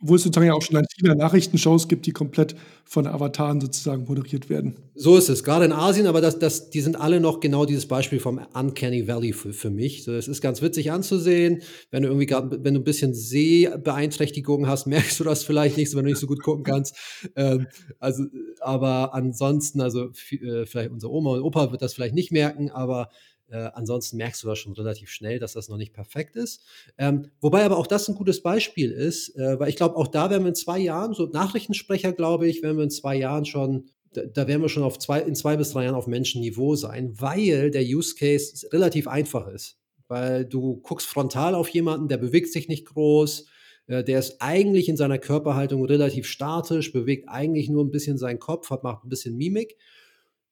Wo 0.00 0.14
es 0.14 0.22
sozusagen 0.22 0.46
ja 0.46 0.54
auch 0.54 0.62
schon 0.62 0.82
viele 0.98 1.16
Nachrichtenshows 1.16 1.88
gibt, 1.88 2.06
die 2.06 2.12
komplett 2.12 2.54
von 2.84 3.06
Avataren 3.06 3.60
sozusagen 3.60 4.04
moderiert 4.04 4.48
werden. 4.48 4.76
So 4.94 5.16
ist 5.16 5.28
es, 5.28 5.42
gerade 5.42 5.64
in 5.64 5.72
Asien, 5.72 6.06
aber 6.06 6.20
das, 6.20 6.38
das, 6.38 6.70
die 6.70 6.80
sind 6.80 6.98
alle 6.98 7.20
noch 7.20 7.40
genau 7.40 7.66
dieses 7.66 7.86
Beispiel 7.86 8.20
vom 8.20 8.40
Uncanny 8.54 9.08
Valley 9.08 9.32
für, 9.32 9.52
für 9.52 9.70
mich. 9.70 10.04
So, 10.04 10.12
es 10.12 10.28
ist 10.28 10.40
ganz 10.40 10.62
witzig 10.62 10.92
anzusehen. 10.92 11.62
Wenn 11.90 12.02
du 12.02 12.08
irgendwie 12.08 12.26
grad, 12.26 12.64
wenn 12.64 12.74
du 12.74 12.80
ein 12.80 12.84
bisschen 12.84 13.12
Sehbeeinträchtigungen 13.14 14.68
hast, 14.68 14.86
merkst 14.86 15.18
du 15.18 15.24
das 15.24 15.42
vielleicht 15.42 15.76
nicht, 15.76 15.94
wenn 15.94 16.04
du 16.04 16.10
nicht 16.10 16.20
so 16.20 16.26
gut 16.26 16.42
gucken 16.42 16.64
kannst. 16.64 16.96
Ähm, 17.34 17.66
also, 17.98 18.24
aber 18.60 19.14
ansonsten, 19.14 19.80
also 19.80 20.10
äh, 20.30 20.64
vielleicht 20.64 20.90
unsere 20.90 21.12
Oma 21.12 21.32
und 21.32 21.42
Opa 21.42 21.72
wird 21.72 21.82
das 21.82 21.94
vielleicht 21.94 22.14
nicht 22.14 22.32
merken, 22.32 22.70
aber 22.70 23.10
äh, 23.48 23.70
ansonsten 23.74 24.16
merkst 24.16 24.42
du 24.42 24.48
das 24.48 24.58
schon 24.58 24.72
relativ 24.72 25.10
schnell, 25.10 25.38
dass 25.38 25.52
das 25.52 25.68
noch 25.68 25.76
nicht 25.76 25.92
perfekt 25.92 26.36
ist. 26.36 26.62
Ähm, 26.98 27.30
wobei 27.40 27.64
aber 27.64 27.76
auch 27.76 27.86
das 27.86 28.08
ein 28.08 28.14
gutes 28.14 28.42
Beispiel 28.42 28.90
ist, 28.90 29.36
äh, 29.36 29.58
weil 29.58 29.68
ich 29.68 29.76
glaube, 29.76 29.96
auch 29.96 30.08
da 30.08 30.30
werden 30.30 30.42
wir 30.44 30.48
in 30.48 30.54
zwei 30.54 30.78
Jahren, 30.78 31.14
so 31.14 31.26
Nachrichtensprecher, 31.26 32.12
glaube 32.12 32.48
ich, 32.48 32.62
werden 32.62 32.76
wir 32.76 32.84
in 32.84 32.90
zwei 32.90 33.16
Jahren 33.16 33.44
schon 33.44 33.90
da, 34.16 34.22
da 34.22 34.48
werden 34.48 34.62
wir 34.62 34.68
schon 34.68 34.82
auf 34.82 34.98
zwei, 34.98 35.20
in 35.20 35.34
zwei 35.34 35.56
bis 35.56 35.72
drei 35.72 35.84
Jahren 35.84 35.94
auf 35.94 36.06
Menschenniveau 36.06 36.74
sein, 36.74 37.12
weil 37.20 37.70
der 37.70 37.82
Use 37.82 38.14
Case 38.14 38.66
relativ 38.72 39.08
einfach 39.08 39.46
ist. 39.48 39.78
Weil 40.08 40.44
du 40.44 40.76
guckst 40.76 41.06
frontal 41.06 41.54
auf 41.54 41.68
jemanden, 41.68 42.08
der 42.08 42.16
bewegt 42.16 42.52
sich 42.52 42.68
nicht 42.68 42.86
groß, 42.86 43.46
äh, 43.88 44.04
der 44.04 44.18
ist 44.18 44.36
eigentlich 44.40 44.88
in 44.88 44.96
seiner 44.96 45.18
Körperhaltung 45.18 45.84
relativ 45.84 46.26
statisch, 46.26 46.92
bewegt 46.92 47.28
eigentlich 47.28 47.68
nur 47.68 47.84
ein 47.84 47.90
bisschen 47.90 48.18
seinen 48.18 48.38
Kopf, 48.38 48.70
hat, 48.70 48.82
macht 48.82 49.04
ein 49.04 49.08
bisschen 49.08 49.36
Mimik 49.36 49.76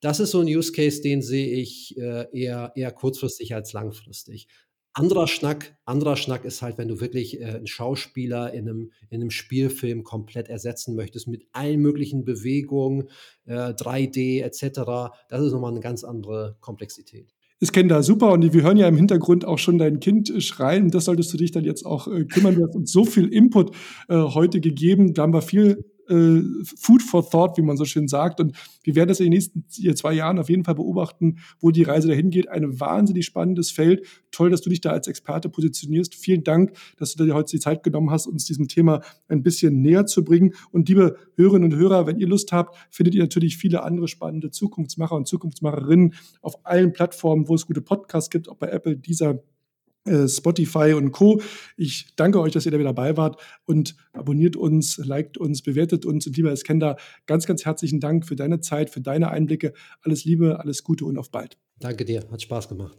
das 0.05 0.21
ist 0.21 0.33
so 0.33 0.41
ein 0.41 0.47
Use 0.47 0.71
Case, 0.71 1.01
den 1.01 1.23
sehe 1.23 1.49
ich 1.49 1.97
äh, 1.97 2.27
eher, 2.39 2.73
eher 2.77 2.93
kurzfristig 2.93 3.55
als 3.55 3.73
langfristig. 3.73 4.49
Anderer 4.93 5.27
Schnack, 5.27 5.79
anderer 5.87 6.17
Schnack 6.17 6.45
ist 6.45 6.61
halt, 6.61 6.77
wenn 6.77 6.89
du 6.89 7.01
wirklich 7.01 7.41
äh, 7.41 7.47
einen 7.47 7.67
Schauspieler 7.67 8.53
in 8.53 8.69
einem, 8.69 8.93
in 9.09 9.23
einem 9.23 9.31
Spielfilm 9.31 10.05
komplett 10.05 10.51
ersetzen 10.51 10.95
möchtest 10.95 11.27
mit 11.27 11.47
allen 11.53 11.81
möglichen 11.81 12.25
Bewegungen, 12.27 13.09
äh, 13.47 13.73
3D 13.73 14.43
etc. 14.43 15.15
Das 15.31 15.43
ist 15.43 15.53
nochmal 15.53 15.73
eine 15.73 15.81
ganz 15.81 16.05
andere 16.05 16.59
Komplexität. 16.61 17.35
Kenne 17.73 17.89
da 17.89 18.03
super 18.03 18.33
und 18.33 18.53
wir 18.53 18.63
hören 18.63 18.77
ja 18.77 18.87
im 18.87 18.97
Hintergrund 18.97 19.47
auch 19.47 19.59
schon 19.59 19.79
dein 19.79 19.99
Kind 19.99 20.31
schreien. 20.43 20.91
Das 20.91 21.07
solltest 21.07 21.33
du 21.33 21.39
dich 21.39 21.51
dann 21.51 21.65
jetzt 21.65 21.87
auch 21.87 22.09
äh, 22.09 22.27
kümmern. 22.27 22.57
Du 22.57 22.63
hast 22.67 22.77
uns 22.77 22.93
so 22.93 23.07
viel 23.07 23.33
Input 23.33 23.75
äh, 24.11 24.17
heute 24.17 24.61
gegeben. 24.61 25.15
Da 25.15 25.23
haben 25.23 25.33
wir 25.33 25.41
viel 25.41 25.83
äh, 26.09 26.43
Food 26.77 27.03
for 27.03 27.29
Thought, 27.29 27.57
wie 27.59 27.63
man 27.63 27.77
so 27.77 27.85
schön 27.85 28.09
sagt. 28.09 28.41
Und 28.41 28.57
wir 28.83 28.95
werden 28.95 29.09
das 29.09 29.21
in 29.21 29.27
den 29.27 29.33
nächsten 29.33 29.65
zwei 29.69 30.13
Jahren 30.13 30.39
auf 30.39 30.49
jeden 30.49 30.65
Fall 30.65 30.75
beobachten, 30.75 31.39
wo 31.61 31.71
die 31.71 31.83
Reise 31.83 32.09
dahin 32.09 32.31
geht. 32.31 32.49
Ein 32.49 32.79
wahnsinnig 32.81 33.25
spannendes 33.25 33.71
Feld. 33.71 34.07
Toll, 34.31 34.51
dass 34.51 34.63
du 34.63 34.71
dich 34.71 34.81
da 34.81 34.91
als 34.91 35.07
Experte 35.07 35.49
positionierst. 35.49 36.15
Vielen 36.15 36.45
Dank, 36.45 36.73
dass 36.99 37.15
du 37.15 37.25
dir 37.25 37.35
heute 37.35 37.53
die 37.53 37.61
Zeit 37.61 37.83
genommen 37.83 38.11
hast, 38.11 38.27
uns 38.27 38.45
diesem 38.45 38.69
Thema 38.69 39.01
ein 39.29 39.43
bisschen 39.43 39.81
näher 39.81 40.07
zu 40.07 40.25
bringen. 40.25 40.55
Und 40.71 40.89
liebe 40.89 41.17
Hörerinnen 41.37 41.73
und 41.73 41.79
Hörer, 41.79 42.07
wenn 42.07 42.19
ihr 42.19 42.29
Lust 42.29 42.53
habt, 42.53 42.77
findet 42.91 43.15
ihr 43.15 43.23
natürlich 43.23 43.57
viele 43.57 43.83
andere 43.83 44.09
spannende 44.09 44.51
Zukunftsmacher 44.51 45.15
und 45.15 45.29
Zukunftsmacherinnen 45.29 46.15
auf 46.41 46.65
allen 46.67 46.93
Plattformen, 46.93 47.49
wo 47.49 47.55
es 47.55 47.67
gute 47.67 47.81
Podcasts 47.81 48.31
gibt, 48.31 48.49
auch 48.49 48.57
bei 48.57 48.69
Apple, 48.69 48.97
dieser 48.97 49.43
Spotify 50.27 50.93
und 50.95 51.13
Co. 51.13 51.41
Ich 51.77 52.15
danke 52.17 52.41
euch, 52.41 52.53
dass 52.53 52.67
ihr 52.67 52.73
da 52.73 52.79
wieder 52.79 52.93
dabei 52.93 53.17
wart 53.17 53.41
und 53.65 53.97
abonniert 54.13 54.57
uns, 54.57 54.99
liked 54.99 55.39
uns, 55.39 55.63
bewertet 55.63 56.05
uns 56.05 56.27
und 56.27 56.37
lieber 56.37 56.53
Eskender, 56.53 56.97
ganz, 57.27 57.47
ganz 57.47 57.65
herzlichen 57.65 58.01
Dank 58.01 58.27
für 58.27 58.37
deine 58.37 58.61
Zeit, 58.61 58.91
für 58.91 59.01
deine 59.01 59.31
Einblicke. 59.31 59.73
Alles 60.03 60.25
Liebe, 60.25 60.61
alles 60.61 60.85
Gute 60.85 61.05
und 61.05 61.19
auf 61.19 61.31
bald. 61.31 61.59
Danke 61.79 62.05
dir, 62.05 62.25
hat 62.31 62.43
Spaß 62.43 62.69
gemacht. 62.69 62.99